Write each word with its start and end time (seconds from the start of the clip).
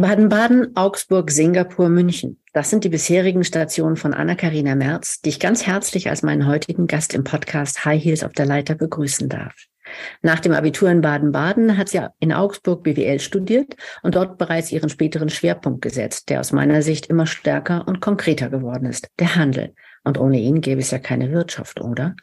Baden-Baden, 0.00 0.76
Augsburg, 0.76 1.30
Singapur, 1.30 1.88
München. 1.88 2.40
Das 2.52 2.70
sind 2.70 2.84
die 2.84 2.88
bisherigen 2.88 3.44
Stationen 3.44 3.96
von 3.96 4.14
Anna-Karina 4.14 4.74
Merz, 4.74 5.20
die 5.20 5.30
ich 5.30 5.40
ganz 5.40 5.66
herzlich 5.66 6.08
als 6.10 6.22
meinen 6.22 6.46
heutigen 6.46 6.86
Gast 6.86 7.14
im 7.14 7.24
Podcast 7.24 7.84
High 7.84 8.02
Heels 8.02 8.24
auf 8.24 8.32
der 8.32 8.46
Leiter 8.46 8.74
begrüßen 8.74 9.28
darf. 9.28 9.54
Nach 10.22 10.40
dem 10.40 10.52
Abitur 10.52 10.90
in 10.90 11.00
Baden-Baden 11.00 11.76
hat 11.76 11.88
sie 11.88 12.06
in 12.18 12.32
Augsburg 12.32 12.82
BWL 12.82 13.20
studiert 13.20 13.76
und 14.02 14.14
dort 14.14 14.38
bereits 14.38 14.70
ihren 14.72 14.88
späteren 14.88 15.28
Schwerpunkt 15.28 15.82
gesetzt, 15.82 16.28
der 16.28 16.40
aus 16.40 16.52
meiner 16.52 16.82
Sicht 16.82 17.06
immer 17.06 17.26
stärker 17.26 17.86
und 17.86 18.00
konkreter 18.00 18.50
geworden 18.50 18.86
ist, 18.86 19.08
der 19.18 19.36
Handel. 19.36 19.74
Und 20.04 20.18
ohne 20.18 20.38
ihn 20.38 20.60
gäbe 20.60 20.80
es 20.80 20.90
ja 20.90 20.98
keine 20.98 21.32
Wirtschaft, 21.32 21.80
oder? 21.80 22.14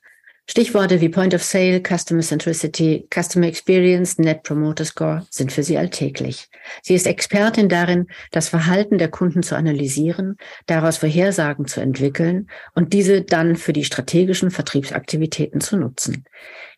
Stichworte 0.49 1.01
wie 1.01 1.09
Point 1.09 1.35
of 1.35 1.43
Sale, 1.43 1.81
Customer 1.81 2.21
Centricity, 2.21 3.05
Customer 3.13 3.47
Experience, 3.47 4.17
Net 4.17 4.43
Promoter 4.43 4.85
Score 4.85 5.27
sind 5.29 5.51
für 5.51 5.61
sie 5.61 5.77
alltäglich. 5.77 6.47
Sie 6.81 6.95
ist 6.95 7.05
Expertin 7.05 7.67
darin, 7.67 8.07
das 8.31 8.47
Verhalten 8.47 8.97
der 8.97 9.09
Kunden 9.09 9.43
zu 9.43 9.57
analysieren, 9.57 10.37
daraus 10.65 10.97
Vorhersagen 10.97 11.67
zu 11.67 11.81
entwickeln 11.81 12.47
und 12.73 12.93
diese 12.93 13.23
dann 13.23 13.57
für 13.57 13.73
die 13.73 13.83
strategischen 13.83 14.49
Vertriebsaktivitäten 14.49 15.59
zu 15.59 15.75
nutzen. 15.75 16.23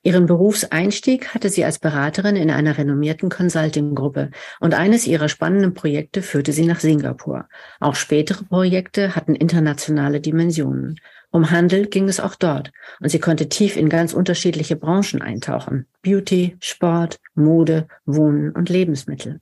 Ihren 0.02 0.26
Berufseinstieg 0.26 1.36
hatte 1.36 1.50
sie 1.50 1.64
als 1.64 1.78
Beraterin 1.78 2.38
in 2.38 2.50
einer 2.50 2.76
renommierten 2.76 3.30
Consulting-Gruppe 3.30 4.32
und 4.60 4.74
eines 4.74 5.06
ihrer 5.06 5.30
spannenden 5.30 5.76
Projekte 5.76 6.24
führte 6.24 6.54
sie 6.54 6.66
nach 6.66 6.80
Singapur. 6.80 7.48
Auch 7.80 7.96
spätere 7.96 8.46
Projekte 8.46 9.16
hatten 9.16 9.36
internationale 9.36 10.22
Dimensionen. 10.22 11.00
Um 11.32 11.52
Handel 11.52 11.88
ging 11.88 12.10
es 12.10 12.20
auch 12.20 12.36
dort 12.36 12.72
und 13.00 13.10
sie 13.10 13.20
konnte 13.20 13.50
tief 13.50 13.78
in 13.78 13.90
ganz 13.90 14.14
unterschiedliche 14.14 14.76
Branchen 14.76 15.22
eintauchen. 15.22 15.86
Beauty, 16.02 16.58
Sport, 16.60 17.20
Mode, 17.36 17.88
Wohnen 18.06 18.52
und 18.52 18.70
Lebensmittel. 18.70 19.40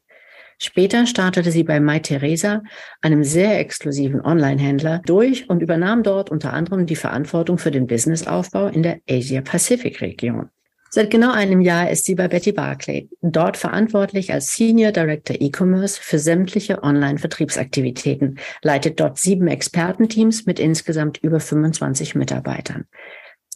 Später 0.59 1.05
startete 1.05 1.51
sie 1.51 1.63
bei 1.63 1.79
My 1.79 2.01
Theresa, 2.01 2.63
einem 3.01 3.23
sehr 3.23 3.59
exklusiven 3.59 4.21
Online-Händler, 4.21 5.01
durch 5.05 5.49
und 5.49 5.61
übernahm 5.61 6.01
dort 6.01 6.31
unter 6.31 6.51
anderem 6.51 6.87
die 6.87 6.95
Verantwortung 6.95 7.59
für 7.59 7.69
den 7.69 7.85
Businessaufbau 7.85 8.67
in 8.67 8.81
der 8.81 8.99
Asia-Pacific-Region. 9.07 10.49
Seit 10.89 11.11
genau 11.11 11.31
einem 11.31 11.61
Jahr 11.61 11.89
ist 11.89 12.05
sie 12.05 12.15
bei 12.15 12.27
Betty 12.27 12.53
Barclay, 12.53 13.09
dort 13.21 13.57
verantwortlich 13.57 14.31
als 14.31 14.53
Senior 14.53 14.91
Director 14.91 15.35
E-Commerce 15.39 15.99
für 16.01 16.17
sämtliche 16.17 16.81
Online-Vertriebsaktivitäten, 16.81 18.39
leitet 18.61 18.99
dort 18.99 19.17
sieben 19.17 19.47
Expertenteams 19.47 20.45
mit 20.45 20.59
insgesamt 20.59 21.17
über 21.17 21.39
25 21.39 22.15
Mitarbeitern. 22.15 22.85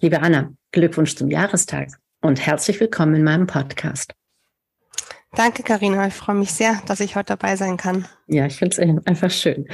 Liebe 0.02 0.22
Anna, 0.22 0.52
Glückwunsch 0.72 1.16
zum 1.16 1.30
Jahrestag 1.30 1.90
und 2.22 2.46
herzlich 2.46 2.80
willkommen 2.80 3.16
in 3.16 3.24
meinem 3.24 3.48
Podcast. 3.48 4.14
Danke, 5.34 5.64
Karina. 5.64 6.08
Ich 6.08 6.14
freue 6.14 6.36
mich 6.36 6.52
sehr, 6.52 6.82
dass 6.88 7.00
ich 7.00 7.16
heute 7.16 7.28
dabei 7.38 7.56
sein 7.56 7.78
kann. 7.78 8.06
Ja, 8.28 8.46
ich 8.46 8.58
finde 8.58 8.82
es 8.82 9.08
einfach 9.08 9.32
schön. 9.32 9.66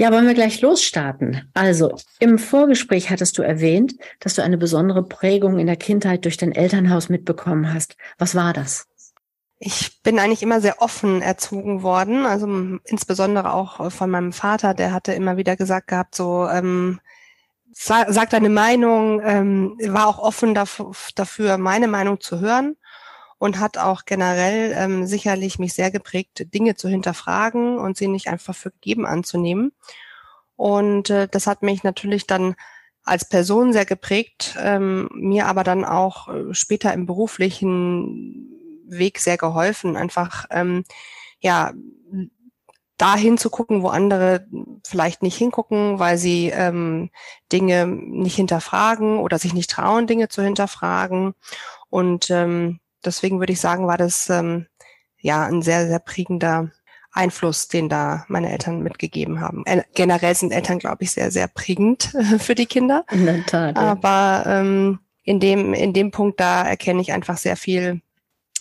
Ja, 0.00 0.12
wollen 0.12 0.28
wir 0.28 0.34
gleich 0.34 0.60
losstarten? 0.60 1.50
Also, 1.54 1.96
im 2.20 2.38
Vorgespräch 2.38 3.10
hattest 3.10 3.36
du 3.36 3.42
erwähnt, 3.42 3.96
dass 4.20 4.34
du 4.34 4.44
eine 4.44 4.56
besondere 4.56 5.02
Prägung 5.02 5.58
in 5.58 5.66
der 5.66 5.74
Kindheit 5.74 6.24
durch 6.24 6.36
dein 6.36 6.52
Elternhaus 6.52 7.08
mitbekommen 7.08 7.74
hast. 7.74 7.96
Was 8.16 8.36
war 8.36 8.52
das? 8.52 8.86
Ich 9.58 10.00
bin 10.04 10.20
eigentlich 10.20 10.44
immer 10.44 10.60
sehr 10.60 10.80
offen 10.80 11.20
erzogen 11.20 11.82
worden, 11.82 12.26
also 12.26 12.46
insbesondere 12.84 13.52
auch 13.52 13.90
von 13.90 14.08
meinem 14.08 14.32
Vater, 14.32 14.72
der 14.72 14.92
hatte 14.92 15.14
immer 15.14 15.36
wieder 15.36 15.56
gesagt 15.56 15.88
gehabt, 15.88 16.14
so 16.14 16.46
ähm, 16.48 17.00
sag, 17.72 18.06
sag 18.10 18.30
deine 18.30 18.50
Meinung, 18.50 19.20
ähm, 19.24 19.76
war 19.88 20.06
auch 20.06 20.20
offen 20.20 20.54
dafür, 20.54 21.58
meine 21.58 21.88
Meinung 21.88 22.20
zu 22.20 22.38
hören 22.38 22.76
und 23.38 23.60
hat 23.60 23.78
auch 23.78 24.04
generell 24.04 24.74
ähm, 24.76 25.06
sicherlich 25.06 25.58
mich 25.58 25.74
sehr 25.74 25.90
geprägt, 25.90 26.52
Dinge 26.54 26.74
zu 26.74 26.88
hinterfragen 26.88 27.78
und 27.78 27.96
sie 27.96 28.08
nicht 28.08 28.28
einfach 28.28 28.54
für 28.54 28.70
gegeben 28.70 29.06
anzunehmen. 29.06 29.72
Und 30.56 31.10
äh, 31.10 31.28
das 31.28 31.46
hat 31.46 31.62
mich 31.62 31.84
natürlich 31.84 32.26
dann 32.26 32.56
als 33.04 33.28
Person 33.28 33.72
sehr 33.72 33.86
geprägt, 33.86 34.56
ähm, 34.60 35.08
mir 35.14 35.46
aber 35.46 35.64
dann 35.64 35.84
auch 35.84 36.28
äh, 36.28 36.52
später 36.52 36.92
im 36.92 37.06
beruflichen 37.06 38.50
Weg 38.86 39.20
sehr 39.20 39.38
geholfen, 39.38 39.96
einfach 39.96 40.46
ähm, 40.50 40.84
ja 41.40 41.72
dahin 42.98 43.38
zu 43.38 43.48
gucken, 43.48 43.82
wo 43.82 43.88
andere 43.88 44.46
vielleicht 44.84 45.22
nicht 45.22 45.36
hingucken, 45.36 46.00
weil 46.00 46.18
sie 46.18 46.48
ähm, 46.48 47.10
Dinge 47.52 47.86
nicht 47.86 48.34
hinterfragen 48.34 49.18
oder 49.18 49.38
sich 49.38 49.54
nicht 49.54 49.70
trauen, 49.70 50.08
Dinge 50.08 50.28
zu 50.28 50.42
hinterfragen. 50.42 51.34
Und 51.90 52.28
ähm, 52.30 52.80
deswegen 53.04 53.40
würde 53.40 53.52
ich 53.52 53.60
sagen, 53.60 53.86
war 53.86 53.98
das 53.98 54.28
ähm, 54.30 54.66
ja 55.18 55.44
ein 55.46 55.62
sehr, 55.62 55.86
sehr 55.86 55.98
prägender 55.98 56.70
Einfluss, 57.12 57.68
den 57.68 57.88
da 57.88 58.24
meine 58.28 58.50
Eltern 58.50 58.82
mitgegeben 58.82 59.40
haben. 59.40 59.64
Äh, 59.66 59.82
generell 59.94 60.34
sind 60.34 60.52
Eltern, 60.52 60.78
glaube 60.78 61.04
ich, 61.04 61.12
sehr, 61.12 61.30
sehr 61.30 61.48
prägend 61.48 62.12
für 62.38 62.54
die 62.54 62.66
Kinder. 62.66 63.04
In 63.10 63.26
der 63.26 63.44
Tat. 63.46 63.76
Ja. 63.76 63.82
Aber 63.82 64.44
ähm, 64.46 65.00
in 65.22 65.40
dem, 65.40 65.74
in 65.74 65.92
dem 65.92 66.10
Punkt, 66.10 66.40
da 66.40 66.62
erkenne 66.62 67.00
ich 67.00 67.12
einfach 67.12 67.36
sehr 67.36 67.56
viel 67.56 68.00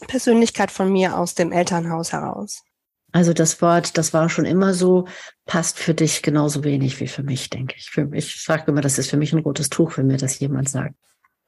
Persönlichkeit 0.08 0.72
von 0.72 0.92
mir 0.92 1.18
aus 1.18 1.36
dem 1.36 1.52
Elternhaus 1.52 2.14
heraus. 2.14 2.64
Also 3.14 3.34
das 3.34 3.62
Wort, 3.62 3.98
das 3.98 4.14
war 4.14 4.30
schon 4.30 4.46
immer 4.46 4.74
so, 4.74 5.08
passt 5.46 5.80
für 5.80 5.94
dich 5.94 6.22
genauso 6.22 6.64
wenig 6.64 7.00
wie 7.00 7.08
für 7.08 7.24
mich, 7.24 7.50
denke 7.50 7.76
ich. 7.78 7.90
Für 7.90 8.06
mich, 8.06 8.36
ich 8.36 8.44
sage 8.44 8.66
immer, 8.68 8.82
das 8.82 8.98
ist 8.98 9.10
für 9.10 9.18
mich 9.18 9.34
ein 9.34 9.40
rotes 9.40 9.70
Tuch, 9.70 9.98
wenn 9.98 10.08
mir 10.08 10.18
das 10.18 10.40
jemand 10.40 10.70
sagt. 10.70 10.94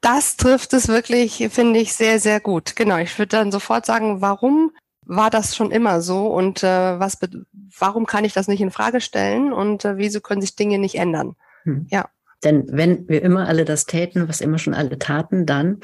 Das 0.00 0.36
trifft 0.36 0.72
es 0.72 0.88
wirklich, 0.88 1.48
finde 1.50 1.80
ich, 1.80 1.92
sehr, 1.92 2.18
sehr 2.18 2.40
gut. 2.40 2.74
Genau, 2.76 2.98
ich 2.98 3.18
würde 3.18 3.36
dann 3.36 3.52
sofort 3.52 3.84
sagen, 3.84 4.20
warum 4.20 4.72
war 5.04 5.30
das 5.30 5.56
schon 5.56 5.70
immer 5.70 6.00
so 6.00 6.28
und 6.28 6.62
äh, 6.62 6.98
was, 6.98 7.18
warum 7.78 8.06
kann 8.06 8.24
ich 8.24 8.32
das 8.32 8.48
nicht 8.48 8.60
in 8.60 8.70
Frage 8.70 9.00
stellen 9.00 9.52
und 9.52 9.84
äh, 9.84 9.96
wieso 9.96 10.20
können 10.20 10.40
sich 10.40 10.56
Dinge 10.56 10.78
nicht 10.78 10.94
ändern? 10.94 11.34
Hm. 11.64 11.86
Ja. 11.90 12.08
Denn 12.44 12.64
wenn 12.70 13.08
wir 13.08 13.22
immer 13.22 13.46
alle 13.48 13.64
das 13.64 13.84
täten, 13.84 14.28
was 14.28 14.40
immer 14.40 14.58
schon 14.58 14.72
alle 14.72 14.98
taten, 14.98 15.46
dann 15.46 15.80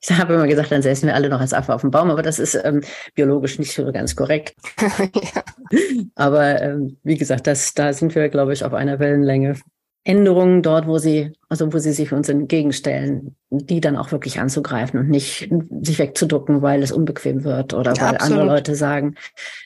ich 0.00 0.10
habe 0.12 0.34
immer 0.34 0.46
gesagt, 0.46 0.70
dann 0.70 0.82
säßen 0.82 1.08
wir 1.08 1.14
alle 1.14 1.28
noch 1.28 1.40
als 1.40 1.52
Affe 1.52 1.74
auf 1.74 1.80
dem 1.80 1.90
Baum, 1.90 2.10
aber 2.10 2.22
das 2.22 2.38
ist 2.38 2.54
ähm, 2.54 2.82
biologisch 3.14 3.58
nicht 3.58 3.74
so 3.74 3.90
ganz 3.92 4.14
korrekt. 4.14 4.54
ja. 4.80 5.42
Aber 6.14 6.62
ähm, 6.62 6.98
wie 7.02 7.16
gesagt, 7.16 7.46
das, 7.46 7.74
da 7.74 7.92
sind 7.92 8.14
wir, 8.14 8.28
glaube 8.28 8.52
ich, 8.52 8.64
auf 8.64 8.74
einer 8.74 9.00
Wellenlänge. 9.00 9.56
Änderungen 10.08 10.62
dort, 10.62 10.86
wo 10.86 10.96
sie, 10.96 11.32
also 11.50 11.70
wo 11.70 11.78
sie 11.78 11.92
sich 11.92 12.12
uns 12.12 12.30
entgegenstellen, 12.30 13.36
die 13.50 13.82
dann 13.82 13.96
auch 13.96 14.10
wirklich 14.10 14.40
anzugreifen 14.40 14.98
und 14.98 15.10
nicht 15.10 15.50
sich 15.82 15.98
wegzuducken, 15.98 16.62
weil 16.62 16.82
es 16.82 16.92
unbequem 16.92 17.44
wird 17.44 17.74
oder 17.74 17.92
ja, 17.92 18.00
weil 18.00 18.14
absolut. 18.14 18.40
andere 18.40 18.56
Leute 18.56 18.74
sagen, 18.74 19.16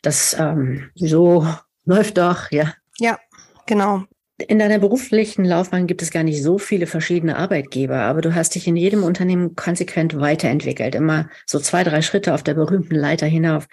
das 0.03 0.37
ähm, 0.39 0.91
so 0.97 1.47
läuft 1.85 2.19
doch, 2.19 2.51
ja. 2.51 2.75
Ja, 2.99 3.19
genau. 3.67 4.03
In 4.49 4.59
deiner 4.59 4.81
beruflichen 4.81 5.45
Laufbahn 5.45 5.87
gibt 5.87 6.03
es 6.03 6.11
gar 6.11 6.25
nicht 6.25 6.43
so 6.43 6.59
viele 6.59 6.89
verschiedene 6.89 7.37
Arbeitgeber, 7.37 8.01
aber 8.01 8.21
du 8.21 8.35
hast 8.35 8.57
dich 8.57 8.67
in 8.67 8.75
jedem 8.75 9.05
Unternehmen 9.05 9.55
konsequent 9.55 10.19
weiterentwickelt, 10.19 10.97
immer 10.97 11.29
so 11.47 11.61
zwei, 11.61 11.85
drei 11.85 12.03
Schritte 12.03 12.35
auf 12.35 12.43
der 12.43 12.55
berühmten 12.55 12.97
Leiter 12.97 13.27
hinauf. 13.27 13.69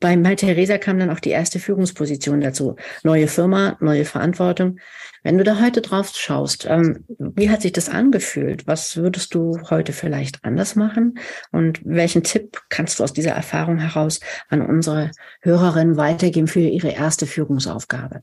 Bei 0.00 0.16
Mal 0.18 0.36
Theresa 0.36 0.76
kam 0.76 0.98
dann 0.98 1.10
auch 1.10 1.20
die 1.20 1.30
erste 1.30 1.58
Führungsposition 1.58 2.42
dazu. 2.42 2.76
Neue 3.04 3.28
Firma, 3.28 3.78
neue 3.80 4.04
Verantwortung. 4.04 4.78
Wenn 5.22 5.38
du 5.38 5.44
da 5.44 5.60
heute 5.60 5.82
drauf 5.82 6.12
schaust, 6.14 6.66
ähm, 6.66 7.04
wie 7.18 7.50
hat 7.50 7.62
sich 7.62 7.72
das 7.72 7.88
angefühlt? 7.88 8.66
Was 8.66 8.96
würdest 8.96 9.34
du 9.34 9.60
heute 9.68 9.92
vielleicht 9.92 10.44
anders 10.44 10.76
machen? 10.76 11.18
Und 11.52 11.80
welchen 11.84 12.22
Tipp 12.22 12.62
kannst 12.68 12.98
du 12.98 13.04
aus 13.04 13.12
dieser 13.12 13.32
Erfahrung 13.32 13.78
heraus 13.78 14.20
an 14.48 14.62
unsere 14.62 15.10
Hörerinnen 15.42 15.96
weitergeben 15.96 16.46
für 16.46 16.60
ihre 16.60 16.90
erste 16.90 17.26
Führungsaufgabe? 17.26 18.22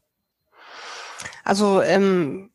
Also 1.43 1.81
ähm, 1.81 2.49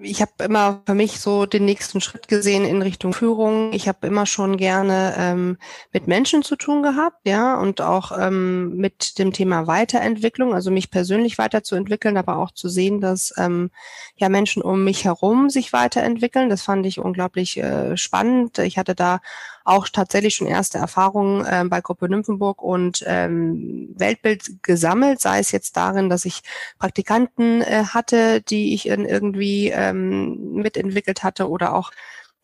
ich 0.00 0.20
habe 0.20 0.32
immer 0.44 0.82
für 0.86 0.94
mich 0.94 1.20
so 1.20 1.46
den 1.46 1.64
nächsten 1.64 2.00
Schritt 2.00 2.28
gesehen 2.28 2.64
in 2.64 2.82
Richtung 2.82 3.12
Führung. 3.12 3.72
Ich 3.72 3.88
habe 3.88 4.06
immer 4.06 4.26
schon 4.26 4.56
gerne 4.56 5.14
ähm, 5.16 5.58
mit 5.92 6.06
Menschen 6.06 6.42
zu 6.42 6.56
tun 6.56 6.82
gehabt, 6.82 7.18
ja, 7.24 7.58
und 7.58 7.80
auch 7.80 8.16
ähm, 8.18 8.76
mit 8.76 9.18
dem 9.18 9.32
Thema 9.32 9.66
Weiterentwicklung, 9.66 10.54
also 10.54 10.70
mich 10.70 10.90
persönlich 10.90 11.38
weiterzuentwickeln, 11.38 12.16
aber 12.16 12.36
auch 12.36 12.50
zu 12.50 12.68
sehen, 12.68 13.00
dass 13.00 13.32
ähm, 13.36 13.70
ja 14.16 14.28
Menschen 14.28 14.62
um 14.62 14.84
mich 14.84 15.04
herum 15.04 15.50
sich 15.50 15.72
weiterentwickeln. 15.72 16.48
Das 16.48 16.62
fand 16.62 16.86
ich 16.86 16.98
unglaublich 16.98 17.56
äh, 17.58 17.96
spannend. 17.96 18.58
Ich 18.58 18.78
hatte 18.78 18.94
da 18.94 19.20
auch 19.68 19.86
tatsächlich 19.88 20.34
schon 20.34 20.46
erste 20.46 20.78
Erfahrungen 20.78 21.44
äh, 21.44 21.62
bei 21.68 21.82
Gruppe 21.82 22.08
Nymphenburg 22.08 22.62
und 22.62 23.04
ähm, 23.06 23.94
Weltbild 23.96 24.62
gesammelt, 24.62 25.20
sei 25.20 25.40
es 25.40 25.52
jetzt 25.52 25.76
darin, 25.76 26.08
dass 26.08 26.24
ich 26.24 26.40
Praktikanten 26.78 27.60
äh, 27.60 27.84
hatte, 27.84 28.40
die 28.40 28.72
ich 28.72 28.88
in 28.88 29.04
irgendwie 29.04 29.68
ähm, 29.88 30.54
mitentwickelt 30.54 31.22
hatte 31.22 31.48
oder 31.48 31.74
auch 31.74 31.90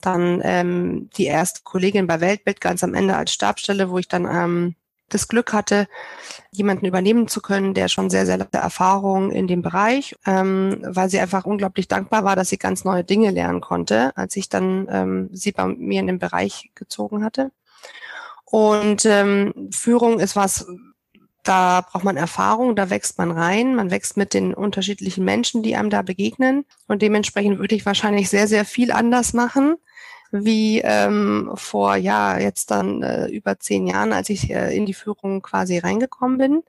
dann 0.01 0.41
ähm, 0.45 1.11
die 1.17 1.27
erste 1.27 1.63
Kollegin 1.63 2.07
bei 2.07 2.21
Weltbild 2.21 2.61
ganz 2.61 2.85
am 2.85 2.95
Ende 2.95 3.17
als 3.17 3.33
Stabstelle, 3.33 3.91
wo 3.91 3.99
ich 3.99 4.09
dann 4.09 4.27
ähm, 4.27 4.75
das 5.09 5.29
Glück 5.29 5.53
hatte, 5.53 5.87
jemanden 6.51 6.87
übernehmen 6.87 7.29
zu 7.29 7.41
können, 7.41 7.75
der 7.75 7.89
schon 7.89 8.11
sehr, 8.11 8.27
sehr 8.27 8.39
lange 8.39 8.51
Erfahrung 8.53 9.31
in 9.31 9.47
dem 9.47 9.63
Bereich, 9.63 10.17
ähm, 10.27 10.79
weil 10.83 11.09
sie 11.09 11.21
einfach 11.21 11.45
unglaublich 11.45 11.89
dankbar 11.89 12.25
war, 12.25 12.37
dass 12.37 12.49
sie 12.49 12.59
ganz 12.59 12.85
neue 12.85 13.05
Dinge 13.05 13.31
lernen 13.31 13.61
konnte, 13.61 14.17
als 14.17 14.37
ich 14.37 14.49
dann 14.49 14.89
ähm, 14.91 15.29
sie 15.33 15.53
bei 15.53 15.67
mir 15.67 16.01
in 16.01 16.07
den 16.07 16.19
Bereich 16.19 16.71
gezogen 16.75 17.25
hatte. 17.25 17.53
Und 18.45 19.05
ähm, 19.05 19.69
Führung 19.73 20.21
ist 20.21 20.37
was, 20.37 20.67
da 21.45 21.83
braucht 21.83 22.05
man 22.05 22.17
Erfahrung, 22.17 22.75
da 22.75 22.91
wächst 22.91 23.19
man 23.19 23.31
rein, 23.31 23.75
man 23.75 23.91
wächst 23.91 24.17
mit 24.17 24.35
den 24.35 24.55
unterschiedlichen 24.55 25.25
Menschen, 25.25 25.63
die 25.63 25.77
einem 25.77 25.91
da 25.91 26.03
begegnen. 26.03 26.65
Und 26.89 27.03
dementsprechend 27.03 27.59
würde 27.59 27.75
ich 27.75 27.87
wahrscheinlich 27.87 28.29
sehr, 28.31 28.49
sehr 28.49 28.65
viel 28.65 28.91
anders 28.91 29.33
machen 29.33 29.77
wie 30.43 30.81
ähm, 30.81 31.53
vor 31.55 31.95
ja 31.95 32.39
jetzt 32.39 32.73
dann 32.73 33.03
äh, 33.05 33.29
über 33.29 33.61
zehn 33.61 33.87
Jahren, 33.87 34.13
als 34.13 34.31
ich 34.31 34.51
äh, 34.51 34.77
in 34.77 34.85
die 34.85 34.95
Führung 34.95 35.43
quasi 35.43 35.79
reingekommen 35.79 36.39
bin. 36.39 36.63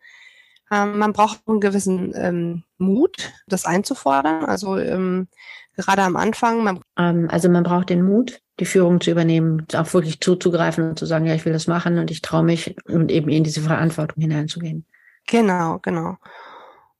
Ähm, 0.71 0.99
man 0.99 1.13
braucht 1.13 1.41
einen 1.47 1.59
gewissen 1.59 2.13
ähm, 2.15 2.63
Mut, 2.77 3.33
das 3.47 3.65
einzufordern. 3.65 4.45
Also 4.45 4.77
ähm, 4.77 5.27
gerade 5.75 6.03
am 6.03 6.15
Anfang. 6.15 6.63
Man 6.63 6.79
ähm, 6.97 7.27
also 7.31 7.49
man 7.49 7.63
braucht 7.63 7.89
den 7.89 8.03
Mut, 8.03 8.39
die 8.59 8.65
Führung 8.65 9.01
zu 9.01 9.11
übernehmen, 9.11 9.65
auch 9.73 9.93
wirklich 9.93 10.21
zuzugreifen 10.21 10.89
und 10.89 10.99
zu 10.99 11.05
sagen, 11.05 11.25
ja, 11.25 11.35
ich 11.35 11.45
will 11.45 11.53
das 11.53 11.67
machen 11.67 11.97
und 11.99 12.09
ich 12.11 12.21
traue 12.21 12.43
mich 12.43 12.75
und 12.87 13.11
eben 13.11 13.29
in 13.29 13.43
diese 13.43 13.61
Verantwortung 13.61 14.21
hineinzugehen. 14.21 14.85
Genau, 15.27 15.79
genau. 15.81 16.17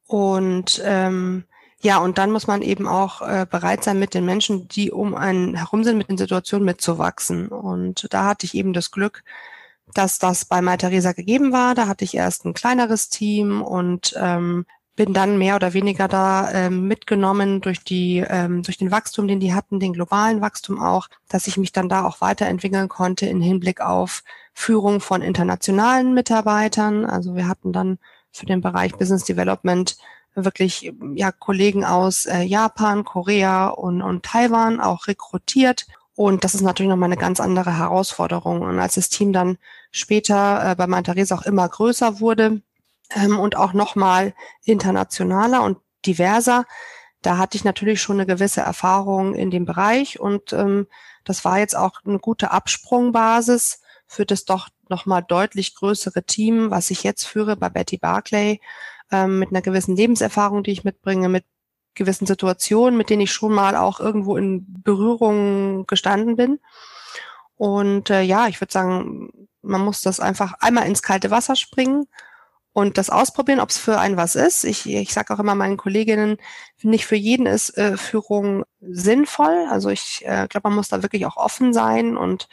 Und 0.06 0.82
ähm, 0.84 1.44
ja, 1.80 1.98
und 1.98 2.18
dann 2.18 2.30
muss 2.30 2.46
man 2.46 2.62
eben 2.62 2.88
auch 2.88 3.22
äh, 3.22 3.46
bereit 3.48 3.84
sein, 3.84 3.98
mit 3.98 4.14
den 4.14 4.24
Menschen, 4.24 4.66
die 4.68 4.90
um 4.90 5.14
einen 5.14 5.54
herum 5.54 5.84
sind, 5.84 5.98
mit 5.98 6.08
den 6.08 6.18
Situationen 6.18 6.64
mitzuwachsen. 6.64 7.48
Und 7.48 8.06
da 8.10 8.24
hatte 8.24 8.46
ich 8.46 8.54
eben 8.54 8.72
das 8.72 8.90
Glück, 8.90 9.22
dass 9.94 10.18
das 10.18 10.44
bei 10.44 10.60
Mai 10.62 10.76
Theresa 10.76 11.12
gegeben 11.12 11.52
war. 11.52 11.74
Da 11.74 11.86
hatte 11.86 12.04
ich 12.04 12.16
erst 12.16 12.44
ein 12.44 12.54
kleineres 12.54 13.08
Team 13.08 13.62
und 13.62 14.14
ähm, 14.20 14.66
bin 14.96 15.12
dann 15.12 15.38
mehr 15.38 15.56
oder 15.56 15.74
weniger 15.74 16.08
da 16.08 16.50
ähm, 16.52 16.88
mitgenommen 16.88 17.60
durch 17.60 17.84
die 17.84 18.24
ähm, 18.28 18.62
durch 18.62 18.78
den 18.78 18.90
Wachstum, 18.90 19.28
den 19.28 19.40
die 19.40 19.54
hatten, 19.54 19.78
den 19.78 19.92
globalen 19.92 20.40
Wachstum 20.40 20.82
auch, 20.82 21.08
dass 21.28 21.46
ich 21.46 21.58
mich 21.58 21.72
dann 21.72 21.90
da 21.90 22.04
auch 22.04 22.22
weiterentwickeln 22.22 22.88
konnte 22.88 23.26
in 23.26 23.42
Hinblick 23.42 23.82
auf 23.82 24.24
Führung 24.54 25.00
von 25.00 25.20
internationalen 25.20 26.14
Mitarbeitern. 26.14 27.04
Also 27.04 27.36
wir 27.36 27.46
hatten 27.46 27.72
dann 27.72 27.98
für 28.32 28.46
den 28.46 28.62
Bereich 28.62 28.94
Business 28.94 29.24
Development 29.24 29.96
wirklich 30.34 30.92
ja 31.14 31.30
Kollegen 31.30 31.84
aus 31.84 32.26
äh, 32.26 32.42
Japan, 32.42 33.04
Korea 33.04 33.68
und, 33.68 34.00
und 34.02 34.24
Taiwan 34.24 34.80
auch 34.80 35.06
rekrutiert. 35.06 35.86
Und 36.14 36.44
das 36.44 36.54
ist 36.54 36.62
natürlich 36.62 36.88
nochmal 36.88 37.10
eine 37.10 37.20
ganz 37.20 37.40
andere 37.40 37.76
Herausforderung. 37.76 38.62
Und 38.62 38.78
als 38.78 38.94
das 38.94 39.10
Team 39.10 39.34
dann 39.34 39.58
später 39.90 40.70
äh, 40.70 40.74
bei 40.74 40.86
Mantarese 40.86 41.34
auch 41.34 41.42
immer 41.42 41.68
größer 41.68 42.20
wurde 42.20 42.62
ähm, 43.14 43.38
und 43.38 43.56
auch 43.56 43.72
nochmal 43.72 44.34
internationaler 44.64 45.62
und 45.62 45.78
diverser, 46.04 46.64
da 47.22 47.38
hatte 47.38 47.56
ich 47.56 47.64
natürlich 47.64 48.00
schon 48.00 48.16
eine 48.16 48.26
gewisse 48.26 48.60
Erfahrung 48.60 49.34
in 49.34 49.50
dem 49.50 49.64
Bereich 49.64 50.20
und 50.20 50.52
ähm, 50.52 50.86
das 51.24 51.44
war 51.44 51.58
jetzt 51.58 51.76
auch 51.76 52.00
eine 52.04 52.18
gute 52.18 52.52
Absprungbasis 52.52 53.80
für 54.06 54.24
das 54.24 54.44
doch 54.44 54.68
nochmal 54.88 55.24
deutlich 55.26 55.74
größere 55.74 56.22
Team, 56.22 56.70
was 56.70 56.90
ich 56.90 57.02
jetzt 57.02 57.24
führe 57.24 57.56
bei 57.56 57.68
Betty 57.68 57.98
Barclay, 57.98 58.60
ähm, 59.10 59.40
mit 59.40 59.50
einer 59.50 59.62
gewissen 59.62 59.96
Lebenserfahrung, 59.96 60.62
die 60.62 60.70
ich 60.70 60.84
mitbringe, 60.84 61.28
mit 61.28 61.44
gewissen 61.94 62.26
Situationen, 62.26 62.96
mit 62.96 63.10
denen 63.10 63.22
ich 63.22 63.32
schon 63.32 63.52
mal 63.52 63.74
auch 63.74 63.98
irgendwo 63.98 64.36
in 64.36 64.64
Berührung 64.84 65.86
gestanden 65.86 66.36
bin. 66.36 66.60
Und 67.56 68.10
äh, 68.10 68.22
ja, 68.22 68.46
ich 68.48 68.60
würde 68.60 68.72
sagen, 68.72 69.48
man 69.62 69.80
muss 69.80 70.02
das 70.02 70.20
einfach 70.20 70.54
einmal 70.60 70.86
ins 70.86 71.02
kalte 71.02 71.30
Wasser 71.30 71.56
springen 71.56 72.06
und 72.76 72.98
das 72.98 73.08
ausprobieren, 73.08 73.60
ob 73.60 73.70
es 73.70 73.78
für 73.78 73.98
einen 73.98 74.18
was 74.18 74.34
ist. 74.34 74.62
Ich, 74.64 74.84
ich 74.84 75.14
sage 75.14 75.32
auch 75.32 75.38
immer 75.38 75.54
meinen 75.54 75.78
Kolleginnen, 75.78 76.36
nicht 76.82 77.06
für 77.06 77.16
jeden 77.16 77.46
ist 77.46 77.70
äh, 77.78 77.96
Führung 77.96 78.64
sinnvoll. 78.82 79.66
Also 79.70 79.88
ich 79.88 80.22
äh, 80.26 80.46
glaube, 80.46 80.68
man 80.68 80.76
muss 80.76 80.90
da 80.90 81.02
wirklich 81.02 81.24
auch 81.24 81.38
offen 81.38 81.72
sein 81.72 82.18
und 82.18 82.50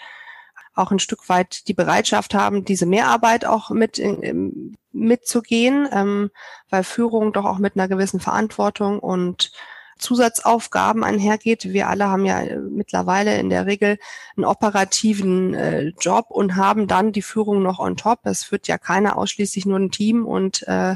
auch 0.75 0.91
ein 0.91 0.99
Stück 0.99 1.27
weit 1.27 1.67
die 1.67 1.73
Bereitschaft 1.73 2.35
haben, 2.35 2.63
diese 2.63 2.85
Mehrarbeit 2.85 3.43
auch 3.43 3.69
mit 3.69 3.97
in, 3.97 4.77
mitzugehen, 4.93 5.89
ähm, 5.91 6.31
weil 6.69 6.85
Führung 6.85 7.33
doch 7.33 7.43
auch 7.43 7.57
mit 7.57 7.75
einer 7.75 7.89
gewissen 7.89 8.21
Verantwortung 8.21 8.99
und 8.99 9.51
Zusatzaufgaben 9.97 11.03
einhergeht. 11.03 11.71
Wir 11.71 11.87
alle 11.87 12.07
haben 12.07 12.25
ja 12.25 12.41
äh, 12.41 12.57
mittlerweile 12.57 13.37
in 13.39 13.49
der 13.49 13.65
Regel 13.65 13.97
einen 14.35 14.45
operativen 14.45 15.53
äh, 15.53 15.91
Job 15.99 16.27
und 16.29 16.55
haben 16.55 16.87
dann 16.87 17.11
die 17.11 17.21
Führung 17.21 17.61
noch 17.63 17.79
on 17.79 17.97
top. 17.97 18.19
Es 18.23 18.43
führt 18.43 18.67
ja 18.67 18.77
keiner 18.77 19.17
ausschließlich 19.17 19.65
nur 19.65 19.79
ein 19.79 19.91
Team 19.91 20.25
und 20.25 20.67
äh, 20.67 20.95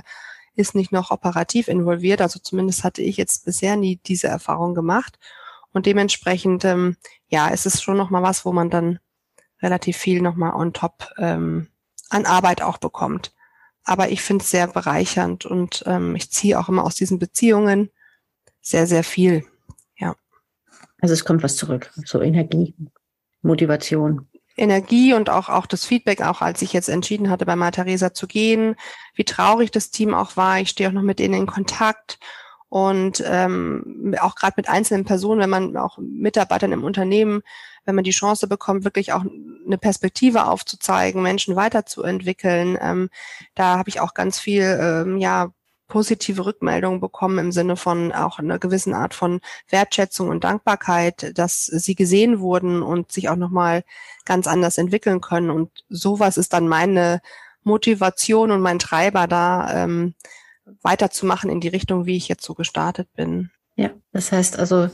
ist 0.55 0.75
nicht 0.75 0.91
noch 0.91 1.11
operativ 1.11 1.67
involviert. 1.67 2.21
Also 2.21 2.39
zumindest 2.39 2.83
hatte 2.83 3.01
ich 3.01 3.17
jetzt 3.17 3.45
bisher 3.45 3.75
nie 3.75 3.99
diese 4.05 4.27
Erfahrung 4.27 4.73
gemacht. 4.73 5.19
Und 5.71 5.85
dementsprechend, 5.85 6.65
ähm, 6.65 6.97
ja, 7.27 7.49
es 7.51 7.65
ist 7.65 7.83
schon 7.83 7.97
nochmal 7.97 8.23
was, 8.23 8.45
wo 8.45 8.51
man 8.51 8.69
dann 8.69 8.99
relativ 9.61 9.97
viel 9.97 10.21
nochmal 10.21 10.53
on 10.53 10.73
top 10.73 11.09
ähm, 11.17 11.67
an 12.09 12.25
Arbeit 12.25 12.61
auch 12.61 12.77
bekommt. 12.77 13.33
Aber 13.83 14.09
ich 14.09 14.21
finde 14.21 14.43
es 14.43 14.51
sehr 14.51 14.67
bereichernd 14.67 15.45
und 15.45 15.83
ähm, 15.85 16.15
ich 16.15 16.31
ziehe 16.31 16.59
auch 16.59 16.69
immer 16.69 16.83
aus 16.83 16.95
diesen 16.95 17.19
Beziehungen 17.19 17.89
sehr, 18.69 18.85
sehr 18.85 19.03
viel. 19.03 19.45
Ja. 19.97 20.15
Also 21.01 21.13
es 21.13 21.23
kommt 21.23 21.43
was 21.43 21.55
zurück, 21.55 21.91
so 22.05 22.21
Energie, 22.21 22.75
Motivation. 23.41 24.27
Energie 24.57 25.13
und 25.13 25.29
auch, 25.29 25.49
auch 25.49 25.67
das 25.67 25.85
Feedback, 25.85 26.21
auch 26.21 26.41
als 26.41 26.61
ich 26.61 26.73
jetzt 26.73 26.89
entschieden 26.89 27.29
hatte, 27.29 27.45
bei 27.45 27.55
Martha 27.55 27.85
zu 28.13 28.27
gehen, 28.27 28.75
wie 29.13 29.23
traurig 29.23 29.71
das 29.71 29.91
Team 29.91 30.13
auch 30.13 30.35
war. 30.35 30.59
Ich 30.59 30.69
stehe 30.69 30.89
auch 30.89 30.93
noch 30.93 31.03
mit 31.03 31.19
ihnen 31.19 31.35
in 31.35 31.45
Kontakt 31.45 32.19
und 32.67 33.23
ähm, 33.25 34.15
auch 34.19 34.35
gerade 34.35 34.55
mit 34.57 34.67
einzelnen 34.67 35.05
Personen, 35.05 35.39
wenn 35.39 35.49
man 35.49 35.77
auch 35.77 35.97
Mitarbeitern 35.99 36.73
im 36.73 36.83
Unternehmen, 36.83 37.43
wenn 37.85 37.95
man 37.95 38.03
die 38.03 38.11
Chance 38.11 38.47
bekommt, 38.47 38.83
wirklich 38.83 39.13
auch 39.13 39.23
eine 39.65 39.77
Perspektive 39.77 40.47
aufzuzeigen, 40.47 41.21
Menschen 41.21 41.55
weiterzuentwickeln, 41.55 42.77
ähm, 42.81 43.09
da 43.55 43.77
habe 43.77 43.89
ich 43.89 44.01
auch 44.01 44.13
ganz 44.13 44.39
viel 44.39 44.77
ähm, 44.81 45.17
ja 45.17 45.53
positive 45.87 46.45
Rückmeldungen 46.45 46.99
bekommen 46.99 47.37
im 47.39 47.51
Sinne 47.51 47.75
von 47.75 48.11
auch 48.11 48.39
einer 48.39 48.59
gewissen 48.59 48.93
Art 48.93 49.13
von 49.13 49.39
Wertschätzung 49.69 50.29
und 50.29 50.43
Dankbarkeit, 50.43 51.37
dass 51.37 51.65
sie 51.65 51.95
gesehen 51.95 52.39
wurden 52.39 52.81
und 52.81 53.11
sich 53.11 53.29
auch 53.29 53.35
nochmal 53.35 53.83
ganz 54.25 54.47
anders 54.47 54.77
entwickeln 54.77 55.21
können. 55.21 55.49
Und 55.49 55.71
sowas 55.89 56.37
ist 56.37 56.53
dann 56.53 56.67
meine 56.67 57.21
Motivation 57.63 58.51
und 58.51 58.61
mein 58.61 58.79
Treiber 58.79 59.27
da, 59.27 59.83
ähm, 59.83 60.13
weiterzumachen 60.81 61.49
in 61.49 61.61
die 61.61 61.67
Richtung, 61.67 62.05
wie 62.05 62.17
ich 62.17 62.27
jetzt 62.27 62.43
so 62.43 62.53
gestartet 62.53 63.07
bin. 63.15 63.51
Ja, 63.75 63.91
das 64.11 64.31
heißt 64.31 64.59
also, 64.59 64.89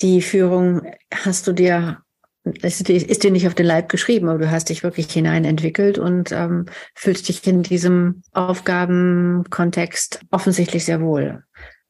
die 0.00 0.22
Führung 0.22 0.82
hast 1.12 1.46
du 1.46 1.52
dir, 1.52 2.02
ist, 2.44 2.88
ist 2.88 3.22
dir 3.22 3.30
nicht 3.30 3.46
auf 3.46 3.54
den 3.54 3.66
Leib 3.66 3.88
geschrieben, 3.88 4.28
aber 4.28 4.38
du 4.38 4.50
hast 4.50 4.68
dich 4.68 4.82
wirklich 4.82 5.10
hinein 5.10 5.44
entwickelt 5.44 5.98
und 5.98 6.32
ähm, 6.32 6.66
fühlst 6.94 7.28
dich 7.28 7.46
in 7.46 7.62
diesem 7.62 8.22
Aufgabenkontext 8.32 10.20
offensichtlich 10.30 10.84
sehr 10.84 11.00
wohl. 11.00 11.44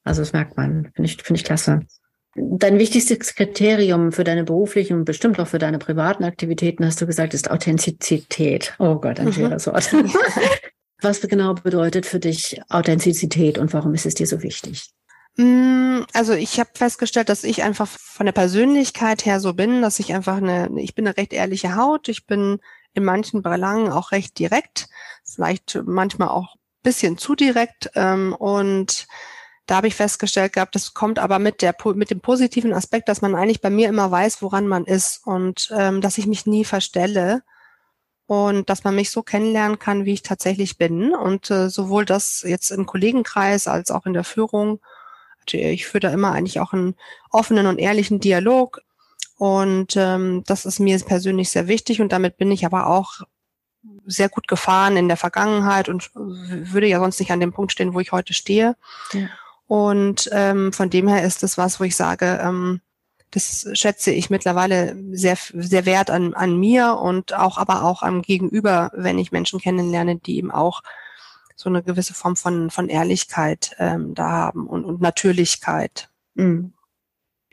Also 0.05 0.23
das 0.23 0.33
merkt 0.33 0.57
man, 0.57 0.91
finde 0.95 1.11
ich, 1.11 1.23
finde 1.23 1.39
ich 1.39 1.45
klasse. 1.45 1.81
Dein 2.35 2.79
wichtigstes 2.79 3.35
Kriterium 3.35 4.11
für 4.11 4.25
deine 4.25 4.45
beruflichen 4.45 4.99
und 4.99 5.05
bestimmt 5.05 5.39
auch 5.39 5.49
für 5.49 5.59
deine 5.59 5.79
privaten 5.79 6.25
Aktivitäten, 6.25 6.85
hast 6.85 7.01
du 7.01 7.07
gesagt, 7.07 7.35
ist 7.35 7.51
Authentizität. 7.51 8.75
Oh 8.79 8.97
Gott, 8.97 9.21
ein 9.21 9.27
mhm. 9.27 9.33
schweres 9.33 9.67
Wort. 9.67 9.93
Was 11.03 11.21
genau 11.21 11.55
bedeutet 11.55 12.07
für 12.07 12.21
dich 12.21 12.61
Authentizität 12.69 13.59
und 13.59 13.73
warum 13.73 13.93
ist 13.93 14.07
es 14.07 14.15
dir 14.15 14.27
so 14.27 14.41
wichtig? 14.43 14.93
Mm, 15.37 16.03
also 16.13 16.35
ich 16.35 16.61
habe 16.61 16.71
festgestellt, 16.75 17.29
dass 17.29 17.45
ich 17.45 17.63
einfach 17.63 17.89
von 17.89 18.27
der 18.27 18.33
Persönlichkeit 18.33 19.25
her 19.25 19.41
so 19.41 19.55
bin, 19.55 19.83
dass 19.83 19.99
ich 19.99 20.15
einfach 20.15 20.37
eine, 20.37 20.71
ich 20.81 20.95
bin 20.95 21.07
eine 21.07 21.17
recht 21.17 21.33
ehrliche 21.33 21.77
Haut, 21.77 22.09
ich 22.09 22.27
bin 22.27 22.61
in 22.95 23.05
manchen 23.05 23.43
Belangen 23.43 23.91
auch 23.91 24.13
recht 24.13 24.39
direkt, 24.39 24.89
vielleicht 25.25 25.81
manchmal 25.85 26.29
auch 26.29 26.57
bisschen 26.83 27.17
zu 27.17 27.35
direkt 27.35 27.91
ähm, 27.95 28.35
und 28.35 29.07
da 29.67 29.77
habe 29.77 29.87
ich 29.87 29.95
festgestellt 29.95 30.53
gehabt, 30.53 30.75
das 30.75 30.93
kommt 30.93 31.19
aber 31.19 31.39
mit 31.39 31.63
der 31.63 31.75
mit 31.95 32.11
dem 32.11 32.21
positiven 32.21 32.73
Aspekt, 32.75 33.09
dass 33.09 33.23
man 33.23 33.35
eigentlich 33.35 33.61
bei 33.61 33.71
mir 33.71 33.89
immer 33.89 34.11
weiß, 34.11 34.43
woran 34.43 34.67
man 34.67 34.85
ist 34.85 35.25
und 35.25 35.73
ähm, 35.75 36.01
dass 36.01 36.19
ich 36.19 36.27
mich 36.27 36.47
nie 36.47 36.65
verstelle 36.65 37.43
und 38.27 38.71
dass 38.71 38.85
man 38.85 38.95
mich 38.95 39.11
so 39.11 39.23
kennenlernen 39.23 39.79
kann, 39.79 40.05
wie 40.05 40.15
ich 40.15 40.23
tatsächlich 40.23 40.79
bin. 40.79 41.15
Und 41.15 41.51
äh, 41.51 41.69
sowohl 41.69 42.05
das 42.05 42.43
jetzt 42.47 42.71
im 42.71 42.87
Kollegenkreis 42.87 43.69
als 43.69 43.91
auch 43.91 44.07
in 44.07 44.15
der 44.15 44.25
Führung. 44.25 44.81
Ich 45.47 45.87
führe 45.87 46.01
da 46.01 46.11
immer 46.11 46.33
eigentlich 46.33 46.61
auch 46.61 46.73
einen 46.73 46.95
offenen 47.31 47.67
und 47.67 47.79
ehrlichen 47.79 48.21
Dialog. 48.21 48.83
Und 49.37 49.97
ähm, 49.97 50.45
das 50.47 50.67
ist 50.67 50.79
mir 50.79 50.99
persönlich 51.01 51.51
sehr 51.51 51.67
wichtig 51.67 52.01
und 52.01 52.13
damit 52.13 52.37
bin 52.37 52.51
ich 52.53 52.65
aber 52.65 52.87
auch 52.87 53.23
sehr 54.07 54.29
gut 54.29 54.47
gefahren 54.47 54.97
in 54.97 55.09
der 55.09 55.17
Vergangenheit 55.17 55.89
und 55.89 56.11
würde 56.15 56.87
ja 56.87 57.01
sonst 57.01 57.19
nicht 57.19 57.33
an 57.33 57.41
dem 57.41 57.53
Punkt 57.53 57.73
stehen, 57.73 57.95
wo 57.95 58.01
ich 58.01 58.13
heute 58.13 58.35
stehe. 58.35 58.77
Ja. 59.13 59.29
Und 59.67 60.29
ähm, 60.33 60.73
von 60.73 60.91
dem 60.91 61.09
her 61.09 61.25
ist 61.25 61.43
das 61.43 61.59
was, 61.59 61.81
wo 61.81 61.85
ich 61.85 61.97
sage, 61.97 62.39
ähm, 62.43 62.81
das 63.33 63.67
schätze 63.73 64.11
ich 64.11 64.29
mittlerweile 64.29 64.95
sehr, 65.13 65.39
sehr 65.55 65.87
wert 65.87 66.11
an, 66.11 66.35
an 66.35 66.59
mir 66.59 66.99
und 66.99 67.33
auch 67.33 67.57
aber 67.57 67.83
auch 67.83 68.03
am 68.03 68.21
Gegenüber, 68.23 68.91
wenn 68.95 69.19
ich 69.19 69.33
Menschen 69.33 69.59
kennenlerne, 69.59 70.17
die 70.17 70.37
eben 70.37 70.51
auch 70.51 70.83
so 71.63 71.71
eine 71.71 71.83
gewisse 71.83 72.15
Form 72.15 72.35
von, 72.35 72.71
von 72.71 72.89
Ehrlichkeit 72.89 73.77
ähm, 73.79 74.15
da 74.15 74.31
haben 74.31 74.67
und, 74.67 74.85
und 74.85 75.01
Natürlichkeit. 75.01 76.09
Mhm. 76.35 76.73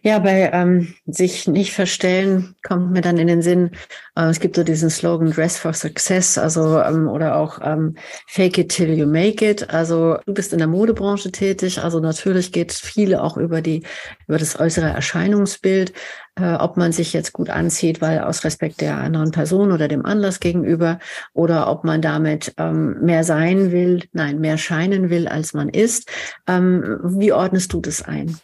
Ja, 0.02 0.20
bei 0.20 0.50
ähm, 0.54 0.96
sich 1.08 1.46
nicht 1.46 1.74
verstellen 1.74 2.56
kommt 2.66 2.92
mir 2.92 3.02
dann 3.02 3.18
in 3.18 3.28
den 3.28 3.42
Sinn, 3.42 3.72
äh, 4.16 4.30
es 4.30 4.40
gibt 4.40 4.56
so 4.56 4.64
diesen 4.64 4.90
Slogan 4.90 5.32
Dress 5.32 5.58
for 5.58 5.74
Success, 5.74 6.38
also 6.38 6.80
ähm, 6.80 7.10
oder 7.10 7.36
auch 7.36 7.60
ähm, 7.62 7.96
Fake 8.26 8.58
it 8.58 8.70
till 8.70 8.94
you 8.94 9.06
make 9.06 9.46
it. 9.46 9.70
Also 9.70 10.18
du 10.26 10.34
bist 10.34 10.54
in 10.54 10.60
der 10.60 10.70
Modebranche 10.70 11.34
tätig, 11.34 11.84
also 11.84 12.00
natürlich 12.00 12.54
geht 12.54 12.72
viele 12.72 13.22
auch 13.22 13.36
über 13.36 13.62
die 13.62 13.84
über 14.28 14.38
das 14.38 14.58
äußere 14.58 14.88
Erscheinungsbild, 14.88 15.92
äh, 16.40 16.56
ob 16.56 16.78
man 16.78 16.92
sich 16.92 17.14
jetzt 17.14 17.34
gut 17.34 17.50
anzieht, 17.50 18.02
weil 18.02 18.20
aus 18.20 18.44
Respekt 18.44 18.82
der 18.82 18.98
anderen 18.98 19.32
Person 19.32 19.72
oder 19.72 19.88
dem 19.88 20.06
Anlass 20.06 20.40
gegenüber, 20.40 21.00
oder 21.34 21.70
ob 21.70 21.84
man 21.84 22.02
damit 22.02 22.54
ähm, 22.58 22.98
mehr 23.02 23.24
sein 23.24 23.72
will, 23.72 24.04
nein, 24.14 24.40
mehr 24.40 24.58
scheinen 24.58 25.10
will, 25.10 25.28
als 25.28 25.54
man 25.54 25.70
ist. 25.70 26.10
Ähm, 26.48 27.00
wie 27.04 27.32
ordnest 27.34 27.74
du 27.74 27.82
das 27.82 28.02
ein? 28.02 28.38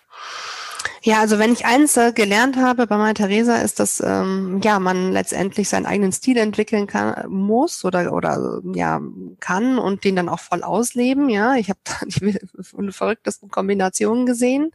Ja, 1.05 1.19
also 1.19 1.37
wenn 1.37 1.53
ich 1.53 1.67
eins 1.67 1.97
äh, 1.97 2.13
gelernt 2.13 2.57
habe 2.57 2.87
bei 2.87 2.97
meiner 2.97 3.13
Theresa, 3.13 3.57
ist, 3.57 3.79
dass 3.79 4.01
ähm, 4.03 4.59
ja 4.63 4.79
man 4.79 5.11
letztendlich 5.11 5.69
seinen 5.69 5.85
eigenen 5.85 6.11
Stil 6.11 6.35
entwickeln 6.37 6.87
kann, 6.87 7.29
muss 7.29 7.85
oder 7.85 8.11
oder 8.11 8.59
ja 8.73 8.99
kann 9.39 9.77
und 9.77 10.03
den 10.03 10.15
dann 10.15 10.29
auch 10.29 10.39
voll 10.39 10.63
ausleben. 10.63 11.29
Ja, 11.29 11.57
ich 11.57 11.69
habe 11.69 11.79
die 12.07 12.39
verrücktesten 12.91 13.49
Kombinationen 13.51 14.25
gesehen. 14.25 14.71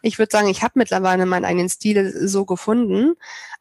Ich 0.00 0.20
würde 0.20 0.30
sagen, 0.30 0.46
ich 0.46 0.62
habe 0.62 0.74
mittlerweile 0.76 1.26
meinen 1.26 1.44
eigenen 1.44 1.68
Stil 1.68 2.28
so 2.28 2.44
gefunden. 2.44 3.14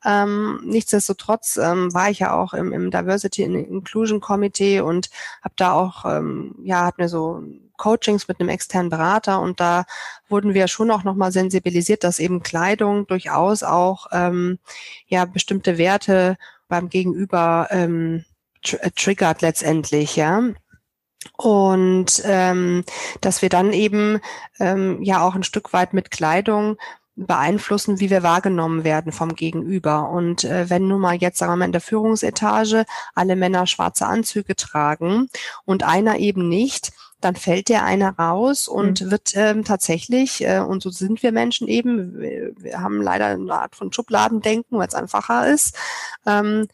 Ähm, 0.06 0.62
nichtsdestotrotz 0.66 1.58
ähm, 1.58 1.94
war 1.94 2.10
ich 2.10 2.20
ja 2.20 2.34
auch 2.34 2.54
im, 2.54 2.72
im 2.74 2.92
Diversity 2.92 3.46
and 3.46 3.56
Inclusion 3.56 4.20
Committee 4.20 4.82
und 4.82 5.10
habe 5.42 5.54
da 5.56 5.74
auch 5.74 6.06
ähm, 6.06 6.56
ja 6.64 6.86
hat 6.86 6.98
mir 6.98 7.10
so 7.10 7.44
Coachings 7.78 8.28
mit 8.28 8.40
einem 8.40 8.50
externen 8.50 8.90
Berater 8.90 9.40
und 9.40 9.60
da 9.60 9.86
wurden 10.30 10.54
wir 10.54 10.68
schon 10.68 10.92
auch 10.92 11.04
nochmal 11.04 11.32
sensibilisiert, 11.32 12.04
dass 12.04 12.20
eben 12.20 12.44
Kleidung 12.44 13.08
durchaus 13.08 13.64
auch 13.64 14.08
ähm, 14.12 14.60
ja 15.08 15.26
bestimmte 15.26 15.78
Werte 15.78 16.38
beim 16.68 16.90
Gegenüber 16.90 17.68
ähm, 17.72 18.26
tr 18.64 18.84
äh, 18.84 18.92
triggert 18.92 19.42
letztendlich, 19.42 20.16
ja. 20.16 20.42
Und 21.38 22.22
ähm, 22.26 22.84
dass 23.22 23.42
wir 23.42 23.50
dann 23.50 23.74
eben 23.74 24.20
ähm, 24.60 25.02
ja 25.02 25.22
auch 25.22 25.36
ein 25.36 25.44
Stück 25.44 25.74
weit 25.74 25.94
mit 25.94 26.12
Kleidung 26.12 26.78
beeinflussen, 27.16 28.00
wie 28.00 28.10
wir 28.10 28.24
wahrgenommen 28.24 28.84
werden 28.84 29.12
vom 29.12 29.36
Gegenüber. 29.36 30.10
Und 30.10 30.44
äh, 30.44 30.70
wenn 30.70 30.88
nun 30.88 31.02
mal 31.02 31.16
jetzt, 31.16 31.38
sagen 31.38 31.52
wir 31.52 31.58
mal, 31.58 31.66
in 31.66 31.72
der 31.72 31.82
Führungsetage 31.82 32.86
alle 33.14 33.36
Männer 33.36 33.68
schwarze 33.68 34.08
Anzüge 34.08 34.56
tragen 34.56 35.28
und 35.66 35.84
einer 35.84 36.18
eben 36.18 36.50
nicht, 36.50 36.92
dann 37.24 37.36
fällt 37.36 37.70
der 37.70 37.86
einer 37.86 38.18
raus 38.18 38.68
und 38.68 39.02
mhm. 39.02 39.12
wird 39.12 39.36
ähm, 39.36 39.64
tatsächlich, 39.64 40.44
äh, 40.44 40.60
und 40.60 40.84
so 40.84 40.90
sind 40.90 41.24
wir 41.24 41.32
Menschen 41.32 41.68
eben, 41.68 42.20
wir, 42.20 42.52
wir 42.58 42.82
haben 42.82 43.02
leider 43.02 43.28
eine 43.28 43.54
Art 43.54 43.76
von 43.76 43.94
Schubladendenken, 43.94 44.78
weil 44.78 44.88
es 44.88 44.94
einfacher 44.94 45.48
ist, 45.48 45.78
ähm, 46.26 46.68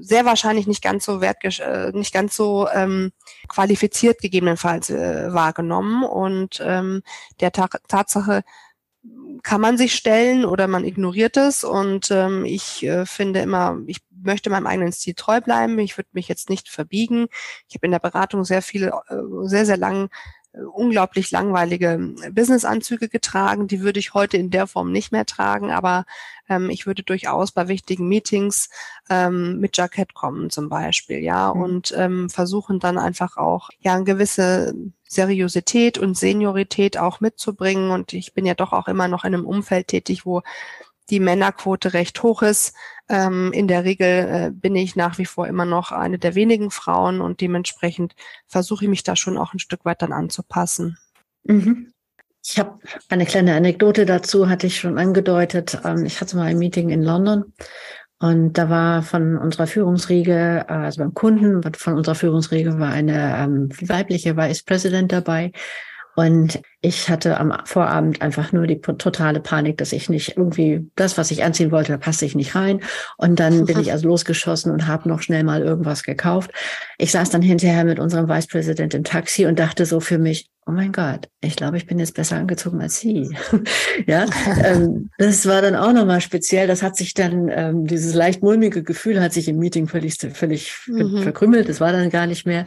sehr 0.00 0.24
wahrscheinlich 0.24 0.66
nicht 0.66 0.82
ganz 0.82 1.04
so 1.04 1.20
wertgesch 1.20 1.60
äh, 1.60 1.92
nicht 1.92 2.14
ganz 2.14 2.34
so 2.34 2.66
ähm, 2.72 3.12
qualifiziert 3.48 4.20
gegebenenfalls 4.20 4.88
äh, 4.90 5.32
wahrgenommen. 5.34 6.04
Und 6.04 6.62
ähm, 6.64 7.02
der 7.40 7.52
Ta 7.52 7.68
Tatsache 7.88 8.42
kann 9.42 9.60
man 9.60 9.76
sich 9.76 9.94
stellen 9.94 10.44
oder 10.44 10.66
man 10.66 10.84
ignoriert 10.84 11.36
es. 11.36 11.64
Und 11.64 12.10
ähm, 12.10 12.44
ich 12.44 12.82
äh, 12.82 13.06
finde 13.06 13.40
immer, 13.40 13.78
ich 13.86 14.00
möchte 14.10 14.50
meinem 14.50 14.66
eigenen 14.66 14.92
Stil 14.92 15.14
treu 15.14 15.40
bleiben. 15.40 15.78
Ich 15.78 15.96
würde 15.96 16.08
mich 16.12 16.28
jetzt 16.28 16.48
nicht 16.50 16.68
verbiegen. 16.68 17.26
Ich 17.68 17.74
habe 17.76 17.86
in 17.86 17.92
der 17.92 17.98
Beratung 17.98 18.44
sehr 18.44 18.62
viele, 18.62 18.88
äh, 19.08 19.16
sehr, 19.42 19.66
sehr 19.66 19.76
lang 19.76 20.08
äh, 20.52 20.62
unglaublich 20.62 21.30
langweilige 21.30 22.14
Businessanzüge 22.32 23.08
getragen. 23.08 23.68
Die 23.68 23.82
würde 23.82 24.00
ich 24.00 24.14
heute 24.14 24.38
in 24.38 24.50
der 24.50 24.66
Form 24.66 24.92
nicht 24.92 25.12
mehr 25.12 25.26
tragen, 25.26 25.70
aber 25.70 26.06
ähm, 26.48 26.70
ich 26.70 26.86
würde 26.86 27.02
durchaus 27.02 27.52
bei 27.52 27.68
wichtigen 27.68 28.08
Meetings 28.08 28.70
ähm, 29.10 29.58
mit 29.60 29.76
Jackett 29.76 30.14
kommen 30.14 30.48
zum 30.48 30.68
Beispiel, 30.70 31.18
ja, 31.18 31.52
mhm. 31.52 31.62
und 31.62 31.94
ähm, 31.96 32.30
versuchen 32.30 32.80
dann 32.80 32.98
einfach 32.98 33.36
auch 33.36 33.68
ja 33.80 33.94
eine 33.94 34.04
gewisse 34.04 34.74
Seriosität 35.14 35.98
und 35.98 36.16
Seniorität 36.16 36.98
auch 36.98 37.20
mitzubringen. 37.20 37.90
Und 37.90 38.12
ich 38.12 38.34
bin 38.34 38.44
ja 38.46 38.54
doch 38.54 38.72
auch 38.72 38.88
immer 38.88 39.08
noch 39.08 39.24
in 39.24 39.34
einem 39.34 39.46
Umfeld 39.46 39.88
tätig, 39.88 40.26
wo 40.26 40.42
die 41.10 41.20
Männerquote 41.20 41.92
recht 41.92 42.22
hoch 42.22 42.42
ist. 42.42 42.74
Ähm, 43.08 43.52
in 43.52 43.68
der 43.68 43.84
Regel 43.84 44.08
äh, 44.08 44.50
bin 44.52 44.74
ich 44.76 44.96
nach 44.96 45.18
wie 45.18 45.26
vor 45.26 45.46
immer 45.46 45.66
noch 45.66 45.92
eine 45.92 46.18
der 46.18 46.34
wenigen 46.34 46.70
Frauen 46.70 47.20
und 47.20 47.40
dementsprechend 47.40 48.14
versuche 48.46 48.84
ich 48.84 48.90
mich 48.90 49.02
da 49.02 49.14
schon 49.14 49.36
auch 49.36 49.52
ein 49.52 49.58
Stück 49.58 49.84
weit 49.84 50.00
dann 50.02 50.12
anzupassen. 50.12 50.98
Mhm. 51.44 51.92
Ich 52.46 52.58
habe 52.58 52.78
eine 53.08 53.24
kleine 53.24 53.54
Anekdote 53.54 54.04
dazu, 54.04 54.48
hatte 54.48 54.66
ich 54.66 54.78
schon 54.78 54.98
angedeutet. 54.98 55.78
Ähm, 55.84 56.04
ich 56.04 56.20
hatte 56.20 56.36
mal 56.36 56.46
ein 56.46 56.58
Meeting 56.58 56.90
in 56.90 57.02
London 57.02 57.52
und 58.24 58.54
da 58.54 58.70
war 58.70 59.02
von 59.02 59.36
unserer 59.36 59.66
Führungsriege, 59.66 60.64
äh, 60.66 60.72
also 60.72 61.02
beim 61.02 61.12
Kunden, 61.12 61.62
von 61.74 61.92
unserer 61.92 62.14
Führungsriege 62.14 62.78
war 62.78 62.90
eine 62.90 63.36
ähm, 63.36 63.68
weibliche 63.82 64.34
Vice 64.34 64.62
President 64.62 65.12
dabei. 65.12 65.52
Und 66.16 66.62
ich 66.80 67.10
hatte 67.10 67.38
am 67.38 67.52
Vorabend 67.66 68.22
einfach 68.22 68.50
nur 68.50 68.66
die 68.66 68.80
totale 68.80 69.40
Panik, 69.40 69.76
dass 69.76 69.92
ich 69.92 70.08
nicht 70.08 70.38
irgendwie 70.38 70.90
das, 70.96 71.18
was 71.18 71.32
ich 71.32 71.44
anziehen 71.44 71.70
wollte, 71.70 71.92
da 71.92 71.98
passte 71.98 72.24
ich 72.24 72.34
nicht 72.34 72.54
rein. 72.54 72.80
Und 73.18 73.40
dann 73.40 73.66
bin 73.66 73.78
ich 73.78 73.92
also 73.92 74.08
losgeschossen 74.08 74.72
und 74.72 74.86
habe 74.86 75.06
noch 75.06 75.20
schnell 75.20 75.44
mal 75.44 75.60
irgendwas 75.60 76.02
gekauft. 76.02 76.50
Ich 76.96 77.12
saß 77.12 77.28
dann 77.28 77.42
hinterher 77.42 77.84
mit 77.84 77.98
unserem 77.98 78.26
Vice 78.26 78.46
President 78.46 78.94
im 78.94 79.04
Taxi 79.04 79.44
und 79.44 79.58
dachte 79.58 79.84
so 79.84 80.00
für 80.00 80.16
mich, 80.16 80.48
oh 80.66 80.72
mein 80.72 80.92
Gott, 80.92 81.28
ich 81.40 81.56
glaube, 81.56 81.76
ich 81.76 81.86
bin 81.86 81.98
jetzt 81.98 82.14
besser 82.14 82.36
angezogen 82.36 82.80
als 82.80 82.98
Sie. 82.98 83.36
ja, 84.06 84.26
ähm, 84.62 85.10
das 85.18 85.46
war 85.46 85.60
dann 85.60 85.76
auch 85.76 85.92
nochmal 85.92 86.20
speziell. 86.20 86.66
Das 86.66 86.82
hat 86.82 86.96
sich 86.96 87.14
dann, 87.14 87.50
ähm, 87.52 87.86
dieses 87.86 88.14
leicht 88.14 88.42
mulmige 88.42 88.82
Gefühl 88.82 89.20
hat 89.20 89.32
sich 89.32 89.48
im 89.48 89.58
Meeting 89.58 89.86
völlig, 89.86 90.16
völlig 90.16 90.74
mhm. 90.86 91.22
verkrümmelt. 91.22 91.68
Das 91.68 91.80
war 91.80 91.92
dann 91.92 92.08
gar 92.10 92.26
nicht 92.26 92.46
mehr. 92.46 92.66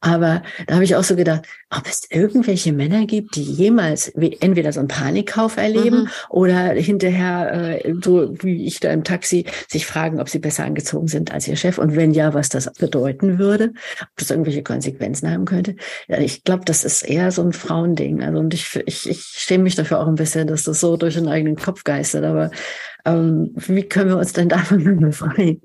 Aber 0.00 0.42
da 0.66 0.74
habe 0.74 0.84
ich 0.84 0.94
auch 0.94 1.04
so 1.04 1.16
gedacht, 1.16 1.46
ob 1.70 1.86
es 1.86 2.06
irgendwelche 2.10 2.72
Männer 2.72 3.06
gibt, 3.06 3.36
die 3.36 3.42
jemals 3.42 4.08
entweder 4.08 4.72
so 4.72 4.80
einen 4.80 4.88
Panikkauf 4.88 5.56
erleben 5.56 6.02
mhm. 6.02 6.08
oder 6.28 6.72
hinterher, 6.72 7.82
äh, 7.84 7.94
so 8.02 8.34
wie 8.42 8.66
ich 8.66 8.80
da 8.80 8.92
im 8.92 9.04
Taxi, 9.04 9.46
sich 9.68 9.86
fragen, 9.86 10.20
ob 10.20 10.28
sie 10.28 10.38
besser 10.38 10.64
angezogen 10.64 11.08
sind 11.08 11.32
als 11.32 11.48
ihr 11.48 11.56
Chef 11.56 11.78
und 11.78 11.96
wenn 11.96 12.12
ja, 12.12 12.34
was 12.34 12.48
das 12.48 12.70
bedeuten 12.74 13.38
würde, 13.38 13.72
ob 14.02 14.08
das 14.16 14.30
irgendwelche 14.30 14.62
Konsequenzen 14.62 15.30
haben 15.30 15.44
könnte. 15.44 15.76
Ja, 16.08 16.18
ich 16.18 16.44
glaube, 16.44 16.64
das 16.64 16.84
ist 16.84 17.02
eher 17.02 17.30
so 17.30 17.37
so 17.38 17.44
ein 17.44 17.52
Frauending. 17.52 18.22
Also 18.22 18.38
und 18.40 18.52
ich, 18.52 18.74
ich, 18.86 19.08
ich 19.08 19.22
schäme 19.22 19.64
mich 19.64 19.76
dafür 19.76 20.00
auch 20.00 20.08
ein 20.08 20.16
bisschen, 20.16 20.48
dass 20.48 20.64
das 20.64 20.80
so 20.80 20.96
durch 20.96 21.14
den 21.14 21.28
eigenen 21.28 21.56
Kopf 21.56 21.84
geistert. 21.84 22.24
Aber 22.24 22.50
ähm, 23.04 23.52
wie 23.54 23.84
können 23.84 24.10
wir 24.10 24.18
uns 24.18 24.32
denn 24.32 24.48
davon 24.48 25.00
befreien? 25.00 25.62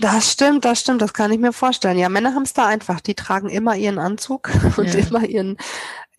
Das 0.00 0.32
stimmt, 0.32 0.64
das 0.64 0.80
stimmt, 0.80 1.00
das 1.02 1.12
kann 1.12 1.30
ich 1.30 1.38
mir 1.38 1.52
vorstellen. 1.52 1.98
Ja, 1.98 2.08
Männer 2.08 2.34
haben 2.34 2.42
es 2.42 2.54
da 2.54 2.66
einfach. 2.66 3.00
Die 3.00 3.14
tragen 3.14 3.48
immer 3.48 3.76
ihren 3.76 3.98
Anzug 3.98 4.50
und 4.76 4.92
ja. 4.92 5.00
immer 5.00 5.24
ihren, 5.24 5.56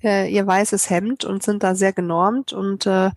äh, 0.01 0.31
ihr 0.31 0.47
weißes 0.47 0.89
Hemd 0.89 1.25
und 1.25 1.43
sind 1.43 1.63
da 1.63 1.75
sehr 1.75 1.91
genormt. 1.91 2.53
Und 2.53 2.85
äh, 2.85 3.11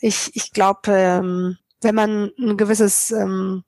ich, 0.00 0.30
ich 0.34 0.52
glaube, 0.52 0.90
ähm, 0.90 1.58
wenn 1.80 1.94
man 1.94 2.30
ein 2.38 2.56
gewisses 2.56 3.12
ähm, 3.12 3.62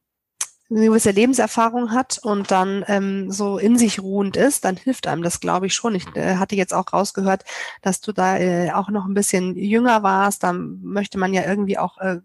eine 0.69 0.87
gewisse 0.87 1.11
Lebenserfahrung 1.11 1.93
hat 1.93 2.19
und 2.23 2.51
dann 2.51 2.85
ähm, 2.89 3.31
so 3.31 3.59
in 3.59 3.79
sich 3.79 4.01
ruhend 4.01 4.37
ist, 4.37 4.65
dann 4.65 4.77
hilft 4.77 5.07
einem 5.07 5.23
das, 5.23 5.41
glaube 5.41 5.67
ich, 5.67 5.75
schon. 5.75 5.95
Ich 5.95 6.07
äh, 6.17 6.37
hatte 6.37 6.57
jetzt 6.57 6.75
auch 6.75 6.93
rausgehört, 6.93 7.45
dass 7.83 8.01
du 8.01 8.13
da 8.13 8.39
äh, 8.39 8.73
auch 8.73 8.89
noch 8.89 9.07
ein 9.07 9.15
bisschen 9.15 9.57
jünger 9.57 10.03
warst. 10.03 10.43
Da 10.43 10.53
möchte 10.53 11.19
man 11.19 11.33
ja 11.33 11.45
irgendwie 11.47 11.79
auch 11.79 11.99
äh, 11.99 12.19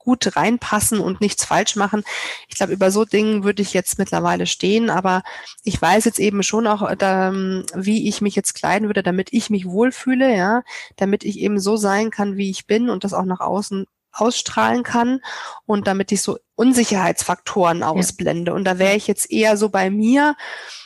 gut 0.00 0.34
reinpassen 0.34 0.98
und 0.98 1.20
nichts 1.20 1.44
falsch 1.44 1.76
machen. 1.76 2.02
Ich 2.48 2.56
glaube, 2.56 2.72
über 2.72 2.90
so 2.90 3.04
Dingen 3.04 3.44
würde 3.44 3.62
ich 3.62 3.72
jetzt 3.74 3.98
mittlerweile 3.98 4.46
stehen, 4.46 4.90
aber 4.90 5.22
ich 5.62 5.80
weiß 5.80 6.04
jetzt 6.06 6.18
eben 6.18 6.42
schon 6.42 6.66
auch, 6.66 6.94
da, 6.96 7.32
wie 7.74 8.08
ich 8.08 8.20
mich 8.20 8.34
jetzt 8.34 8.54
kleiden 8.54 8.88
würde, 8.88 9.02
damit 9.02 9.32
ich 9.32 9.50
mich 9.50 9.66
wohlfühle, 9.66 10.34
ja, 10.34 10.62
damit 10.96 11.22
ich 11.24 11.38
eben 11.38 11.60
so 11.60 11.76
sein 11.76 12.10
kann, 12.10 12.36
wie 12.36 12.50
ich 12.50 12.66
bin 12.66 12.90
und 12.90 13.04
das 13.04 13.12
auch 13.12 13.26
nach 13.26 13.40
außen 13.40 13.86
ausstrahlen 14.12 14.82
kann 14.82 15.20
und 15.66 15.86
damit 15.86 16.12
ich 16.12 16.22
so 16.22 16.38
Unsicherheitsfaktoren 16.56 17.82
ausblende. 17.82 18.50
Ja. 18.50 18.56
Und 18.56 18.64
da 18.64 18.78
wäre 18.78 18.96
ich 18.96 19.06
jetzt 19.06 19.30
eher 19.30 19.56
so 19.56 19.68
bei 19.68 19.90
mir 19.90 20.36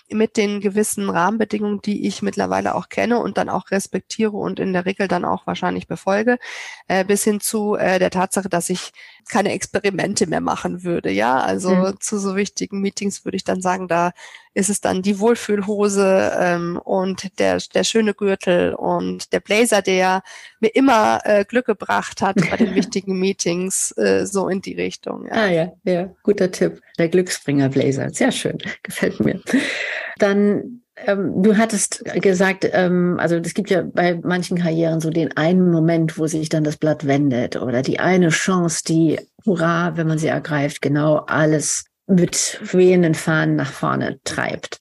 mit 0.08 0.36
den 0.36 0.60
gewissen 0.60 1.08
Rahmenbedingungen, 1.08 1.80
die 1.80 2.06
ich 2.06 2.22
mittlerweile 2.22 2.74
auch 2.74 2.88
kenne 2.88 3.18
und 3.18 3.38
dann 3.38 3.48
auch 3.48 3.70
respektiere 3.70 4.36
und 4.36 4.60
in 4.60 4.72
der 4.72 4.84
Regel 4.84 5.08
dann 5.08 5.24
auch 5.24 5.46
wahrscheinlich 5.46 5.88
befolge, 5.88 6.38
äh, 6.88 7.04
bis 7.04 7.24
hin 7.24 7.40
zu 7.40 7.74
äh, 7.74 7.98
der 7.98 8.10
Tatsache, 8.10 8.48
dass 8.48 8.70
ich 8.70 8.92
keine 9.28 9.52
Experimente 9.52 10.26
mehr 10.26 10.40
machen 10.40 10.84
würde. 10.84 11.10
Ja, 11.10 11.40
also 11.40 11.70
mhm. 11.70 12.00
zu 12.00 12.18
so 12.18 12.36
wichtigen 12.36 12.80
Meetings 12.80 13.24
würde 13.24 13.36
ich 13.36 13.44
dann 13.44 13.60
sagen, 13.60 13.88
da 13.88 14.12
ist 14.54 14.70
es 14.70 14.80
dann 14.80 15.02
die 15.02 15.18
Wohlfühlhose 15.18 16.32
ähm, 16.38 16.80
und 16.82 17.38
der, 17.38 17.58
der 17.74 17.84
schöne 17.84 18.14
Gürtel 18.14 18.74
und 18.74 19.32
der 19.32 19.40
Blazer, 19.40 19.82
der 19.82 20.22
mir 20.60 20.68
immer 20.74 21.20
äh, 21.24 21.44
Glück 21.44 21.66
gebracht 21.66 22.22
hat 22.22 22.36
bei 22.36 22.56
den 22.56 22.74
wichtigen 22.74 23.18
Meetings, 23.18 23.92
äh, 23.96 24.26
so 24.26 24.48
in 24.48 24.62
die 24.62 24.74
Richtung. 24.74 25.26
Ja. 25.26 25.32
Ah 25.32 25.50
ja, 25.50 25.72
ja, 25.84 26.14
guter 26.22 26.50
Tipp. 26.50 26.80
Der 26.98 27.08
Glücksbringer 27.08 27.68
Blazer. 27.68 28.10
Sehr 28.10 28.30
schön. 28.30 28.58
Gefällt 28.82 29.20
mir. 29.20 29.40
Dann 30.18 30.83
ähm, 30.96 31.42
du 31.42 31.56
hattest 31.56 32.04
gesagt, 32.22 32.68
ähm, 32.72 33.16
also 33.18 33.36
es 33.36 33.54
gibt 33.54 33.70
ja 33.70 33.82
bei 33.82 34.20
manchen 34.22 34.58
Karrieren 34.58 35.00
so 35.00 35.10
den 35.10 35.36
einen 35.36 35.70
Moment, 35.70 36.18
wo 36.18 36.26
sich 36.26 36.48
dann 36.48 36.64
das 36.64 36.76
Blatt 36.76 37.06
wendet 37.06 37.56
oder 37.56 37.82
die 37.82 37.98
eine 37.98 38.28
Chance, 38.28 38.82
die, 38.86 39.20
hurra, 39.44 39.96
wenn 39.96 40.06
man 40.06 40.18
sie 40.18 40.28
ergreift, 40.28 40.82
genau 40.82 41.16
alles 41.26 41.84
mit 42.06 42.60
wehenden 42.72 43.14
Fahnen 43.14 43.56
nach 43.56 43.72
vorne 43.72 44.18
treibt. 44.24 44.78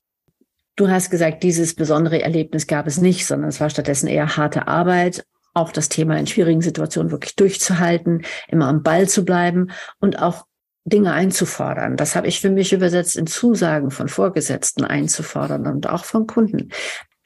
Du 0.76 0.88
hast 0.88 1.10
gesagt, 1.10 1.42
dieses 1.42 1.74
besondere 1.74 2.22
Erlebnis 2.22 2.66
gab 2.66 2.86
es 2.86 3.00
nicht, 3.00 3.26
sondern 3.26 3.48
es 3.48 3.60
war 3.60 3.70
stattdessen 3.70 4.08
eher 4.08 4.36
harte 4.36 4.66
Arbeit, 4.66 5.24
auch 5.52 5.70
das 5.70 5.88
Thema 5.88 6.18
in 6.18 6.26
schwierigen 6.26 6.62
Situationen 6.62 7.12
wirklich 7.12 7.36
durchzuhalten, 7.36 8.24
immer 8.48 8.66
am 8.66 8.82
Ball 8.82 9.08
zu 9.08 9.24
bleiben 9.24 9.70
und 10.00 10.20
auch 10.20 10.46
Dinge 10.84 11.12
einzufordern. 11.12 11.96
Das 11.96 12.14
habe 12.14 12.26
ich 12.26 12.40
für 12.40 12.50
mich 12.50 12.72
übersetzt 12.72 13.16
in 13.16 13.26
Zusagen 13.26 13.90
von 13.90 14.08
Vorgesetzten 14.08 14.84
einzufordern 14.84 15.66
und 15.66 15.88
auch 15.88 16.04
von 16.04 16.26
Kunden. 16.26 16.70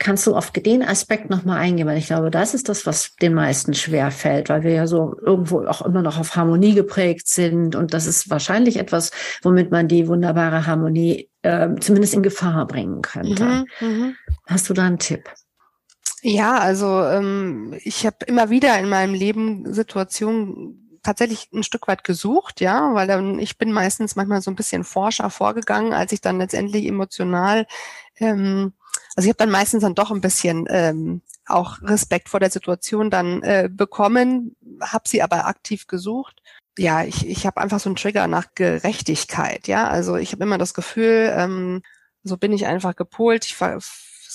Kannst 0.01 0.29
du 0.29 0.37
auf 0.37 0.53
den 0.53 0.85
Aspekt 0.85 1.29
nochmal 1.29 1.59
eingehen? 1.59 1.89
Weil 1.89 1.99
ich 1.99 2.07
glaube, 2.07 2.31
das 2.31 2.55
ist 2.55 2.69
das, 2.69 2.87
was 2.87 3.17
den 3.17 3.35
meisten 3.35 3.75
schwer 3.75 4.13
fällt, 4.13 4.49
weil 4.49 4.63
wir 4.63 4.71
ja 4.71 4.87
so 4.87 5.17
irgendwo 5.21 5.67
auch 5.67 5.83
immer 5.83 6.03
noch 6.03 6.21
auf 6.21 6.37
Harmonie 6.37 6.75
geprägt 6.75 7.27
sind. 7.27 7.75
Und 7.75 7.95
das 7.95 8.07
ist 8.07 8.31
wahrscheinlich 8.31 8.77
etwas, 8.77 9.11
womit 9.43 9.73
man 9.73 9.89
die 9.89 10.07
wunderbare 10.07 10.67
Harmonie 10.67 11.29
äh, 11.43 11.69
zumindest 11.81 12.15
in 12.15 12.23
Gefahr 12.23 12.65
bringen 12.69 13.03
könnte. 13.03 13.45
Mhm, 13.81 13.89
mhm. 13.89 14.15
Hast 14.47 14.71
du 14.71 14.75
da 14.75 14.87
einen 14.87 15.01
Tipp? 15.01 15.29
Ja, 16.23 16.59
also 16.59 17.03
ähm, 17.03 17.75
ich 17.83 18.07
habe 18.07 18.19
immer 18.27 18.51
wieder 18.51 18.79
in 18.79 18.89
meinem 18.89 19.15
Leben 19.15 19.73
Situationen 19.73 20.88
tatsächlich 21.09 21.49
ein 21.55 21.63
Stück 21.63 21.89
weit 21.89 22.05
gesucht, 22.05 22.61
ja, 22.61 22.93
weil 22.93 23.07
dann, 23.07 23.39
ich 23.39 23.57
bin 23.57 23.73
meistens 23.73 24.15
manchmal 24.15 24.43
so 24.43 24.51
ein 24.51 24.57
bisschen 24.57 24.85
forscher 24.85 25.31
vorgegangen, 25.31 25.95
als 25.95 26.13
ich 26.13 26.21
dann 26.21 26.39
letztendlich 26.39 26.85
emotional, 26.87 27.67
ähm, 28.19 28.75
also 29.17 29.27
ich 29.27 29.31
habe 29.31 29.39
dann 29.39 29.51
meistens 29.51 29.83
dann 29.83 29.95
doch 29.95 30.11
ein 30.11 30.21
bisschen 30.21 30.67
ähm, 30.69 31.23
auch 31.47 31.81
Respekt 31.81 32.29
vor 32.29 32.41
der 32.41 32.51
Situation 32.51 33.11
dann 33.11 33.43
äh, 33.43 33.71
bekommen, 33.73 34.55
habe 34.83 35.09
sie 35.09 35.23
aber 35.23 35.47
aktiv 35.47 35.87
gesucht. 35.87 36.43
Ja, 36.77 37.05
ich, 37.05 37.27
ich 37.27 37.47
habe 37.47 37.61
einfach 37.61 37.81
so 37.81 37.89
einen 37.89 37.97
Trigger 37.97 38.27
nach 38.27 38.49
Gerechtigkeit, 38.55 39.67
ja, 39.67 39.89
also 39.89 40.17
ich 40.17 40.33
habe 40.33 40.45
immer 40.45 40.59
das 40.59 40.75
Gefühl, 40.75 41.33
ähm, 41.35 41.83
so 42.23 42.37
bin 42.37 42.53
ich 42.53 42.67
einfach 42.67 42.95
gepolt. 42.97 43.47
Ich 43.47 43.57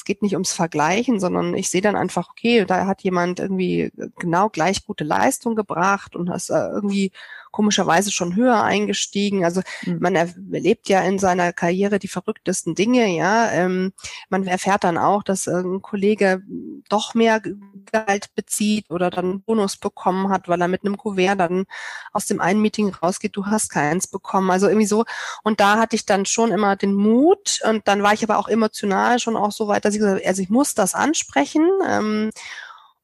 es 0.04 0.06
geht 0.06 0.22
nicht 0.22 0.34
ums 0.34 0.52
Vergleichen, 0.52 1.22
sondern 1.22 1.54
ich 1.54 1.70
sehe 1.70 1.80
dann 1.82 1.96
einfach, 1.96 2.30
okay, 2.30 2.66
da 2.66 2.86
hat 2.86 3.04
jemand 3.04 3.40
irgendwie 3.40 3.90
genau 4.20 4.50
gleich 4.50 4.86
gute 4.86 5.06
Leistung 5.06 5.56
gebracht 5.56 6.18
und 6.18 6.30
hast 6.30 6.50
äh, 6.50 6.68
irgendwie 6.68 7.14
komischerweise 7.54 8.12
schon 8.12 8.36
höher 8.36 8.62
eingestiegen. 8.64 9.46
Also 9.46 9.62
mhm. 9.86 10.00
man 10.02 10.16
erlebt 10.16 10.90
ja 10.90 11.02
in 11.02 11.20
seiner 11.20 11.54
Karriere 11.54 12.00
die 12.00 12.08
verrücktesten 12.10 12.76
Dinge, 12.76 13.08
ja. 13.16 13.50
Ähm, 13.52 13.94
man 14.30 14.46
erfährt 14.46 14.84
dann 14.84 14.98
auch, 14.98 15.24
dass 15.24 15.48
ein 15.48 15.82
Kollege 15.82 16.42
doch 16.90 17.14
mehr 17.14 17.40
Gehalt 17.40 18.34
bezieht 18.36 18.90
oder 18.90 19.10
dann 19.12 19.26
einen 19.26 19.42
Bonus 19.44 19.78
bekommen 19.78 20.30
hat, 20.30 20.50
weil 20.50 20.60
er 20.62 20.68
mit 20.68 20.84
einem 20.84 20.98
Kuvert 20.98 21.40
dann 21.40 21.66
aus 22.12 22.26
dem 22.26 22.42
einen 22.42 22.62
Meeting 22.62 22.90
rausgeht, 22.90 23.36
du 23.36 23.46
hast 23.46 23.70
keins 23.70 24.08
bekommen. 24.08 24.50
Also 24.50 24.68
irgendwie 24.68 24.88
so. 24.88 25.06
Und 25.44 25.60
da 25.60 25.78
hatte 25.78 25.96
ich 25.96 26.06
dann 26.06 26.26
schon 26.26 26.52
immer 26.52 26.76
den 26.76 26.94
Mut 26.94 27.62
und 27.70 27.88
dann 27.88 28.02
war 28.02 28.14
ich 28.14 28.24
aber 28.24 28.40
auch 28.40 28.48
emotional 28.48 29.20
schon 29.20 29.38
auch 29.38 29.52
so 29.52 29.68
weit, 29.68 29.86
dass 29.86 29.94
ich 29.94 30.00
gesagt 30.00 30.20
habe, 30.20 30.28
also 30.28 30.42
ich 30.42 30.50
muss 30.50 30.74
das 30.74 30.96
ansprechen. 30.96 31.70
Ähm, 31.88 32.32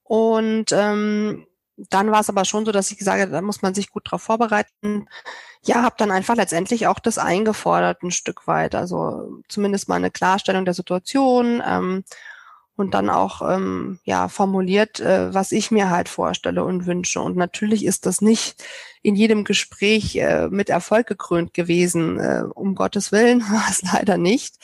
und 0.03 0.71
ähm, 0.71 1.45
dann 1.89 2.11
war 2.11 2.21
es 2.21 2.29
aber 2.29 2.45
schon 2.45 2.65
so, 2.65 2.71
dass 2.71 2.91
ich 2.91 2.97
gesagt 2.97 3.21
habe, 3.21 3.31
da 3.31 3.41
muss 3.41 3.61
man 3.61 3.73
sich 3.73 3.89
gut 3.89 4.03
drauf 4.05 4.21
vorbereiten. 4.21 5.07
Ja, 5.63 5.83
habe 5.83 5.95
dann 5.97 6.11
einfach 6.11 6.35
letztendlich 6.35 6.87
auch 6.87 6.99
das 6.99 7.17
eingefordert 7.17 8.03
ein 8.03 8.11
Stück 8.11 8.47
weit. 8.47 8.75
Also 8.75 9.41
zumindest 9.47 9.89
mal 9.89 9.95
eine 9.95 10.11
Klarstellung 10.11 10.65
der 10.65 10.73
Situation 10.73 11.61
ähm, 11.65 12.03
und 12.75 12.93
dann 12.93 13.09
auch 13.09 13.41
ähm, 13.41 13.99
ja 14.03 14.29
formuliert, 14.29 14.99
äh, 14.99 15.33
was 15.33 15.51
ich 15.51 15.69
mir 15.71 15.89
halt 15.89 16.09
vorstelle 16.09 16.63
und 16.63 16.85
wünsche. 16.85 17.21
Und 17.21 17.35
natürlich 17.35 17.85
ist 17.85 18.05
das 18.05 18.21
nicht 18.21 18.63
in 19.01 19.15
jedem 19.15 19.43
Gespräch 19.43 20.15
äh, 20.15 20.47
mit 20.49 20.69
Erfolg 20.69 21.07
gekrönt 21.07 21.53
gewesen. 21.53 22.19
Äh, 22.19 22.43
um 22.53 22.75
Gottes 22.75 23.11
Willen 23.11 23.41
war 23.51 23.65
es 23.69 23.81
leider 23.81 24.17
nicht. 24.17 24.55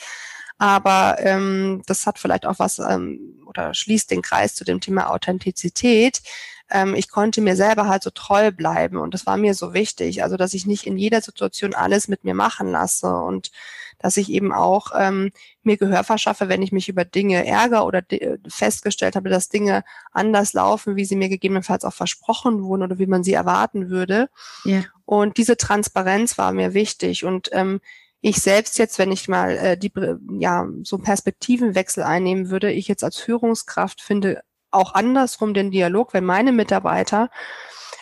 Aber 0.58 1.16
ähm, 1.20 1.82
das 1.86 2.06
hat 2.06 2.18
vielleicht 2.18 2.46
auch 2.46 2.58
was 2.58 2.78
ähm, 2.78 3.42
oder 3.46 3.74
schließt 3.74 4.10
den 4.10 4.22
Kreis 4.22 4.54
zu 4.54 4.64
dem 4.64 4.80
Thema 4.80 5.10
Authentizität 5.10 6.22
ähm, 6.70 6.94
ich 6.94 7.10
konnte 7.10 7.40
mir 7.40 7.56
selber 7.56 7.86
halt 7.86 8.02
so 8.02 8.10
treu 8.10 8.50
bleiben 8.50 8.96
und 8.96 9.14
das 9.14 9.26
war 9.26 9.36
mir 9.36 9.54
so 9.54 9.72
wichtig. 9.72 10.22
Also, 10.22 10.36
dass 10.36 10.54
ich 10.54 10.66
nicht 10.66 10.86
in 10.86 10.98
jeder 10.98 11.20
Situation 11.20 11.74
alles 11.74 12.08
mit 12.08 12.24
mir 12.24 12.34
machen 12.34 12.70
lasse 12.70 13.14
und 13.14 13.50
dass 13.98 14.16
ich 14.16 14.30
eben 14.30 14.52
auch 14.52 14.90
ähm, 14.94 15.30
mir 15.62 15.76
Gehör 15.76 16.04
verschaffe, 16.04 16.48
wenn 16.48 16.62
ich 16.62 16.72
mich 16.72 16.88
über 16.88 17.04
Dinge 17.04 17.46
ärgere 17.46 17.84
oder 17.84 18.02
festgestellt 18.48 19.16
habe, 19.16 19.30
dass 19.30 19.48
Dinge 19.48 19.84
anders 20.12 20.52
laufen, 20.52 20.96
wie 20.96 21.04
sie 21.04 21.16
mir 21.16 21.28
gegebenenfalls 21.28 21.84
auch 21.84 21.94
versprochen 21.94 22.62
wurden 22.62 22.82
oder 22.82 22.98
wie 22.98 23.06
man 23.06 23.24
sie 23.24 23.32
erwarten 23.32 23.88
würde. 23.88 24.28
Ja. 24.64 24.82
Und 25.04 25.38
diese 25.38 25.56
Transparenz 25.56 26.36
war 26.36 26.52
mir 26.52 26.74
wichtig 26.74 27.24
und 27.24 27.48
ähm, 27.52 27.80
ich 28.20 28.40
selbst 28.40 28.78
jetzt, 28.78 28.98
wenn 28.98 29.12
ich 29.12 29.28
mal 29.28 29.56
äh, 29.56 29.78
die 29.78 29.92
ja 30.38 30.66
so 30.82 30.98
Perspektivenwechsel 30.98 32.02
einnehmen 32.02 32.50
würde, 32.50 32.72
ich 32.72 32.88
jetzt 32.88 33.04
als 33.04 33.18
Führungskraft 33.18 34.00
finde 34.00 34.42
auch 34.70 34.94
andersrum 34.94 35.54
den 35.54 35.70
Dialog, 35.70 36.12
wenn 36.12 36.24
meine 36.24 36.52
Mitarbeiter 36.52 37.30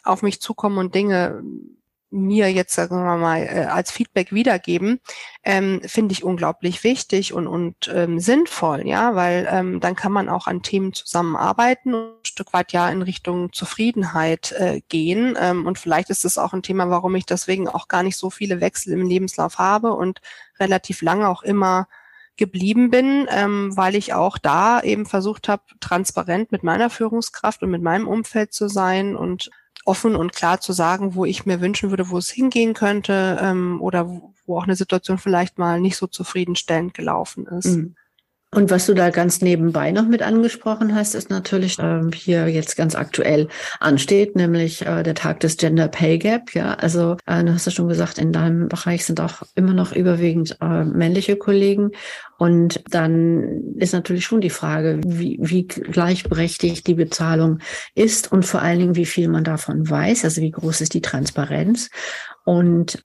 auf 0.02 0.22
mich 0.22 0.40
zukommen 0.40 0.78
und 0.78 0.94
Dinge 0.94 1.42
mir 2.14 2.52
jetzt, 2.52 2.74
sagen 2.74 2.96
wir 2.96 3.16
mal, 3.16 3.42
äh, 3.42 3.66
als 3.66 3.90
Feedback 3.90 4.32
wiedergeben, 4.32 5.00
ähm, 5.42 5.80
finde 5.84 6.12
ich 6.12 6.22
unglaublich 6.24 6.84
wichtig 6.84 7.32
und, 7.32 7.46
und 7.46 7.90
ähm, 7.92 8.20
sinnvoll, 8.20 8.86
ja, 8.86 9.14
weil 9.14 9.48
ähm, 9.50 9.80
dann 9.80 9.96
kann 9.96 10.12
man 10.12 10.28
auch 10.28 10.46
an 10.46 10.62
Themen 10.62 10.92
zusammenarbeiten 10.92 11.92
und 11.92 12.20
ein 12.20 12.24
Stück 12.24 12.52
weit 12.52 12.72
ja 12.72 12.88
in 12.88 13.02
Richtung 13.02 13.52
Zufriedenheit 13.52 14.52
äh, 14.52 14.80
gehen. 14.88 15.36
Ähm, 15.40 15.66
und 15.66 15.78
vielleicht 15.78 16.10
ist 16.10 16.24
es 16.24 16.38
auch 16.38 16.52
ein 16.52 16.62
Thema, 16.62 16.88
warum 16.88 17.14
ich 17.16 17.26
deswegen 17.26 17.68
auch 17.68 17.88
gar 17.88 18.02
nicht 18.02 18.16
so 18.16 18.30
viele 18.30 18.60
Wechsel 18.60 18.92
im 18.92 19.06
Lebenslauf 19.06 19.58
habe 19.58 19.92
und 19.92 20.20
relativ 20.58 21.02
lange 21.02 21.28
auch 21.28 21.42
immer 21.42 21.88
geblieben 22.36 22.90
bin, 22.90 23.26
ähm, 23.30 23.76
weil 23.76 23.94
ich 23.94 24.12
auch 24.12 24.38
da 24.38 24.80
eben 24.80 25.06
versucht 25.06 25.48
habe, 25.48 25.62
transparent 25.80 26.52
mit 26.52 26.62
meiner 26.62 26.90
Führungskraft 26.90 27.62
und 27.62 27.70
mit 27.70 27.82
meinem 27.82 28.08
Umfeld 28.08 28.52
zu 28.52 28.68
sein 28.68 29.14
und 29.16 29.50
offen 29.84 30.16
und 30.16 30.32
klar 30.32 30.60
zu 30.60 30.72
sagen, 30.72 31.14
wo 31.14 31.24
ich 31.24 31.46
mir 31.46 31.60
wünschen 31.60 31.90
würde, 31.90 32.10
wo 32.10 32.18
es 32.18 32.30
hingehen 32.30 32.74
könnte 32.74 33.38
ähm, 33.40 33.80
oder 33.80 34.08
wo, 34.08 34.34
wo 34.46 34.58
auch 34.58 34.64
eine 34.64 34.76
Situation 34.76 35.18
vielleicht 35.18 35.58
mal 35.58 35.80
nicht 35.80 35.96
so 35.96 36.06
zufriedenstellend 36.06 36.94
gelaufen 36.94 37.46
ist. 37.46 37.76
Mhm. 37.76 37.94
Und 38.54 38.70
was 38.70 38.86
du 38.86 38.94
da 38.94 39.10
ganz 39.10 39.40
nebenbei 39.40 39.90
noch 39.90 40.06
mit 40.06 40.22
angesprochen 40.22 40.94
hast, 40.94 41.16
ist 41.16 41.28
natürlich 41.28 41.76
ähm, 41.80 42.12
hier 42.14 42.46
jetzt 42.48 42.76
ganz 42.76 42.94
aktuell 42.94 43.48
ansteht, 43.80 44.36
nämlich 44.36 44.86
äh, 44.86 45.02
der 45.02 45.16
Tag 45.16 45.40
des 45.40 45.56
Gender 45.56 45.88
Pay 45.88 46.18
Gap. 46.18 46.54
Ja, 46.54 46.74
also 46.74 47.16
äh, 47.26 47.42
du 47.42 47.52
hast 47.52 47.66
ja 47.66 47.72
schon 47.72 47.88
gesagt, 47.88 48.18
in 48.18 48.30
deinem 48.30 48.68
Bereich 48.68 49.04
sind 49.04 49.20
auch 49.20 49.42
immer 49.56 49.74
noch 49.74 49.92
überwiegend 49.92 50.56
äh, 50.60 50.84
männliche 50.84 51.34
Kollegen. 51.36 51.90
Und 52.38 52.82
dann 52.90 53.74
ist 53.76 53.92
natürlich 53.92 54.24
schon 54.24 54.40
die 54.40 54.50
Frage, 54.50 55.00
wie, 55.04 55.38
wie 55.40 55.66
gleichberechtigt 55.66 56.86
die 56.86 56.94
Bezahlung 56.94 57.58
ist 57.96 58.30
und 58.30 58.46
vor 58.46 58.62
allen 58.62 58.78
Dingen, 58.78 58.96
wie 58.96 59.06
viel 59.06 59.28
man 59.28 59.42
davon 59.42 59.90
weiß. 59.90 60.24
Also 60.24 60.40
wie 60.42 60.52
groß 60.52 60.80
ist 60.80 60.94
die 60.94 61.02
Transparenz? 61.02 61.90
Und 62.44 63.02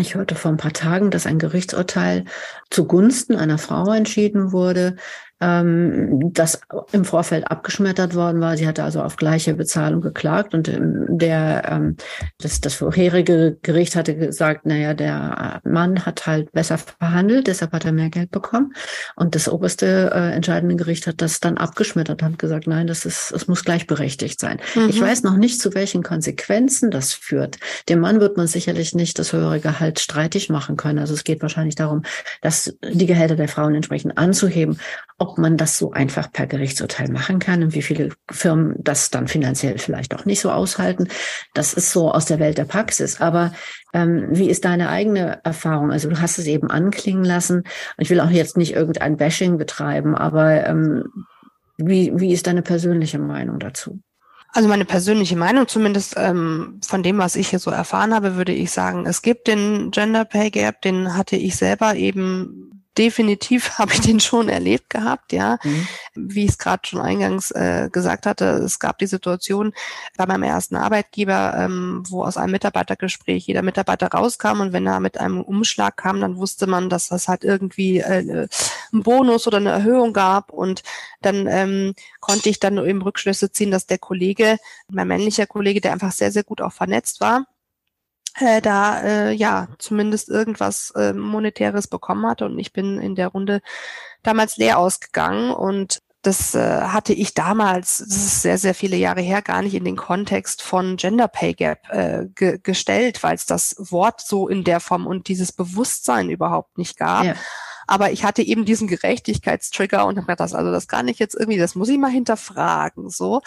ich 0.00 0.14
hörte 0.14 0.34
vor 0.34 0.50
ein 0.50 0.56
paar 0.56 0.72
Tagen, 0.72 1.10
dass 1.10 1.26
ein 1.26 1.38
Gerichtsurteil 1.38 2.24
zugunsten 2.70 3.36
einer 3.36 3.58
Frau 3.58 3.92
entschieden 3.92 4.52
wurde, 4.52 4.96
ähm, 5.40 6.32
das 6.32 6.60
im 6.92 7.04
Vorfeld 7.04 7.50
abgeschmettert 7.50 8.14
worden 8.14 8.40
war. 8.40 8.56
Sie 8.56 8.66
hatte 8.66 8.84
also 8.84 9.02
auf 9.02 9.16
gleiche 9.16 9.54
Bezahlung 9.54 10.00
geklagt 10.00 10.54
und 10.54 10.68
ähm, 10.68 11.06
der 11.08 11.62
ähm, 11.70 11.96
das, 12.38 12.60
das 12.60 12.74
vorherige 12.74 13.58
Gericht 13.62 13.96
hatte 13.96 14.16
gesagt, 14.16 14.66
naja, 14.66 14.94
der 14.94 15.60
Mann 15.64 16.04
hat 16.04 16.26
halt 16.26 16.52
besser 16.52 16.78
verhandelt, 16.78 17.46
deshalb 17.46 17.72
hat 17.72 17.84
er 17.84 17.92
mehr 17.92 18.10
Geld 18.10 18.30
bekommen. 18.30 18.74
Und 19.16 19.34
das 19.34 19.48
oberste 19.48 20.10
äh, 20.14 20.32
entscheidende 20.32 20.76
Gericht 20.76 21.06
hat 21.06 21.22
das 21.22 21.40
dann 21.40 21.58
abgeschmettert 21.58 22.22
und 22.22 22.38
gesagt, 22.38 22.66
nein, 22.66 22.86
das 22.86 23.04
ist, 23.04 23.32
es 23.32 23.48
muss 23.48 23.64
gleichberechtigt 23.64 24.40
sein. 24.40 24.60
Mhm. 24.74 24.88
Ich 24.88 25.00
weiß 25.00 25.22
noch 25.22 25.36
nicht, 25.36 25.60
zu 25.60 25.74
welchen 25.74 26.02
Konsequenzen 26.02 26.90
das 26.90 27.12
führt. 27.12 27.58
Dem 27.88 28.00
Mann 28.00 28.20
wird 28.20 28.36
man 28.36 28.46
sicherlich 28.46 28.94
nicht 28.94 29.18
das 29.18 29.32
höhere 29.32 29.60
Gehalt 29.60 30.00
streitig 30.00 30.50
machen 30.50 30.76
können. 30.76 30.98
Also 30.98 31.14
es 31.14 31.24
geht 31.24 31.42
wahrscheinlich 31.42 31.74
darum, 31.74 32.02
dass 32.42 32.76
die 32.82 33.06
Gehälter 33.06 33.36
der 33.36 33.48
Frauen 33.48 33.74
entsprechend 33.74 34.18
anzuheben. 34.18 34.78
Ob 35.22 35.36
man 35.36 35.58
das 35.58 35.76
so 35.76 35.92
einfach 35.92 36.32
per 36.32 36.46
Gerichtsurteil 36.46 37.10
machen 37.10 37.38
kann 37.40 37.62
und 37.62 37.74
wie 37.74 37.82
viele 37.82 38.08
Firmen 38.30 38.74
das 38.78 39.10
dann 39.10 39.28
finanziell 39.28 39.76
vielleicht 39.78 40.14
auch 40.14 40.24
nicht 40.24 40.40
so 40.40 40.50
aushalten, 40.50 41.08
das 41.52 41.74
ist 41.74 41.92
so 41.92 42.10
aus 42.10 42.24
der 42.24 42.38
Welt 42.38 42.56
der 42.56 42.64
Praxis. 42.64 43.20
Aber 43.20 43.52
ähm, 43.92 44.28
wie 44.30 44.48
ist 44.48 44.64
deine 44.64 44.88
eigene 44.88 45.40
Erfahrung? 45.44 45.92
Also 45.92 46.08
du 46.08 46.20
hast 46.20 46.38
es 46.38 46.46
eben 46.46 46.70
anklingen 46.70 47.24
lassen. 47.24 47.64
Ich 47.98 48.08
will 48.08 48.20
auch 48.20 48.30
jetzt 48.30 48.56
nicht 48.56 48.72
irgendein 48.72 49.18
Bashing 49.18 49.58
betreiben, 49.58 50.14
aber 50.14 50.66
ähm, 50.66 51.04
wie, 51.76 52.12
wie 52.14 52.32
ist 52.32 52.46
deine 52.46 52.62
persönliche 52.62 53.18
Meinung 53.18 53.58
dazu? 53.58 54.00
Also 54.52 54.68
meine 54.68 54.84
persönliche 54.84 55.36
Meinung, 55.36 55.68
zumindest 55.68 56.14
ähm, 56.16 56.80
von 56.84 57.02
dem, 57.02 57.18
was 57.18 57.36
ich 57.36 57.48
hier 57.48 57.60
so 57.60 57.70
erfahren 57.70 58.14
habe, 58.14 58.36
würde 58.36 58.52
ich 58.52 58.70
sagen, 58.70 59.06
es 59.06 59.22
gibt 59.22 59.46
den 59.46 59.90
Gender 59.90 60.24
Pay 60.24 60.50
Gap, 60.50 60.82
den 60.82 61.16
hatte 61.16 61.36
ich 61.36 61.56
selber 61.56 61.94
eben 61.94 62.84
definitiv 63.00 63.70
habe 63.78 63.92
ich 63.94 64.00
den 64.00 64.20
schon 64.20 64.48
erlebt 64.48 64.90
gehabt, 64.90 65.32
ja. 65.32 65.58
Mhm. 65.64 65.88
Wie 66.14 66.44
ich 66.44 66.50
es 66.50 66.58
gerade 66.58 66.86
schon 66.86 67.00
eingangs 67.00 67.50
äh, 67.50 67.88
gesagt 67.90 68.26
hatte, 68.26 68.44
es 68.44 68.78
gab 68.78 68.98
die 68.98 69.06
Situation 69.06 69.72
bei 70.16 70.26
meinem 70.26 70.42
ersten 70.42 70.76
Arbeitgeber, 70.76 71.54
ähm, 71.56 72.02
wo 72.08 72.22
aus 72.24 72.36
einem 72.36 72.52
Mitarbeitergespräch 72.52 73.46
jeder 73.46 73.62
Mitarbeiter 73.62 74.08
rauskam 74.08 74.60
und 74.60 74.72
wenn 74.72 74.86
er 74.86 75.00
mit 75.00 75.18
einem 75.18 75.40
Umschlag 75.40 75.96
kam, 75.96 76.20
dann 76.20 76.36
wusste 76.36 76.66
man, 76.66 76.90
dass 76.90 77.08
das 77.08 77.26
halt 77.26 77.42
irgendwie 77.42 77.98
äh, 77.98 78.46
einen 78.92 79.02
Bonus 79.02 79.46
oder 79.46 79.56
eine 79.56 79.70
Erhöhung 79.70 80.12
gab 80.12 80.52
und 80.52 80.82
dann 81.22 81.46
ähm, 81.46 81.94
konnte 82.20 82.50
ich 82.50 82.60
dann 82.60 82.78
eben 82.84 83.02
Rückschlüsse 83.02 83.50
ziehen, 83.50 83.70
dass 83.70 83.86
der 83.86 83.98
Kollege, 83.98 84.58
mein 84.88 85.08
männlicher 85.08 85.46
Kollege, 85.46 85.80
der 85.80 85.92
einfach 85.92 86.12
sehr, 86.12 86.32
sehr 86.32 86.44
gut 86.44 86.60
auch 86.60 86.72
vernetzt 86.72 87.20
war, 87.20 87.46
äh, 88.38 88.60
da 88.60 89.00
äh, 89.02 89.32
ja 89.32 89.68
zumindest 89.78 90.28
irgendwas 90.28 90.92
äh, 90.96 91.12
monetäres 91.12 91.88
bekommen 91.88 92.26
hatte. 92.26 92.46
Und 92.46 92.58
ich 92.58 92.72
bin 92.72 92.98
in 92.98 93.14
der 93.14 93.28
Runde 93.28 93.60
damals 94.22 94.56
leer 94.56 94.78
ausgegangen. 94.78 95.50
Und 95.50 96.02
das 96.22 96.54
äh, 96.54 96.82
hatte 96.82 97.14
ich 97.14 97.32
damals, 97.32 97.98
das 97.98 98.16
ist 98.16 98.42
sehr, 98.42 98.58
sehr 98.58 98.74
viele 98.74 98.96
Jahre 98.96 99.22
her, 99.22 99.40
gar 99.40 99.62
nicht 99.62 99.74
in 99.74 99.84
den 99.84 99.96
Kontext 99.96 100.60
von 100.62 100.96
Gender 100.96 101.28
Pay 101.28 101.54
Gap 101.54 101.88
äh, 101.90 102.26
ge 102.34 102.58
gestellt, 102.62 103.22
weil 103.22 103.34
es 103.34 103.46
das 103.46 103.76
Wort 103.78 104.20
so 104.20 104.48
in 104.48 104.62
der 104.64 104.80
Form 104.80 105.06
und 105.06 105.28
dieses 105.28 105.52
Bewusstsein 105.52 106.28
überhaupt 106.28 106.76
nicht 106.76 106.98
gab. 106.98 107.24
Ja. 107.24 107.34
Aber 107.86 108.12
ich 108.12 108.22
hatte 108.22 108.42
eben 108.42 108.64
diesen 108.64 108.86
Gerechtigkeitstrigger 108.86 110.06
und 110.06 110.16
habe 110.16 110.26
gedacht, 110.26 110.40
das, 110.40 110.54
also 110.54 110.70
das 110.70 110.86
kann 110.86 111.08
ich 111.08 111.18
jetzt 111.18 111.34
irgendwie, 111.34 111.58
das 111.58 111.74
muss 111.74 111.88
ich 111.88 111.98
mal 111.98 112.10
hinterfragen, 112.10 113.10
so. 113.10 113.40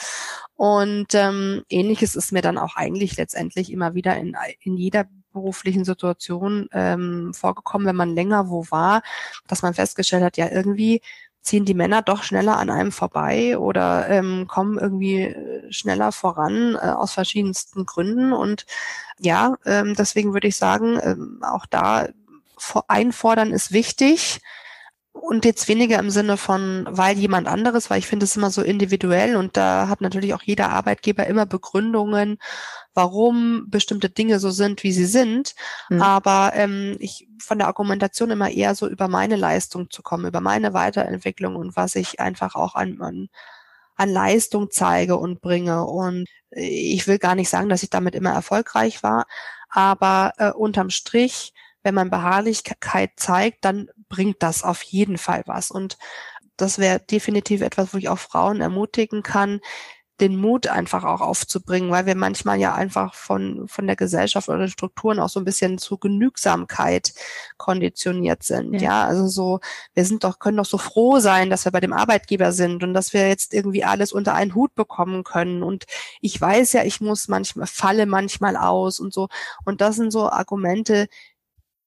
Und 0.55 1.13
ähm, 1.13 1.63
ähnliches 1.69 2.15
ist 2.15 2.33
mir 2.33 2.41
dann 2.41 2.57
auch 2.57 2.75
eigentlich 2.75 3.15
letztendlich 3.15 3.71
immer 3.71 3.93
wieder 3.93 4.17
in, 4.17 4.35
in 4.59 4.75
jeder 4.75 5.05
beruflichen 5.31 5.85
Situation 5.85 6.67
ähm, 6.73 7.33
vorgekommen, 7.33 7.87
wenn 7.87 7.95
man 7.95 8.15
länger 8.15 8.49
wo 8.49 8.65
war, 8.69 9.01
dass 9.47 9.61
man 9.61 9.73
festgestellt 9.73 10.23
hat, 10.23 10.37
ja, 10.37 10.49
irgendwie 10.49 11.01
ziehen 11.43 11.65
die 11.65 11.73
Männer 11.73 12.01
doch 12.01 12.23
schneller 12.23 12.57
an 12.57 12.69
einem 12.69 12.91
vorbei 12.91 13.57
oder 13.57 14.09
ähm, 14.09 14.47
kommen 14.47 14.79
irgendwie 14.79 15.23
äh, 15.23 15.71
schneller 15.71 16.11
voran 16.11 16.75
äh, 16.75 16.87
aus 16.87 17.11
verschiedensten 17.11 17.85
Gründen. 17.85 18.33
Und 18.33 18.65
ja, 19.19 19.55
ähm, 19.65 19.93
deswegen 19.95 20.33
würde 20.33 20.47
ich 20.47 20.55
sagen, 20.55 20.99
ähm, 21.03 21.39
auch 21.43 21.65
da 21.65 22.07
einfordern 22.87 23.51
ist 23.51 23.73
wichtig. 23.73 24.39
Und 25.11 25.45
jetzt 25.45 25.67
weniger 25.67 25.99
im 25.99 26.09
Sinne 26.09 26.37
von, 26.37 26.87
weil 26.89 27.17
jemand 27.19 27.47
anderes, 27.47 27.89
weil 27.89 27.99
ich 27.99 28.07
finde 28.07 28.23
es 28.23 28.35
immer 28.35 28.49
so 28.49 28.63
individuell 28.63 29.35
und 29.35 29.55
da 29.57 29.87
hat 29.87 30.01
natürlich 30.01 30.33
auch 30.33 30.41
jeder 30.41 30.69
Arbeitgeber 30.69 31.27
immer 31.27 31.45
Begründungen, 31.45 32.39
warum 32.93 33.69
bestimmte 33.69 34.09
Dinge 34.09 34.39
so 34.39 34.51
sind, 34.51 34.83
wie 34.83 34.91
sie 34.91 35.05
sind. 35.05 35.55
Mhm. 35.89 36.01
Aber 36.01 36.51
ähm, 36.55 36.97
ich 36.99 37.27
von 37.39 37.57
der 37.57 37.67
Argumentation 37.67 38.31
immer 38.31 38.49
eher 38.49 38.75
so 38.75 38.87
über 38.87 39.07
meine 39.07 39.35
Leistung 39.35 39.89
zu 39.89 40.01
kommen, 40.01 40.27
über 40.27 40.41
meine 40.41 40.73
Weiterentwicklung 40.73 41.55
und 41.55 41.75
was 41.75 41.95
ich 41.95 42.19
einfach 42.19 42.55
auch 42.55 42.75
an, 42.75 43.01
an, 43.01 43.29
an 43.95 44.09
Leistung 44.09 44.69
zeige 44.71 45.17
und 45.17 45.41
bringe. 45.41 45.85
Und 45.85 46.27
ich 46.51 47.07
will 47.07 47.19
gar 47.19 47.35
nicht 47.35 47.49
sagen, 47.49 47.69
dass 47.69 47.83
ich 47.83 47.89
damit 47.89 48.15
immer 48.15 48.31
erfolgreich 48.31 49.03
war, 49.03 49.25
aber 49.69 50.33
äh, 50.37 50.51
unterm 50.51 50.89
Strich 50.89 51.53
wenn 51.83 51.95
man 51.95 52.09
Beharrlichkeit 52.09 53.11
zeigt, 53.17 53.65
dann 53.65 53.89
bringt 54.09 54.41
das 54.41 54.63
auf 54.63 54.81
jeden 54.81 55.17
Fall 55.17 55.43
was. 55.45 55.69
Und 55.69 55.97
das 56.57 56.79
wäre 56.79 56.99
definitiv 56.99 57.61
etwas, 57.61 57.93
wo 57.93 57.97
ich 57.97 58.09
auch 58.09 58.19
Frauen 58.19 58.61
ermutigen 58.61 59.21
kann, 59.21 59.59
den 60.23 60.37
Mut 60.37 60.67
einfach 60.67 61.03
auch 61.03 61.19
aufzubringen, 61.19 61.91
weil 61.91 62.05
wir 62.05 62.15
manchmal 62.15 62.57
ja 62.57 62.73
einfach 62.73 63.13
von, 63.13 63.67
von 63.67 63.85
der 63.85 63.97
Gesellschaft 63.97 64.47
oder 64.47 64.59
den 64.59 64.69
Strukturen 64.69 65.19
auch 65.19 65.27
so 65.27 65.39
ein 65.39 65.45
bisschen 65.45 65.77
zu 65.77 65.97
Genügsamkeit 65.97 67.13
konditioniert 67.57 68.43
sind. 68.43 68.75
Ja. 68.75 68.81
ja, 68.81 69.05
also 69.05 69.27
so, 69.27 69.59
wir 69.93 70.05
sind 70.05 70.23
doch, 70.23 70.39
können 70.39 70.57
doch 70.57 70.65
so 70.65 70.77
froh 70.77 71.19
sein, 71.19 71.49
dass 71.49 71.65
wir 71.65 71.73
bei 71.73 71.81
dem 71.81 71.91
Arbeitgeber 71.91 72.53
sind 72.53 72.83
und 72.83 72.93
dass 72.93 73.11
wir 73.11 73.27
jetzt 73.27 73.53
irgendwie 73.53 73.83
alles 73.83 74.13
unter 74.13 74.33
einen 74.33 74.55
Hut 74.55 74.73
bekommen 74.75 75.25
können. 75.25 75.61
Und 75.61 75.83
ich 76.21 76.39
weiß 76.39 76.71
ja, 76.73 76.83
ich 76.83 77.01
muss 77.01 77.27
manchmal, 77.27 77.67
falle 77.67 78.05
manchmal 78.05 78.55
aus 78.55 79.01
und 79.01 79.13
so. 79.13 79.27
Und 79.65 79.81
das 79.81 79.97
sind 79.97 80.11
so 80.11 80.29
Argumente, 80.29 81.07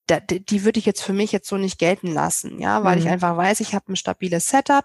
da, 0.07 0.20
die 0.20 0.64
würde 0.64 0.79
ich 0.79 0.87
jetzt 0.87 1.03
für 1.03 1.14
mich 1.14 1.33
jetzt 1.33 1.49
so 1.49 1.57
nicht 1.57 1.79
gelten 1.79 2.12
lassen, 2.12 2.61
ja, 2.61 2.85
weil 2.85 2.96
mhm. 2.96 3.03
ich 3.03 3.09
einfach 3.09 3.37
weiß, 3.37 3.61
ich 3.61 3.75
habe 3.75 3.92
ein 3.92 3.96
stabiles 3.96 4.49
Setup, 4.49 4.85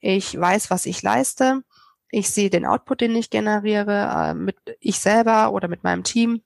ich 0.00 0.38
weiß, 0.38 0.70
was 0.70 0.86
ich 0.86 1.02
leiste, 1.02 1.62
ich 2.10 2.30
sehe 2.30 2.50
den 2.50 2.66
Output, 2.66 3.00
den 3.00 3.16
ich 3.16 3.30
generiere, 3.30 4.30
äh, 4.30 4.34
mit 4.34 4.56
ich 4.80 4.98
selber 4.98 5.52
oder 5.52 5.68
mit 5.68 5.84
meinem 5.84 6.04
Team. 6.04 6.42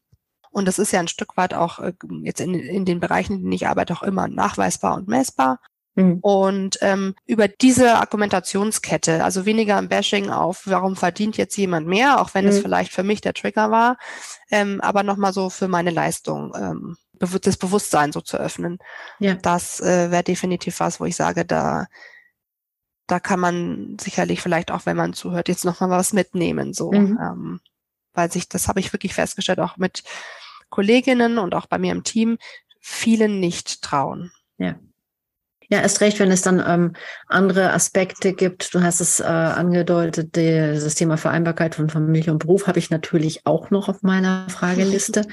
Und 0.50 0.66
das 0.66 0.78
ist 0.78 0.92
ja 0.92 1.00
ein 1.00 1.08
Stück 1.08 1.36
weit 1.36 1.54
auch 1.54 1.78
äh, 1.78 1.92
jetzt 2.22 2.40
in, 2.40 2.54
in 2.54 2.84
den 2.84 3.00
Bereichen, 3.00 3.34
in 3.34 3.40
denen 3.40 3.52
ich 3.52 3.66
arbeite, 3.66 3.94
auch 3.94 4.02
immer 4.02 4.28
nachweisbar 4.28 4.94
und 4.94 5.08
messbar. 5.08 5.60
Mhm. 5.94 6.18
Und 6.20 6.78
ähm, 6.80 7.14
über 7.26 7.48
diese 7.48 7.96
Argumentationskette, 7.96 9.24
also 9.24 9.44
weniger 9.44 9.78
im 9.78 9.88
Bashing 9.88 10.30
auf, 10.30 10.62
warum 10.64 10.96
verdient 10.96 11.36
jetzt 11.36 11.56
jemand 11.56 11.86
mehr, 11.86 12.20
auch 12.20 12.34
wenn 12.34 12.44
mhm. 12.44 12.50
es 12.50 12.60
vielleicht 12.60 12.92
für 12.92 13.02
mich 13.02 13.20
der 13.20 13.34
Trigger 13.34 13.70
war, 13.70 13.98
ähm, 14.50 14.80
aber 14.80 15.02
nochmal 15.02 15.32
so 15.32 15.50
für 15.50 15.68
meine 15.68 15.90
Leistung 15.90 16.52
ähm, 16.56 16.96
das 17.18 17.56
Bewusstsein 17.56 18.10
so 18.10 18.20
zu 18.20 18.36
öffnen. 18.36 18.78
Ja. 19.20 19.34
Das 19.34 19.80
äh, 19.80 20.10
wäre 20.10 20.24
definitiv 20.24 20.80
was, 20.80 20.98
wo 20.98 21.04
ich 21.04 21.14
sage, 21.14 21.44
da, 21.44 21.86
da 23.12 23.20
kann 23.20 23.40
man 23.40 23.98
sicherlich 24.00 24.40
vielleicht 24.40 24.70
auch, 24.70 24.86
wenn 24.86 24.96
man 24.96 25.12
zuhört, 25.12 25.48
jetzt 25.48 25.66
nochmal 25.66 25.90
was 25.90 26.14
mitnehmen, 26.14 26.72
so, 26.72 26.90
mhm. 26.92 27.18
ähm, 27.20 27.60
weil 28.14 28.32
sich, 28.32 28.48
das 28.48 28.68
habe 28.68 28.80
ich 28.80 28.90
wirklich 28.94 29.12
festgestellt, 29.12 29.60
auch 29.60 29.76
mit 29.76 30.02
Kolleginnen 30.70 31.36
und 31.36 31.54
auch 31.54 31.66
bei 31.66 31.76
mir 31.76 31.92
im 31.92 32.04
Team, 32.04 32.38
vielen 32.80 33.38
nicht 33.38 33.82
trauen. 33.82 34.32
Ja. 34.56 34.76
Ja, 35.68 35.80
erst 35.80 36.00
recht, 36.00 36.20
wenn 36.20 36.30
es 36.30 36.40
dann 36.40 36.62
ähm, 36.66 36.94
andere 37.28 37.72
Aspekte 37.72 38.32
gibt. 38.32 38.74
Du 38.74 38.82
hast 38.82 39.00
es 39.00 39.20
äh, 39.20 39.24
angedeutet, 39.24 40.36
die, 40.36 40.72
das 40.74 40.94
Thema 40.94 41.18
Vereinbarkeit 41.18 41.74
von 41.74 41.90
Familie 41.90 42.32
und 42.32 42.38
Beruf 42.38 42.66
habe 42.66 42.78
ich 42.78 42.90
natürlich 42.90 43.46
auch 43.46 43.70
noch 43.70 43.90
auf 43.90 44.02
meiner 44.02 44.46
Frageliste. 44.50 45.26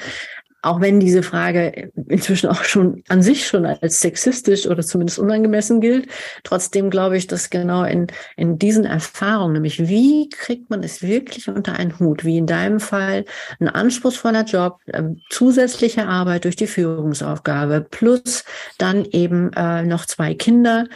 Auch 0.62 0.82
wenn 0.82 1.00
diese 1.00 1.24
Frage 1.24 1.92
inzwischen 2.08 2.50
auch 2.50 2.64
schon 2.64 3.04
an 3.08 3.22
sich 3.22 3.48
schon 3.48 3.66
als 3.66 4.02
sexistisch 4.02 4.68
oder 4.68 4.84
zumindest 4.84 5.20
unangemessen 5.20 5.80
gilt, 5.80 6.08
trotzdem 6.44 6.90
glaube 6.90 7.18
ich, 7.18 7.28
dass 7.28 7.50
genau 7.50 7.84
in, 7.84 8.08
in 8.36 8.60
diesen 8.60 8.86
Erfahrungen, 8.86 9.54
nämlich 9.54 9.88
wie 9.88 10.28
kriegt 10.30 10.70
man 10.70 10.84
es 10.84 11.02
wirklich 11.02 11.48
unter 11.48 11.74
einen 11.74 11.98
Hut, 12.00 12.26
wie 12.26 12.38
in 12.38 12.46
deinem 12.46 12.80
Fall 12.80 13.26
ein 13.60 13.70
anspruchsvoller 13.70 14.44
Job, 14.44 14.80
äh, 14.88 15.04
zusätzliche 15.30 16.08
Arbeit 16.08 16.44
durch 16.44 16.58
die 16.58 16.68
Führungsaufgabe 16.68 17.86
plus 17.90 18.44
dann 18.78 19.06
eben 19.06 19.54
äh, 19.54 19.84
noch 19.84 20.06
zwei 20.06 20.34
Kinder, 20.34 20.88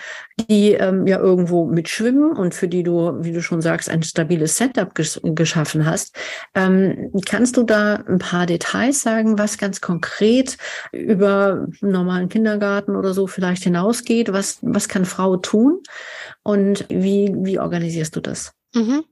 die 0.49 0.73
ähm, 0.73 1.07
ja 1.07 1.19
irgendwo 1.19 1.65
mitschwimmen 1.65 2.35
und 2.35 2.53
für 2.53 2.67
die 2.67 2.83
du, 2.83 3.23
wie 3.23 3.31
du 3.31 3.41
schon 3.41 3.61
sagst, 3.61 3.89
ein 3.89 4.03
stabiles 4.03 4.57
Setup 4.57 4.93
ges 4.95 5.19
geschaffen 5.23 5.85
hast. 5.85 6.15
Ähm, 6.55 7.11
kannst 7.25 7.57
du 7.57 7.63
da 7.63 7.95
ein 7.95 8.19
paar 8.19 8.45
Details 8.45 9.01
sagen, 9.01 9.37
was 9.37 9.57
ganz 9.57 9.81
konkret 9.81 10.57
über 10.91 11.67
einen 11.81 11.91
normalen 11.91 12.29
Kindergarten 12.29 12.95
oder 12.95 13.13
so 13.13 13.27
vielleicht 13.27 13.63
hinausgeht? 13.63 14.33
Was, 14.33 14.59
was 14.61 14.87
kann 14.87 15.05
Frau 15.05 15.37
tun? 15.37 15.81
Und 16.43 16.85
wie, 16.89 17.33
wie 17.37 17.59
organisierst 17.59 18.15
du 18.15 18.21
das? 18.21 18.53
Mhm. 18.73 19.03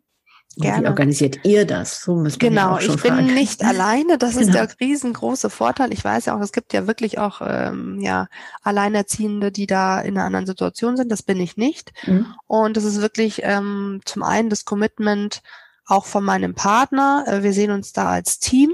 Gerne. 0.58 0.84
Wie 0.84 0.88
organisiert 0.90 1.46
ihr 1.46 1.66
das? 1.66 2.02
So 2.02 2.16
müssen 2.16 2.40
genau, 2.40 2.78
ich 2.78 2.88
bin 2.88 2.98
fragen. 2.98 3.34
nicht 3.34 3.64
alleine. 3.66 4.18
Das 4.18 4.36
genau. 4.36 4.48
ist 4.48 4.54
der 4.54 4.68
riesengroße 4.80 5.50
Vorteil. 5.50 5.94
Ich 5.94 6.04
weiß 6.04 6.26
ja 6.26 6.36
auch, 6.36 6.42
es 6.42 6.52
gibt 6.52 6.74
ja 6.74 6.88
wirklich 6.88 7.20
auch 7.20 7.42
ähm, 7.44 8.00
ja 8.02 8.28
Alleinerziehende, 8.62 9.52
die 9.52 9.66
da 9.66 10.02
in 10.02 10.18
einer 10.18 10.26
anderen 10.26 10.46
Situation 10.46 10.98
sind. 10.98 11.10
Das 11.10 11.24
bin 11.24 11.40
ich 11.40 11.56
nicht. 11.56 11.94
Mhm. 12.06 12.26
Und 12.48 12.76
es 12.76 12.84
ist 12.84 13.02
wirklich 13.02 13.42
ähm, 13.44 14.02
zum 14.04 14.24
einen 14.24 14.50
das 14.50 14.66
Commitment 14.66 15.42
auch 15.86 16.06
von 16.06 16.24
meinem 16.24 16.54
Partner. 16.54 17.24
Äh, 17.28 17.44
wir 17.44 17.54
sehen 17.54 17.72
uns 17.72 17.94
da 17.94 18.10
als 18.10 18.40
Team. 18.40 18.72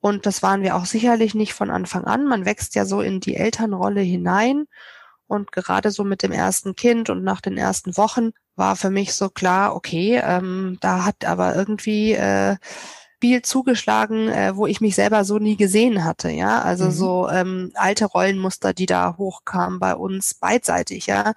Und 0.00 0.26
das 0.26 0.42
waren 0.42 0.62
wir 0.62 0.76
auch 0.76 0.84
sicherlich 0.84 1.34
nicht 1.34 1.54
von 1.54 1.70
Anfang 1.70 2.04
an. 2.04 2.26
Man 2.26 2.44
wächst 2.44 2.74
ja 2.74 2.84
so 2.84 3.00
in 3.00 3.20
die 3.20 3.34
Elternrolle 3.34 4.00
hinein. 4.00 4.66
Und 5.28 5.52
gerade 5.52 5.90
so 5.90 6.04
mit 6.04 6.22
dem 6.22 6.32
ersten 6.32 6.74
Kind 6.74 7.10
und 7.10 7.22
nach 7.22 7.40
den 7.40 7.56
ersten 7.56 7.96
Wochen 7.96 8.30
war 8.56 8.74
für 8.74 8.90
mich 8.90 9.14
so 9.14 9.28
klar, 9.28 9.76
okay, 9.76 10.20
ähm, 10.22 10.78
da 10.80 11.04
hat 11.04 11.24
aber 11.24 11.54
irgendwie 11.54 12.14
äh, 12.14 12.56
viel 13.20 13.42
zugeschlagen, 13.42 14.28
äh, 14.28 14.56
wo 14.56 14.66
ich 14.66 14.80
mich 14.80 14.94
selber 14.94 15.24
so 15.24 15.38
nie 15.38 15.56
gesehen 15.56 16.04
hatte, 16.04 16.30
ja. 16.30 16.62
Also 16.62 16.86
mhm. 16.86 16.90
so 16.90 17.28
ähm, 17.28 17.72
alte 17.74 18.04
Rollenmuster, 18.04 18.72
die 18.72 18.86
da 18.86 19.16
hochkamen 19.18 19.80
bei 19.80 19.94
uns 19.94 20.34
beidseitig, 20.34 21.06
ja. 21.06 21.34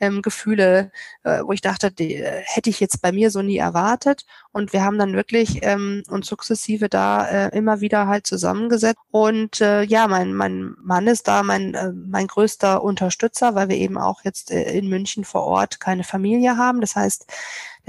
Ähm, 0.00 0.22
Gefühle, 0.22 0.92
äh, 1.24 1.40
wo 1.42 1.52
ich 1.52 1.60
dachte, 1.60 1.90
die, 1.90 2.14
äh, 2.14 2.42
hätte 2.44 2.70
ich 2.70 2.80
jetzt 2.80 3.02
bei 3.02 3.10
mir 3.12 3.30
so 3.30 3.42
nie 3.42 3.58
erwartet. 3.58 4.24
Und 4.52 4.72
wir 4.72 4.84
haben 4.84 4.98
dann 4.98 5.14
wirklich 5.14 5.58
ähm, 5.62 6.02
uns 6.08 6.28
sukzessive 6.28 6.88
da 6.88 7.26
äh, 7.26 7.56
immer 7.56 7.80
wieder 7.80 8.06
halt 8.06 8.26
zusammengesetzt. 8.26 9.00
Und 9.10 9.60
äh, 9.60 9.82
ja, 9.82 10.06
mein, 10.08 10.34
mein 10.34 10.74
Mann 10.80 11.08
ist 11.08 11.28
da 11.28 11.42
mein, 11.42 11.74
äh, 11.74 11.92
mein 11.92 12.28
größter 12.28 12.82
Unterstützer, 12.82 13.54
weil 13.54 13.68
wir 13.68 13.76
eben 13.76 13.98
auch 13.98 14.24
jetzt 14.24 14.50
äh, 14.52 14.72
in 14.72 14.88
München 14.88 15.24
vor 15.24 15.44
Ort 15.44 15.80
keine 15.80 16.04
Familie 16.04 16.56
haben. 16.56 16.80
Das 16.80 16.94
heißt, 16.96 17.26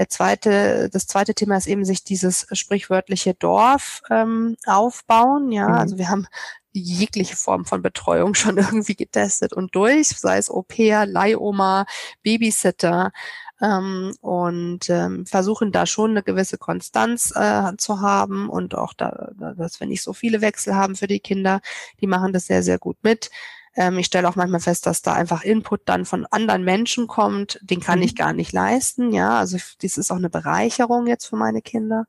der 0.00 0.08
zweite, 0.08 0.88
das 0.90 1.06
zweite 1.06 1.34
Thema 1.34 1.58
ist 1.58 1.66
eben 1.66 1.84
sich 1.84 2.02
dieses 2.02 2.46
sprichwörtliche 2.52 3.34
Dorf 3.34 4.00
ähm, 4.08 4.56
aufbauen. 4.64 5.52
Ja, 5.52 5.68
mhm. 5.68 5.74
also 5.74 5.98
wir 5.98 6.08
haben 6.08 6.26
jegliche 6.72 7.36
Form 7.36 7.66
von 7.66 7.82
Betreuung 7.82 8.32
schon 8.32 8.56
irgendwie 8.56 8.94
getestet 8.94 9.52
und 9.52 9.74
durch, 9.74 10.08
sei 10.08 10.38
es 10.38 10.50
Au-pair, 10.50 11.04
Leihoma, 11.04 11.84
Babysitter 12.22 13.12
ähm, 13.60 14.14
und 14.22 14.88
ähm, 14.88 15.26
versuchen 15.26 15.70
da 15.70 15.84
schon 15.84 16.12
eine 16.12 16.22
gewisse 16.22 16.56
Konstanz 16.56 17.30
äh, 17.36 17.76
zu 17.76 18.00
haben 18.00 18.48
und 18.48 18.74
auch 18.74 18.94
da, 18.94 19.32
dass 19.36 19.80
wir 19.80 19.86
nicht 19.86 20.02
so 20.02 20.14
viele 20.14 20.40
Wechsel 20.40 20.76
haben 20.76 20.96
für 20.96 21.08
die 21.08 21.20
Kinder. 21.20 21.60
Die 22.00 22.06
machen 22.06 22.32
das 22.32 22.46
sehr, 22.46 22.62
sehr 22.62 22.78
gut 22.78 22.96
mit. 23.02 23.30
Ähm, 23.76 23.98
ich 23.98 24.06
stelle 24.06 24.28
auch 24.28 24.36
manchmal 24.36 24.60
fest, 24.60 24.86
dass 24.86 25.02
da 25.02 25.12
einfach 25.12 25.42
Input 25.42 25.82
dann 25.84 26.04
von 26.04 26.26
anderen 26.26 26.64
Menschen 26.64 27.06
kommt, 27.06 27.58
den 27.62 27.80
kann 27.80 28.00
mhm. 28.00 28.04
ich 28.04 28.16
gar 28.16 28.32
nicht 28.32 28.52
leisten. 28.52 29.12
Ja, 29.12 29.38
also 29.38 29.58
das 29.82 29.96
ist 29.96 30.10
auch 30.10 30.16
eine 30.16 30.30
Bereicherung 30.30 31.06
jetzt 31.06 31.26
für 31.26 31.36
meine 31.36 31.62
Kinder 31.62 32.06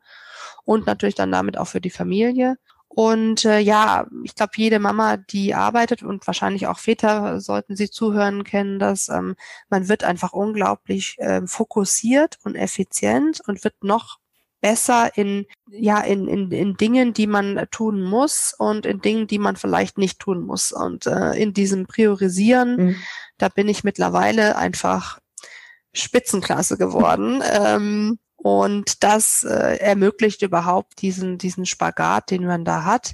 und 0.65 0.86
natürlich 0.88 1.15
dann 1.15 1.32
damit 1.32 1.58
auch 1.58 1.67
für 1.67 1.82
die 1.82 1.89
Familie. 1.89 2.58
Und 2.93 3.45
äh, 3.45 3.60
ja, 3.60 4.06
ich 4.24 4.36
glaube, 4.36 4.52
jede 4.58 4.78
Mama, 4.80 5.15
die 5.15 5.56
arbeitet 5.56 6.04
und 6.04 6.28
wahrscheinlich 6.28 6.67
auch 6.67 6.78
Väter 6.78 7.39
sollten 7.39 7.78
sie 7.78 7.89
zuhören, 7.89 8.43
kennen 8.43 8.80
das. 8.80 9.08
Ähm, 9.08 9.36
man 9.69 9.88
wird 9.88 10.04
einfach 10.04 10.34
unglaublich 10.34 11.15
äh, 11.19 11.41
fokussiert 11.47 12.38
und 12.43 12.56
effizient 12.56 13.41
und 13.47 13.63
wird 13.63 13.76
noch 13.82 14.17
besser 14.62 15.17
in, 15.17 15.45
ja, 15.69 16.00
in, 16.00 16.28
in, 16.28 16.52
in 16.52 16.78
Dingen, 16.78 17.13
die 17.13 17.28
man 17.28 17.67
tun 17.71 18.02
muss 18.02 18.56
und 18.58 18.86
in 18.86 19.02
Dingen, 19.02 19.28
die 19.28 19.39
man 19.39 19.56
vielleicht 19.56 19.97
nicht 19.97 20.19
tun 20.19 20.41
muss. 20.41 20.71
Und 20.71 21.08
äh, 21.08 21.34
in 21.34 21.54
diesem 21.54 21.88
Priorisieren, 21.88 22.76
mhm. 22.76 22.95
da 23.38 23.50
bin 23.50 23.67
ich 23.67 23.84
mittlerweile 23.84 24.56
einfach 24.56 25.19
Spitzenklasse 25.93 26.78
geworden. 26.78 27.43
ähm, 27.52 28.19
und 28.38 29.04
das 29.04 29.43
äh, 29.43 29.78
ermöglicht 29.78 30.41
überhaupt 30.41 31.02
diesen, 31.02 31.38
diesen 31.38 31.65
Spagat, 31.65 32.32
den 32.32 32.45
man 32.45 32.65
da 32.65 32.86
hat, 32.86 33.13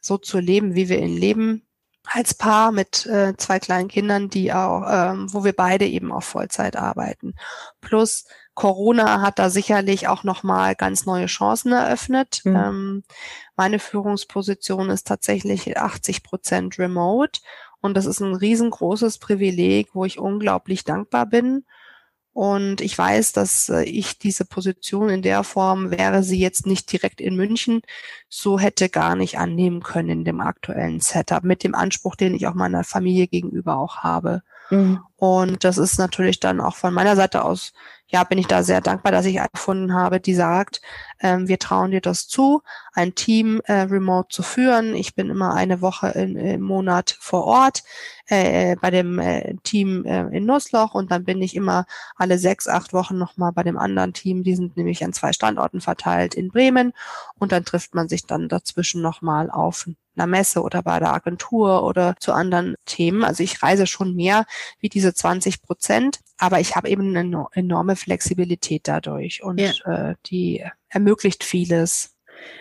so 0.00 0.18
zu 0.18 0.38
leben, 0.38 0.74
wie 0.74 0.88
wir 0.88 0.98
ihn 0.98 1.16
leben, 1.16 1.66
als 2.04 2.34
Paar 2.34 2.72
mit 2.72 3.06
äh, 3.06 3.36
zwei 3.36 3.58
kleinen 3.58 3.88
Kindern, 3.88 4.30
die 4.30 4.52
auch, 4.52 4.84
ähm, 4.88 5.32
wo 5.32 5.44
wir 5.44 5.52
beide 5.52 5.86
eben 5.86 6.12
auf 6.12 6.24
Vollzeit 6.24 6.76
arbeiten. 6.76 7.34
Plus 7.80 8.24
Corona 8.60 9.22
hat 9.22 9.38
da 9.38 9.48
sicherlich 9.48 10.06
auch 10.06 10.22
nochmal 10.22 10.74
ganz 10.74 11.06
neue 11.06 11.24
Chancen 11.24 11.72
eröffnet. 11.72 12.42
Mhm. 12.44 12.56
Ähm, 12.56 13.02
meine 13.56 13.78
Führungsposition 13.78 14.90
ist 14.90 15.06
tatsächlich 15.06 15.78
80 15.78 16.22
Prozent 16.22 16.78
remote 16.78 17.40
und 17.80 17.96
das 17.96 18.04
ist 18.04 18.20
ein 18.20 18.34
riesengroßes 18.34 19.16
Privileg, 19.16 19.94
wo 19.94 20.04
ich 20.04 20.18
unglaublich 20.18 20.84
dankbar 20.84 21.24
bin. 21.24 21.64
Und 22.34 22.82
ich 22.82 22.96
weiß, 22.96 23.32
dass 23.32 23.70
äh, 23.70 23.84
ich 23.84 24.18
diese 24.18 24.44
Position 24.44 25.08
in 25.08 25.22
der 25.22 25.42
Form, 25.42 25.90
wäre 25.90 26.22
sie 26.22 26.38
jetzt 26.38 26.66
nicht 26.66 26.92
direkt 26.92 27.22
in 27.22 27.36
München, 27.36 27.80
so 28.28 28.58
hätte 28.58 28.90
gar 28.90 29.16
nicht 29.16 29.38
annehmen 29.38 29.82
können 29.82 30.10
in 30.10 30.24
dem 30.26 30.42
aktuellen 30.42 31.00
Setup, 31.00 31.44
mit 31.44 31.64
dem 31.64 31.74
Anspruch, 31.74 32.14
den 32.14 32.34
ich 32.34 32.46
auch 32.46 32.54
meiner 32.54 32.84
Familie 32.84 33.26
gegenüber 33.26 33.78
auch 33.78 33.98
habe. 33.98 34.42
Mhm. 34.68 35.00
Und 35.16 35.64
das 35.64 35.78
ist 35.78 35.98
natürlich 35.98 36.40
dann 36.40 36.60
auch 36.60 36.76
von 36.76 36.94
meiner 36.94 37.16
Seite 37.16 37.42
aus 37.44 37.72
ja, 38.10 38.24
bin 38.24 38.38
ich 38.38 38.48
da 38.48 38.62
sehr 38.64 38.80
dankbar, 38.80 39.12
dass 39.12 39.24
ich 39.24 39.38
gefunden 39.52 39.94
habe, 39.94 40.18
die 40.18 40.34
sagt, 40.34 40.82
ähm, 41.20 41.46
wir 41.46 41.58
trauen 41.58 41.92
dir 41.92 42.00
das 42.00 42.26
zu, 42.26 42.62
ein 42.92 43.14
Team 43.14 43.60
äh, 43.66 43.82
remote 43.82 44.28
zu 44.30 44.42
führen. 44.42 44.96
Ich 44.96 45.14
bin 45.14 45.30
immer 45.30 45.54
eine 45.54 45.80
Woche 45.80 46.08
in, 46.08 46.36
im 46.36 46.60
Monat 46.60 47.16
vor 47.20 47.44
Ort 47.44 47.84
äh, 48.26 48.74
bei 48.80 48.90
dem 48.90 49.20
äh, 49.20 49.54
Team 49.62 50.04
äh, 50.04 50.22
in 50.36 50.44
Nussloch 50.44 50.94
und 50.94 51.12
dann 51.12 51.24
bin 51.24 51.40
ich 51.40 51.54
immer 51.54 51.86
alle 52.16 52.38
sechs, 52.38 52.66
acht 52.66 52.92
Wochen 52.92 53.16
nochmal 53.16 53.52
bei 53.52 53.62
dem 53.62 53.78
anderen 53.78 54.12
Team. 54.12 54.42
Die 54.42 54.56
sind 54.56 54.76
nämlich 54.76 55.04
an 55.04 55.12
zwei 55.12 55.32
Standorten 55.32 55.80
verteilt 55.80 56.34
in 56.34 56.48
Bremen 56.48 56.92
und 57.38 57.52
dann 57.52 57.64
trifft 57.64 57.94
man 57.94 58.08
sich 58.08 58.26
dann 58.26 58.48
dazwischen 58.48 59.02
nochmal 59.02 59.50
auf 59.50 59.86
einer 60.16 60.26
Messe 60.26 60.62
oder 60.62 60.82
bei 60.82 60.98
der 60.98 61.14
Agentur 61.14 61.84
oder 61.84 62.14
zu 62.18 62.32
anderen 62.32 62.74
Themen. 62.86 63.22
Also 63.24 63.44
ich 63.44 63.62
reise 63.62 63.86
schon 63.86 64.16
mehr 64.16 64.46
wie 64.80 64.88
diese 64.88 65.14
20 65.14 65.62
Prozent, 65.62 66.20
aber 66.40 66.60
ich 66.60 66.74
habe 66.74 66.88
eben 66.88 67.16
eine 67.16 67.46
enorme 67.52 67.96
Flexibilität 67.96 68.88
dadurch 68.88 69.42
und 69.42 69.60
ja. 69.60 69.72
äh, 69.84 70.14
die 70.26 70.64
ermöglicht 70.88 71.44
vieles. 71.44 72.16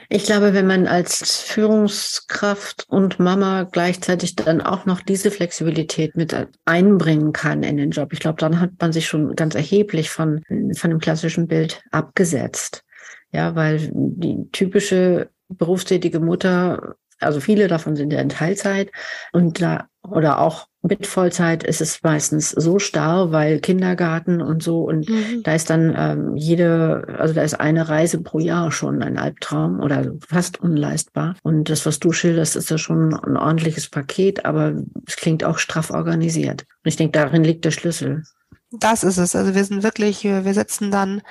Ich 0.09 0.25
glaube, 0.25 0.53
wenn 0.53 0.67
man 0.67 0.87
als 0.87 1.41
Führungskraft 1.41 2.85
und 2.89 3.19
Mama 3.19 3.63
gleichzeitig 3.63 4.35
dann 4.35 4.59
auch 4.59 4.85
noch 4.85 5.01
diese 5.01 5.31
Flexibilität 5.31 6.17
mit 6.17 6.35
einbringen 6.65 7.31
kann 7.31 7.63
in 7.63 7.77
den 7.77 7.91
Job, 7.91 8.11
ich 8.11 8.19
glaube, 8.19 8.39
dann 8.39 8.59
hat 8.59 8.71
man 8.79 8.91
sich 8.91 9.07
schon 9.07 9.35
ganz 9.35 9.55
erheblich 9.55 10.09
von, 10.09 10.43
von 10.75 10.89
dem 10.89 10.99
klassischen 10.99 11.47
Bild 11.47 11.81
abgesetzt. 11.91 12.83
Ja, 13.31 13.55
weil 13.55 13.89
die 13.93 14.49
typische 14.51 15.29
berufstätige 15.47 16.19
Mutter 16.19 16.95
also 17.19 17.39
viele 17.39 17.67
davon 17.67 17.95
sind 17.95 18.13
ja 18.13 18.19
in 18.19 18.29
Teilzeit 18.29 18.91
und 19.31 19.61
da 19.61 19.87
oder 20.07 20.39
auch 20.39 20.67
mit 20.81 21.05
Vollzeit 21.07 21.63
ist 21.63 21.81
es 21.81 22.01
meistens 22.03 22.51
so 22.51 22.79
starr, 22.79 23.33
weil 23.33 23.59
Kindergarten 23.59 24.41
und 24.41 24.63
so 24.63 24.83
und 24.83 25.09
mhm. 25.09 25.43
da 25.43 25.53
ist 25.53 25.69
dann 25.69 25.93
ähm, 25.97 26.35
jede, 26.37 27.05
also 27.17 27.33
da 27.33 27.41
ist 27.41 27.59
eine 27.59 27.89
Reise 27.89 28.21
pro 28.21 28.39
Jahr 28.39 28.71
schon 28.71 29.03
ein 29.03 29.17
Albtraum 29.17 29.81
oder 29.81 30.13
fast 30.25 30.61
unleistbar. 30.61 31.35
Und 31.43 31.69
das, 31.69 31.85
was 31.85 31.99
du 31.99 32.13
schilderst, 32.13 32.55
ist 32.55 32.69
ja 32.69 32.77
schon 32.77 33.13
ein 33.13 33.35
ordentliches 33.35 33.89
Paket, 33.89 34.45
aber 34.45 34.73
es 35.05 35.17
klingt 35.17 35.43
auch 35.43 35.57
straff 35.57 35.91
organisiert. 35.91 36.61
Und 36.61 36.87
ich 36.87 36.95
denke, 36.95 37.19
darin 37.19 37.43
liegt 37.43 37.65
der 37.65 37.71
Schlüssel. 37.71 38.23
Das 38.71 39.03
ist 39.03 39.17
es. 39.17 39.35
Also 39.35 39.55
wir 39.55 39.63
sind 39.65 39.83
wirklich, 39.83 40.23
wir 40.23 40.53
setzen 40.53 40.91
dann 40.91 41.21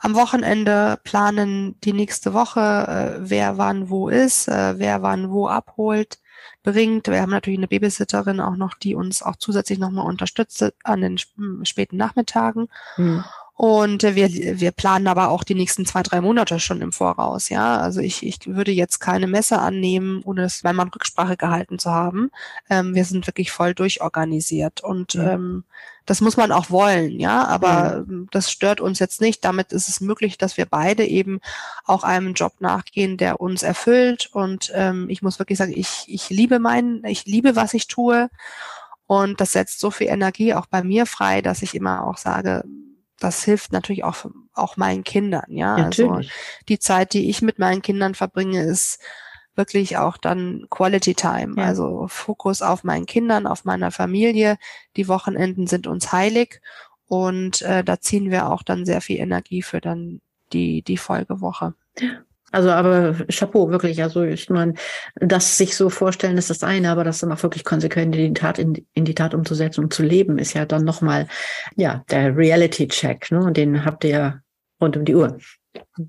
am 0.00 0.14
Wochenende 0.14 0.98
planen 1.04 1.80
die 1.80 1.92
nächste 1.92 2.34
Woche, 2.34 2.60
äh, 2.60 3.20
wer 3.20 3.58
wann 3.58 3.88
wo 3.90 4.08
ist, 4.08 4.48
äh, 4.48 4.78
wer 4.78 5.02
wann 5.02 5.30
wo 5.30 5.48
abholt, 5.48 6.18
bringt. 6.62 7.08
Wir 7.08 7.20
haben 7.22 7.30
natürlich 7.30 7.58
eine 7.58 7.68
Babysitterin 7.68 8.40
auch 8.40 8.56
noch, 8.56 8.74
die 8.74 8.94
uns 8.94 9.22
auch 9.22 9.36
zusätzlich 9.36 9.78
nochmal 9.78 10.06
unterstützt 10.06 10.64
an 10.84 11.00
den 11.00 11.18
späten 11.64 11.96
Nachmittagen. 11.96 12.68
Mhm. 12.96 13.24
Und 13.54 14.02
wir, 14.02 14.28
wir 14.60 14.70
planen 14.70 15.06
aber 15.06 15.30
auch 15.30 15.42
die 15.42 15.54
nächsten 15.54 15.86
zwei, 15.86 16.02
drei 16.02 16.20
Monate 16.20 16.60
schon 16.60 16.82
im 16.82 16.92
Voraus. 16.92 17.48
Ja, 17.48 17.78
also 17.78 18.00
ich, 18.00 18.22
ich 18.22 18.46
würde 18.46 18.70
jetzt 18.70 18.98
keine 18.98 19.26
Messe 19.26 19.58
annehmen, 19.58 20.20
ohne 20.24 20.42
es 20.42 20.60
bei 20.60 20.74
man 20.74 20.88
Rücksprache 20.88 21.38
gehalten 21.38 21.78
zu 21.78 21.90
haben. 21.90 22.30
Ähm, 22.68 22.94
wir 22.94 23.06
sind 23.06 23.26
wirklich 23.26 23.50
voll 23.50 23.72
durchorganisiert 23.72 24.82
und 24.82 25.14
mhm. 25.14 25.26
ähm, 25.26 25.64
das 26.06 26.20
muss 26.20 26.36
man 26.36 26.52
auch 26.52 26.70
wollen, 26.70 27.18
ja, 27.18 27.44
aber 27.44 28.04
mhm. 28.06 28.28
das 28.30 28.50
stört 28.50 28.80
uns 28.80 29.00
jetzt 29.00 29.20
nicht. 29.20 29.44
Damit 29.44 29.72
ist 29.72 29.88
es 29.88 30.00
möglich, 30.00 30.38
dass 30.38 30.56
wir 30.56 30.64
beide 30.64 31.04
eben 31.04 31.40
auch 31.84 32.04
einem 32.04 32.34
Job 32.34 32.54
nachgehen, 32.60 33.16
der 33.16 33.40
uns 33.40 33.64
erfüllt. 33.64 34.30
Und 34.32 34.70
ähm, 34.74 35.10
ich 35.10 35.22
muss 35.22 35.40
wirklich 35.40 35.58
sagen, 35.58 35.72
ich, 35.74 36.04
ich 36.06 36.30
liebe 36.30 36.60
meinen, 36.60 37.04
ich 37.04 37.26
liebe, 37.26 37.56
was 37.56 37.74
ich 37.74 37.88
tue. 37.88 38.30
Und 39.08 39.40
das 39.40 39.52
setzt 39.52 39.80
so 39.80 39.90
viel 39.90 40.06
Energie 40.06 40.54
auch 40.54 40.66
bei 40.66 40.82
mir 40.82 41.06
frei, 41.06 41.42
dass 41.42 41.62
ich 41.62 41.74
immer 41.74 42.06
auch 42.06 42.18
sage, 42.18 42.64
das 43.18 43.42
hilft 43.42 43.72
natürlich 43.72 44.04
auch, 44.04 44.26
auch 44.54 44.76
meinen 44.76 45.02
Kindern, 45.02 45.46
ja. 45.48 45.74
Also 45.74 46.20
die 46.68 46.78
Zeit, 46.78 47.14
die 47.14 47.28
ich 47.30 47.42
mit 47.42 47.58
meinen 47.58 47.82
Kindern 47.82 48.14
verbringe, 48.14 48.62
ist 48.62 49.00
wirklich 49.56 49.96
auch 49.96 50.16
dann 50.16 50.66
Quality 50.70 51.14
Time, 51.14 51.54
ja. 51.56 51.64
also 51.64 52.06
Fokus 52.08 52.62
auf 52.62 52.84
meinen 52.84 53.06
Kindern, 53.06 53.46
auf 53.46 53.64
meiner 53.64 53.90
Familie. 53.90 54.58
Die 54.96 55.08
Wochenenden 55.08 55.66
sind 55.66 55.86
uns 55.86 56.12
heilig 56.12 56.60
und 57.06 57.62
äh, 57.62 57.84
da 57.84 58.00
ziehen 58.00 58.30
wir 58.30 58.48
auch 58.50 58.62
dann 58.62 58.84
sehr 58.84 59.00
viel 59.00 59.20
Energie 59.20 59.62
für 59.62 59.80
dann 59.80 60.20
die, 60.52 60.82
die 60.82 60.96
Folgewoche. 60.96 61.74
Also, 62.52 62.70
aber 62.70 63.14
Chapeau, 63.28 63.70
wirklich. 63.70 64.02
Also, 64.02 64.22
ich 64.22 64.48
meine, 64.48 64.74
das 65.16 65.58
sich 65.58 65.76
so 65.76 65.90
vorstellen 65.90 66.38
ist 66.38 66.48
das 66.48 66.62
eine, 66.62 66.90
aber 66.90 67.04
das 67.04 67.18
dann 67.18 67.32
auch 67.32 67.42
wirklich 67.42 67.64
konsequent 67.64 68.14
in 68.16 68.34
die 68.34 68.40
Tat, 68.40 68.58
in, 68.58 68.86
in 68.94 69.04
die 69.04 69.14
Tat 69.14 69.34
umzusetzen 69.34 69.84
und 69.84 69.92
zu 69.92 70.02
leben, 70.02 70.38
ist 70.38 70.54
ja 70.54 70.64
dann 70.64 70.84
nochmal, 70.84 71.26
ja, 71.74 72.04
der 72.10 72.36
Reality-Check, 72.36 73.30
ne? 73.32 73.40
Und 73.40 73.56
den 73.56 73.84
habt 73.84 74.04
ihr 74.04 74.10
ja 74.10 74.40
rund 74.80 74.96
um 74.96 75.04
die 75.04 75.14
Uhr. 75.14 75.36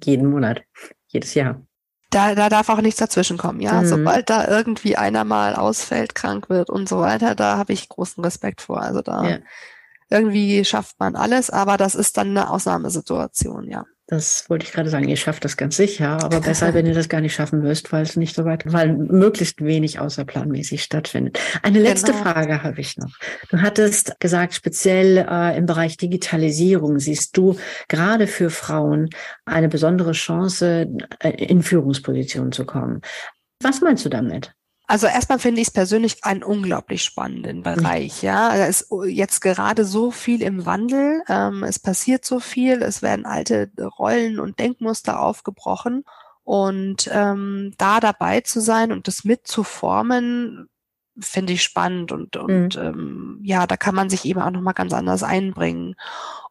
Jeden 0.04 0.30
Monat, 0.30 0.62
jedes 1.08 1.34
Jahr. 1.34 1.67
Da, 2.10 2.36
da 2.36 2.48
darf 2.48 2.70
auch 2.70 2.80
nichts 2.82 3.00
dazwischen 3.00 3.38
kommen, 3.38 3.60
ja. 3.60 3.82
Mhm. 3.82 3.88
Sobald 3.88 4.30
da 4.30 4.48
irgendwie 4.48 4.96
einer 4.96 5.24
mal 5.24 5.56
ausfällt, 5.56 6.16
krank 6.16 6.50
wird 6.50 6.70
und 6.70 6.88
so 6.88 7.00
weiter, 7.00 7.36
da 7.36 7.58
habe 7.58 7.74
ich 7.74 7.90
großen 7.90 8.24
Respekt 8.24 8.62
vor. 8.62 8.82
Also 8.82 9.02
da 9.02 9.28
ja. 9.28 9.38
irgendwie 10.10 10.64
schafft 10.64 11.00
man 11.00 11.16
alles, 11.16 11.50
aber 11.50 11.78
das 11.78 11.96
ist 11.96 12.18
dann 12.18 12.30
eine 12.30 12.50
Ausnahmesituation, 12.50 13.70
ja. 13.70 13.84
Das 14.10 14.50
wollte 14.50 14.66
ich 14.66 14.72
gerade 14.72 14.90
sagen. 14.90 15.10
Ihr 15.10 15.18
schafft 15.18 15.44
das 15.44 15.58
ganz 15.58 15.76
sicher, 15.76 16.24
aber 16.24 16.40
besser, 16.42 16.74
wenn 16.74 16.86
ihr 16.86 16.94
das 16.94 17.10
gar 17.10 17.20
nicht 17.20 17.36
schaffen 17.36 17.62
müsst, 17.62 17.92
weil 17.92 18.04
es 18.04 18.16
nicht 18.16 18.36
so 18.36 18.46
weit, 18.46 18.64
weil 18.72 18.96
möglichst 18.96 19.62
wenig 19.62 20.00
außerplanmäßig 20.00 20.82
stattfindet. 20.82 21.40
Eine 21.62 21.80
letzte 21.80 22.14
genau. 22.14 22.24
Frage 22.24 22.64
habe 22.64 22.80
ich 22.80 22.98
noch. 22.98 23.12
Du 23.50 23.62
hattest 23.62 24.18
gesagt, 24.20 24.54
speziell 24.54 25.18
äh, 25.30 25.58
im 25.58 25.66
Bereich 25.66 25.98
Digitalisierung 25.98 27.00
siehst 27.00 27.36
du 27.36 27.58
gerade 27.90 28.28
für 28.28 28.50
Frauen 28.50 29.10
eine 29.46 29.68
besondere 29.68 30.14
Chance, 30.14 30.88
äh, 31.20 31.30
in 31.30 31.62
Führungspositionen 31.62 32.54
zu 32.54 32.66
kommen. 32.66 33.02
Was 33.62 33.82
meinst 33.82 34.06
du 34.06 34.10
damit? 34.10 34.54
Also 34.90 35.08
erstmal 35.08 35.38
finde 35.38 35.60
ich 35.60 35.68
es 35.68 35.74
persönlich 35.74 36.24
einen 36.24 36.44
unglaublich 36.44 37.04
spannenden 37.04 37.62
Bereich. 37.62 38.24
Ja, 38.24 38.56
da 38.56 38.66
ist 38.66 38.88
jetzt 39.06 39.42
gerade 39.42 39.84
so 39.84 40.12
viel 40.12 40.42
im 40.42 40.66
Wandel. 40.66 41.24
Ähm, 41.28 41.64
es 41.64 41.78
passiert 41.78 42.24
so 42.24 42.40
viel. 42.40 42.82
Es 42.82 43.02
werden 43.02 43.26
alte 43.26 43.70
Rollen 44.00 44.40
und 44.40 44.60
Denkmuster 44.60 45.22
aufgebrochen. 45.22 46.06
Und 46.46 47.10
ähm, 47.12 47.74
da 47.78 48.00
dabei 48.00 48.40
zu 48.40 48.62
sein 48.62 48.94
und 48.94 49.10
das 49.10 49.26
mitzuformen, 49.26 50.70
finde 51.20 51.52
ich 51.52 51.64
spannend 51.64 52.14
und, 52.14 52.38
und 52.38 52.78
mhm. 52.78 52.82
ähm, 52.82 53.40
ja, 53.44 53.68
da 53.68 53.76
kann 53.76 53.96
man 53.96 54.10
sich 54.10 54.24
eben 54.24 54.40
auch 54.40 54.52
nochmal 54.52 54.74
ganz 54.74 54.94
anders 54.94 55.24
einbringen. 55.24 55.96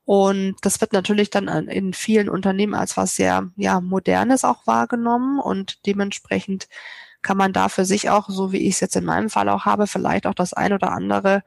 Und 0.04 0.56
das 0.60 0.82
wird 0.82 0.92
natürlich 0.92 1.30
dann 1.30 1.48
in 1.48 1.94
vielen 1.94 2.28
Unternehmen 2.28 2.74
als 2.74 2.98
was 2.98 3.16
sehr 3.16 3.50
ja, 3.56 3.80
Modernes 3.80 4.44
auch 4.44 4.66
wahrgenommen 4.66 5.40
und 5.40 5.86
dementsprechend 5.86 6.68
kann 7.26 7.36
man 7.36 7.52
da 7.52 7.68
für 7.68 7.84
sich 7.84 8.08
auch, 8.08 8.28
so 8.28 8.52
wie 8.52 8.58
ich 8.68 8.74
es 8.74 8.80
jetzt 8.80 8.94
in 8.94 9.04
meinem 9.04 9.30
Fall 9.30 9.48
auch 9.48 9.64
habe, 9.64 9.88
vielleicht 9.88 10.28
auch 10.28 10.34
das 10.34 10.52
ein 10.52 10.72
oder 10.72 10.92
andere 10.92 11.42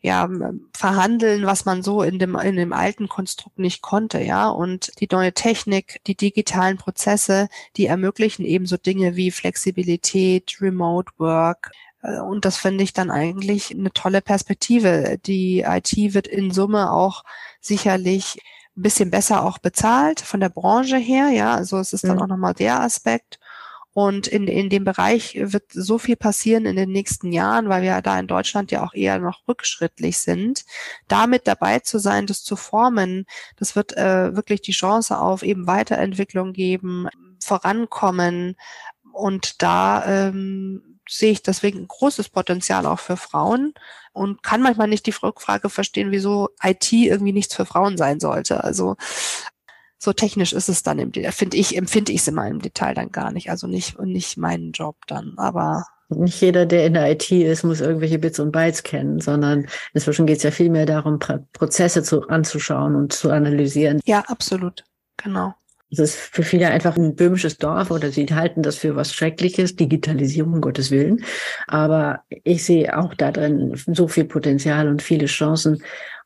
ja, 0.00 0.26
verhandeln, 0.72 1.44
was 1.44 1.66
man 1.66 1.82
so 1.82 2.02
in 2.02 2.18
dem, 2.18 2.34
in 2.36 2.56
dem 2.56 2.72
alten 2.72 3.08
Konstrukt 3.08 3.58
nicht 3.58 3.82
konnte, 3.82 4.22
ja. 4.22 4.48
Und 4.48 4.90
die 5.00 5.08
neue 5.12 5.34
Technik, 5.34 6.00
die 6.06 6.16
digitalen 6.16 6.78
Prozesse, 6.78 7.48
die 7.76 7.86
ermöglichen 7.86 8.46
eben 8.46 8.64
so 8.64 8.78
Dinge 8.78 9.14
wie 9.14 9.30
Flexibilität, 9.30 10.56
Remote 10.62 11.12
Work. 11.18 11.72
Äh, 12.02 12.20
und 12.20 12.46
das 12.46 12.56
finde 12.56 12.82
ich 12.82 12.94
dann 12.94 13.10
eigentlich 13.10 13.70
eine 13.70 13.92
tolle 13.92 14.22
Perspektive. 14.22 15.18
Die 15.26 15.60
IT 15.60 15.94
wird 16.14 16.26
in 16.26 16.50
Summe 16.52 16.90
auch 16.90 17.22
sicherlich 17.60 18.38
ein 18.76 18.82
bisschen 18.82 19.10
besser 19.10 19.44
auch 19.44 19.58
bezahlt 19.58 20.22
von 20.22 20.40
der 20.40 20.48
Branche 20.48 20.96
her, 20.96 21.28
ja. 21.28 21.54
Also 21.54 21.78
es 21.78 21.92
ist 21.92 22.04
dann 22.04 22.16
mhm. 22.16 22.22
auch 22.22 22.28
nochmal 22.28 22.54
der 22.54 22.80
Aspekt. 22.80 23.38
Und 23.94 24.26
in, 24.26 24.48
in 24.48 24.70
dem 24.70 24.84
Bereich 24.84 25.38
wird 25.38 25.64
so 25.70 25.98
viel 25.98 26.16
passieren 26.16 26.64
in 26.64 26.76
den 26.76 26.90
nächsten 26.90 27.30
Jahren, 27.30 27.68
weil 27.68 27.82
wir 27.82 28.00
da 28.00 28.18
in 28.18 28.26
Deutschland 28.26 28.70
ja 28.70 28.84
auch 28.84 28.94
eher 28.94 29.18
noch 29.18 29.46
rückschrittlich 29.46 30.18
sind. 30.18 30.64
Damit 31.08 31.46
dabei 31.46 31.80
zu 31.80 31.98
sein, 31.98 32.26
das 32.26 32.42
zu 32.42 32.56
formen, 32.56 33.26
das 33.56 33.76
wird 33.76 33.96
äh, 33.96 34.34
wirklich 34.34 34.62
die 34.62 34.72
Chance 34.72 35.18
auf 35.18 35.42
eben 35.42 35.66
Weiterentwicklung 35.66 36.54
geben, 36.54 37.08
vorankommen. 37.38 38.56
Und 39.12 39.62
da 39.62 40.06
ähm, 40.06 40.92
sehe 41.06 41.32
ich 41.32 41.42
deswegen 41.42 41.80
ein 41.80 41.88
großes 41.88 42.30
Potenzial 42.30 42.86
auch 42.86 43.00
für 43.00 43.18
Frauen 43.18 43.74
und 44.12 44.42
kann 44.42 44.62
manchmal 44.62 44.88
nicht 44.88 45.06
die 45.06 45.10
Rückfrage 45.10 45.68
verstehen, 45.68 46.10
wieso 46.10 46.50
IT 46.62 46.92
irgendwie 46.92 47.32
nichts 47.32 47.54
für 47.54 47.66
Frauen 47.66 47.98
sein 47.98 48.20
sollte. 48.20 48.64
Also 48.64 48.96
so 50.02 50.12
technisch 50.12 50.52
ist 50.52 50.68
es 50.68 50.82
dann 50.82 50.98
im 50.98 51.12
finde 51.12 51.56
ich, 51.56 51.76
empfinde 51.76 52.10
ich 52.10 52.22
es 52.22 52.28
in 52.28 52.34
meinem 52.34 52.60
Detail 52.60 52.92
dann 52.92 53.12
gar 53.12 53.30
nicht. 53.30 53.50
Also 53.50 53.68
nicht, 53.68 54.00
nicht 54.00 54.36
meinen 54.36 54.72
Job 54.72 54.96
dann. 55.06 55.34
Aber 55.36 55.86
nicht 56.08 56.40
jeder, 56.40 56.66
der 56.66 56.86
in 56.86 56.94
der 56.94 57.08
IT 57.12 57.30
ist, 57.30 57.62
muss 57.62 57.80
irgendwelche 57.80 58.18
Bits 58.18 58.40
und 58.40 58.50
Bytes 58.50 58.82
kennen, 58.82 59.20
sondern 59.20 59.68
inzwischen 59.94 60.26
geht 60.26 60.38
es 60.38 60.42
ja 60.42 60.50
viel 60.50 60.70
mehr 60.70 60.86
darum, 60.86 61.20
Prozesse 61.52 62.02
zu, 62.02 62.26
anzuschauen 62.26 62.96
und 62.96 63.12
zu 63.12 63.30
analysieren. 63.30 64.00
Ja, 64.04 64.24
absolut. 64.26 64.82
Genau. 65.18 65.54
Es 65.92 65.98
ist 65.98 66.16
für 66.16 66.42
viele 66.42 66.68
einfach 66.68 66.96
ein 66.96 67.14
böhmisches 67.14 67.58
Dorf 67.58 67.90
oder 67.92 68.10
sie 68.10 68.26
halten 68.26 68.62
das 68.62 68.78
für 68.78 68.96
was 68.96 69.14
Schreckliches, 69.14 69.76
Digitalisierung, 69.76 70.54
um 70.54 70.60
Gottes 70.62 70.90
Willen. 70.90 71.22
Aber 71.68 72.22
ich 72.28 72.64
sehe 72.64 72.98
auch 72.98 73.14
da 73.14 73.30
drin 73.30 73.74
so 73.86 74.08
viel 74.08 74.24
Potenzial 74.24 74.88
und 74.88 75.00
viele 75.00 75.26
Chancen. 75.26 75.82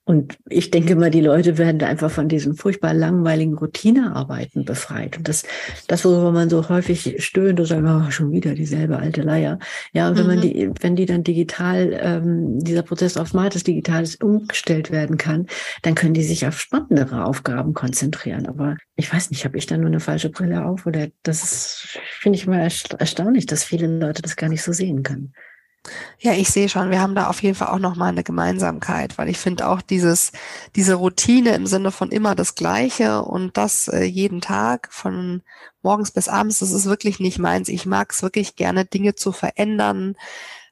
Und 0.08 0.38
ich 0.48 0.70
denke 0.70 0.94
mal, 0.94 1.10
die 1.10 1.20
Leute 1.20 1.58
werden 1.58 1.80
da 1.80 1.88
einfach 1.88 2.12
von 2.12 2.28
diesen 2.28 2.54
furchtbar 2.54 2.94
langweiligen 2.94 3.58
Routinearbeiten 3.58 4.64
befreit. 4.64 5.18
Und 5.18 5.26
das, 5.26 5.42
das, 5.88 6.04
worüber 6.04 6.30
man 6.30 6.48
so 6.48 6.68
häufig 6.68 7.16
stöhnt 7.24 7.58
und 7.58 7.66
sagt, 7.66 7.82
oh, 7.84 8.08
schon 8.12 8.30
wieder 8.30 8.54
dieselbe 8.54 8.98
alte 8.98 9.22
Leier. 9.22 9.58
Ja, 9.92 10.08
und 10.08 10.16
wenn 10.16 10.26
mhm. 10.26 10.30
man 10.30 10.40
die, 10.42 10.70
wenn 10.80 10.94
die 10.94 11.06
dann 11.06 11.24
digital, 11.24 11.98
ähm, 12.00 12.60
dieser 12.60 12.82
Prozess 12.82 13.16
auf 13.16 13.30
smartes 13.30 13.64
Digitales 13.64 14.14
umgestellt 14.14 14.92
werden 14.92 15.16
kann, 15.16 15.46
dann 15.82 15.96
können 15.96 16.14
die 16.14 16.22
sich 16.22 16.46
auf 16.46 16.60
spannendere 16.60 17.24
Aufgaben 17.24 17.74
konzentrieren. 17.74 18.46
Aber 18.46 18.76
ich 18.94 19.12
weiß 19.12 19.30
nicht, 19.30 19.44
habe 19.44 19.58
ich 19.58 19.66
da 19.66 19.76
nur 19.76 19.88
eine 19.88 19.98
falsche 19.98 20.30
Brille 20.30 20.64
auf? 20.66 20.86
Oder 20.86 21.08
das 21.24 21.98
finde 22.20 22.38
ich 22.38 22.46
mal 22.46 22.60
erstaunlich, 22.60 23.46
dass 23.46 23.64
viele 23.64 23.88
Leute 23.88 24.22
das 24.22 24.36
gar 24.36 24.48
nicht 24.48 24.62
so 24.62 24.72
sehen 24.72 25.02
können. 25.02 25.32
Ja, 26.18 26.32
ich 26.32 26.48
sehe 26.48 26.68
schon, 26.68 26.90
wir 26.90 27.00
haben 27.00 27.14
da 27.14 27.28
auf 27.28 27.42
jeden 27.42 27.54
Fall 27.54 27.68
auch 27.68 27.78
nochmal 27.78 28.08
eine 28.10 28.24
Gemeinsamkeit, 28.24 29.18
weil 29.18 29.28
ich 29.28 29.38
finde 29.38 29.68
auch 29.68 29.82
dieses, 29.82 30.32
diese 30.74 30.94
Routine 30.94 31.54
im 31.54 31.66
Sinne 31.66 31.92
von 31.92 32.10
immer 32.10 32.34
das 32.34 32.54
Gleiche 32.54 33.22
und 33.22 33.56
das 33.56 33.88
äh, 33.88 34.02
jeden 34.04 34.40
Tag 34.40 34.88
von 34.92 35.42
morgens 35.82 36.10
bis 36.10 36.28
abends, 36.28 36.58
das 36.60 36.72
ist 36.72 36.86
wirklich 36.86 37.20
nicht 37.20 37.38
meins. 37.38 37.68
Ich 37.68 37.86
mag 37.86 38.12
es 38.12 38.22
wirklich 38.22 38.56
gerne, 38.56 38.84
Dinge 38.84 39.14
zu 39.14 39.32
verändern, 39.32 40.16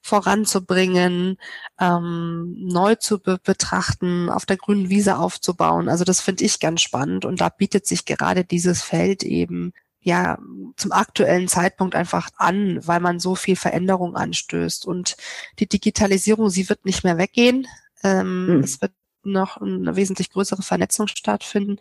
voranzubringen, 0.02 1.38
ähm, 1.80 2.54
neu 2.58 2.94
zu 2.96 3.20
be 3.20 3.38
betrachten, 3.42 4.28
auf 4.30 4.46
der 4.46 4.56
grünen 4.56 4.90
Wiese 4.90 5.18
aufzubauen. 5.18 5.88
Also 5.88 6.04
das 6.04 6.20
finde 6.20 6.44
ich 6.44 6.60
ganz 6.60 6.82
spannend 6.82 7.24
und 7.24 7.40
da 7.40 7.48
bietet 7.48 7.86
sich 7.86 8.04
gerade 8.04 8.44
dieses 8.44 8.82
Feld 8.82 9.22
eben 9.22 9.72
ja 10.04 10.38
zum 10.76 10.92
aktuellen 10.92 11.48
Zeitpunkt 11.48 11.94
einfach 11.94 12.28
an, 12.36 12.78
weil 12.86 13.00
man 13.00 13.18
so 13.18 13.34
viel 13.34 13.56
Veränderung 13.56 14.16
anstößt. 14.16 14.86
Und 14.86 15.16
die 15.58 15.66
Digitalisierung, 15.66 16.50
sie 16.50 16.68
wird 16.68 16.84
nicht 16.84 17.04
mehr 17.04 17.18
weggehen. 17.18 17.66
Ähm, 18.02 18.58
mhm. 18.58 18.60
Es 18.62 18.80
wird 18.80 18.92
noch 19.22 19.60
eine 19.60 19.96
wesentlich 19.96 20.30
größere 20.30 20.62
Vernetzung 20.62 21.08
stattfinden. 21.08 21.78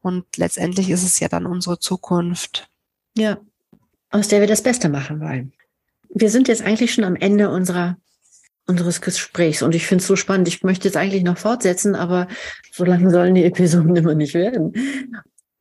Und 0.00 0.24
letztendlich 0.36 0.88
ist 0.90 1.04
es 1.04 1.20
ja 1.20 1.28
dann 1.28 1.44
unsere 1.44 1.78
Zukunft. 1.78 2.70
Ja, 3.16 3.38
aus 4.10 4.28
der 4.28 4.40
wir 4.40 4.48
das 4.48 4.62
Beste 4.62 4.88
machen 4.88 5.20
wollen. 5.20 5.52
Wir 6.08 6.30
sind 6.30 6.48
jetzt 6.48 6.62
eigentlich 6.62 6.94
schon 6.94 7.04
am 7.04 7.16
Ende 7.16 7.50
unserer 7.50 7.96
unseres 8.66 9.00
Gesprächs 9.00 9.62
und 9.62 9.74
ich 9.74 9.86
finde 9.86 10.02
es 10.02 10.06
so 10.06 10.14
spannend. 10.14 10.46
Ich 10.46 10.62
möchte 10.62 10.86
jetzt 10.86 10.96
eigentlich 10.96 11.24
noch 11.24 11.38
fortsetzen, 11.38 11.96
aber 11.96 12.28
so 12.70 12.84
lange 12.84 13.10
sollen 13.10 13.34
die 13.34 13.44
Episoden 13.44 13.96
immer 13.96 14.14
nicht 14.14 14.34
werden. 14.34 14.72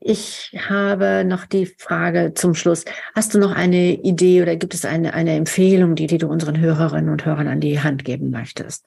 Ich 0.01 0.57
habe 0.69 1.25
noch 1.25 1.45
die 1.45 1.65
Frage 1.65 2.33
zum 2.33 2.55
Schluss. 2.55 2.85
Hast 3.15 3.33
du 3.33 3.39
noch 3.39 3.51
eine 3.51 3.93
Idee 3.93 4.41
oder 4.41 4.55
gibt 4.55 4.73
es 4.73 4.85
eine, 4.85 5.13
eine 5.13 5.35
Empfehlung, 5.35 5.95
die, 5.95 6.07
die 6.07 6.17
du 6.17 6.27
unseren 6.27 6.57
Hörerinnen 6.57 7.09
und 7.09 7.25
Hörern 7.25 7.49
an 7.49 7.59
die 7.59 7.81
Hand 7.81 8.05
geben 8.05 8.31
möchtest? 8.31 8.85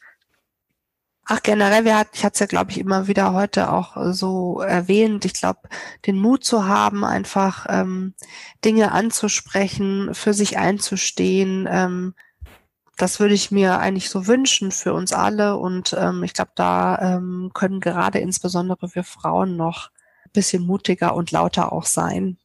Ach, 1.26 1.42
generell, 1.42 1.84
wir 1.84 1.98
hat, 1.98 2.08
ich 2.14 2.24
hatte 2.24 2.34
es 2.34 2.40
ja, 2.40 2.46
glaube 2.46 2.72
ich, 2.72 2.78
immer 2.78 3.06
wieder 3.06 3.32
heute 3.32 3.70
auch 3.70 3.96
so 4.12 4.60
erwähnt. 4.60 5.24
Ich 5.24 5.34
glaube, 5.34 5.60
den 6.06 6.18
Mut 6.18 6.44
zu 6.44 6.66
haben, 6.66 7.04
einfach 7.04 7.66
ähm, 7.68 8.14
Dinge 8.64 8.92
anzusprechen, 8.92 10.14
für 10.14 10.34
sich 10.34 10.58
einzustehen, 10.58 11.68
ähm, 11.70 12.14
das 12.96 13.20
würde 13.20 13.34
ich 13.34 13.50
mir 13.50 13.78
eigentlich 13.78 14.10
so 14.10 14.26
wünschen 14.26 14.70
für 14.70 14.94
uns 14.94 15.12
alle. 15.12 15.56
Und 15.56 15.94
ähm, 15.98 16.22
ich 16.22 16.34
glaube, 16.34 16.52
da 16.54 17.16
ähm, 17.16 17.50
können 17.54 17.80
gerade 17.80 18.18
insbesondere 18.18 18.94
wir 18.94 19.04
Frauen 19.04 19.56
noch 19.56 19.90
bisschen 20.32 20.64
mutiger 20.64 21.14
und 21.14 21.30
lauter 21.30 21.72
auch 21.72 21.84
sein. 21.84 22.38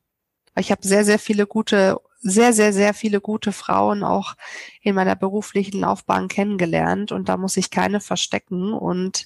Ich 0.58 0.72
habe 0.72 0.86
sehr, 0.86 1.06
sehr 1.06 1.20
viele 1.20 1.46
gute, 1.48 2.00
sehr, 2.20 2.54
sehr, 2.54 2.74
sehr 2.74 2.94
viele 2.94 3.22
gute 3.22 3.52
Frauen 3.52 4.04
auch 4.04 4.36
in 4.82 4.96
meiner 4.96 5.16
beruflichen 5.16 5.82
Laufbahn 5.82 6.28
kennengelernt 6.28 7.12
und 7.12 7.30
da 7.30 7.38
muss 7.38 7.58
ich 7.58 7.70
keine 7.70 8.00
verstecken 8.00 8.74
und 8.74 9.26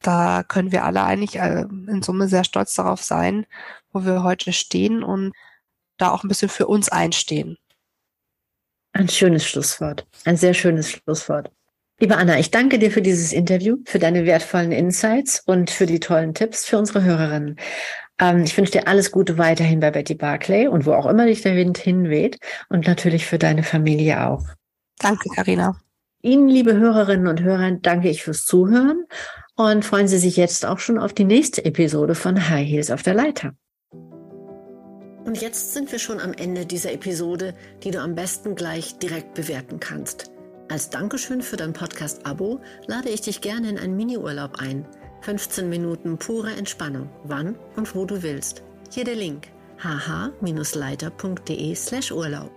da 0.00 0.42
können 0.42 0.72
wir 0.72 0.84
alle 0.84 1.02
eigentlich 1.02 1.36
äh, 1.36 1.62
in 1.62 2.02
Summe 2.02 2.28
sehr 2.28 2.44
stolz 2.44 2.74
darauf 2.74 3.02
sein, 3.02 3.46
wo 3.92 4.04
wir 4.04 4.22
heute 4.22 4.52
stehen 4.52 5.02
und 5.02 5.32
da 5.96 6.10
auch 6.10 6.24
ein 6.24 6.28
bisschen 6.28 6.48
für 6.48 6.66
uns 6.66 6.88
einstehen. 6.88 7.56
Ein 8.92 9.08
schönes 9.08 9.44
Schlusswort. 9.44 10.06
Ein 10.24 10.36
sehr 10.36 10.54
schönes 10.54 10.90
Schlusswort. 10.90 11.50
Liebe 12.00 12.16
Anna, 12.16 12.40
ich 12.40 12.50
danke 12.50 12.80
dir 12.80 12.90
für 12.90 13.02
dieses 13.02 13.32
Interview, 13.32 13.76
für 13.84 14.00
deine 14.00 14.26
wertvollen 14.26 14.72
Insights 14.72 15.40
und 15.46 15.70
für 15.70 15.86
die 15.86 16.00
tollen 16.00 16.34
Tipps 16.34 16.64
für 16.64 16.76
unsere 16.76 17.04
Hörerinnen. 17.04 17.56
Ähm, 18.18 18.42
ich 18.42 18.56
wünsche 18.56 18.72
dir 18.72 18.88
alles 18.88 19.12
Gute 19.12 19.38
weiterhin 19.38 19.78
bei 19.78 19.92
Betty 19.92 20.14
Barclay 20.14 20.66
und 20.66 20.86
wo 20.86 20.92
auch 20.92 21.06
immer 21.06 21.26
dich 21.26 21.42
der 21.42 21.54
Wind 21.54 21.78
hinweht 21.78 22.38
und 22.68 22.88
natürlich 22.88 23.26
für 23.26 23.38
deine 23.38 23.62
Familie 23.62 24.26
auch. 24.26 24.44
Danke, 24.98 25.28
Karina. 25.36 25.80
Ihnen, 26.20 26.48
liebe 26.48 26.74
Hörerinnen 26.74 27.28
und 27.28 27.42
Hörer, 27.42 27.70
danke 27.80 28.08
ich 28.08 28.24
fürs 28.24 28.44
Zuhören 28.44 29.04
und 29.54 29.84
freuen 29.84 30.08
Sie 30.08 30.18
sich 30.18 30.36
jetzt 30.36 30.66
auch 30.66 30.80
schon 30.80 30.98
auf 30.98 31.12
die 31.12 31.24
nächste 31.24 31.64
Episode 31.64 32.16
von 32.16 32.48
High 32.48 32.66
Heels 32.66 32.90
auf 32.90 33.02
der 33.02 33.14
Leiter. 33.14 33.52
Und 35.24 35.40
jetzt 35.40 35.74
sind 35.74 35.92
wir 35.92 36.00
schon 36.00 36.18
am 36.20 36.32
Ende 36.32 36.66
dieser 36.66 36.92
Episode, 36.92 37.54
die 37.84 37.92
du 37.92 38.00
am 38.00 38.14
besten 38.14 38.56
gleich 38.56 38.98
direkt 38.98 39.34
bewerten 39.34 39.78
kannst. 39.80 40.33
Als 40.70 40.88
Dankeschön 40.88 41.42
für 41.42 41.56
dein 41.56 41.74
Podcast-Abo 41.74 42.60
lade 42.86 43.10
ich 43.10 43.20
dich 43.20 43.40
gerne 43.42 43.68
in 43.68 43.78
einen 43.78 43.96
Mini-Urlaub 43.96 44.60
ein. 44.60 44.86
15 45.20 45.68
Minuten 45.68 46.16
pure 46.18 46.52
Entspannung, 46.52 47.10
wann 47.24 47.56
und 47.76 47.94
wo 47.94 48.06
du 48.06 48.22
willst. 48.22 48.62
Hier 48.90 49.04
der 49.04 49.14
Link 49.14 49.48
hh-leiter.de 49.82 51.74
slash 51.74 52.12
Urlaub. 52.12 52.50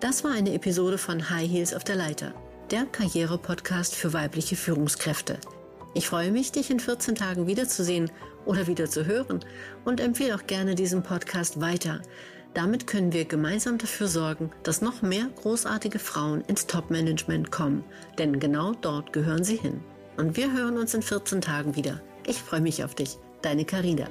Das 0.00 0.24
war 0.24 0.32
eine 0.32 0.54
Episode 0.54 0.96
von 0.96 1.28
High 1.28 1.50
Heels 1.50 1.74
auf 1.74 1.84
der 1.84 1.96
Leiter, 1.96 2.32
der 2.70 2.86
Karriere-Podcast 2.86 3.94
für 3.94 4.14
weibliche 4.14 4.56
Führungskräfte. 4.56 5.38
Ich 5.92 6.08
freue 6.08 6.30
mich, 6.30 6.52
dich 6.52 6.70
in 6.70 6.80
14 6.80 7.16
Tagen 7.16 7.46
wiederzusehen 7.46 8.10
oder 8.46 8.68
wieder 8.68 8.88
zu 8.88 9.04
hören 9.04 9.40
und 9.84 10.00
empfehle 10.00 10.34
auch 10.34 10.46
gerne 10.46 10.74
diesen 10.74 11.02
Podcast 11.02 11.60
weiter. 11.60 12.00
Damit 12.54 12.86
können 12.86 13.12
wir 13.12 13.24
gemeinsam 13.26 13.78
dafür 13.78 14.08
sorgen, 14.08 14.50
dass 14.64 14.82
noch 14.82 15.02
mehr 15.02 15.28
großartige 15.40 16.00
Frauen 16.00 16.42
ins 16.48 16.66
Top-Management 16.66 17.52
kommen, 17.52 17.84
denn 18.18 18.40
genau 18.40 18.74
dort 18.80 19.12
gehören 19.12 19.44
sie 19.44 19.56
hin. 19.56 19.80
Und 20.16 20.36
wir 20.36 20.52
hören 20.52 20.76
uns 20.76 20.92
in 20.94 21.02
14 21.02 21.40
Tagen 21.40 21.76
wieder. 21.76 22.00
Ich 22.26 22.38
freue 22.42 22.60
mich 22.60 22.82
auf 22.82 22.94
dich, 22.94 23.18
deine 23.42 23.64
Carina. 23.64 24.08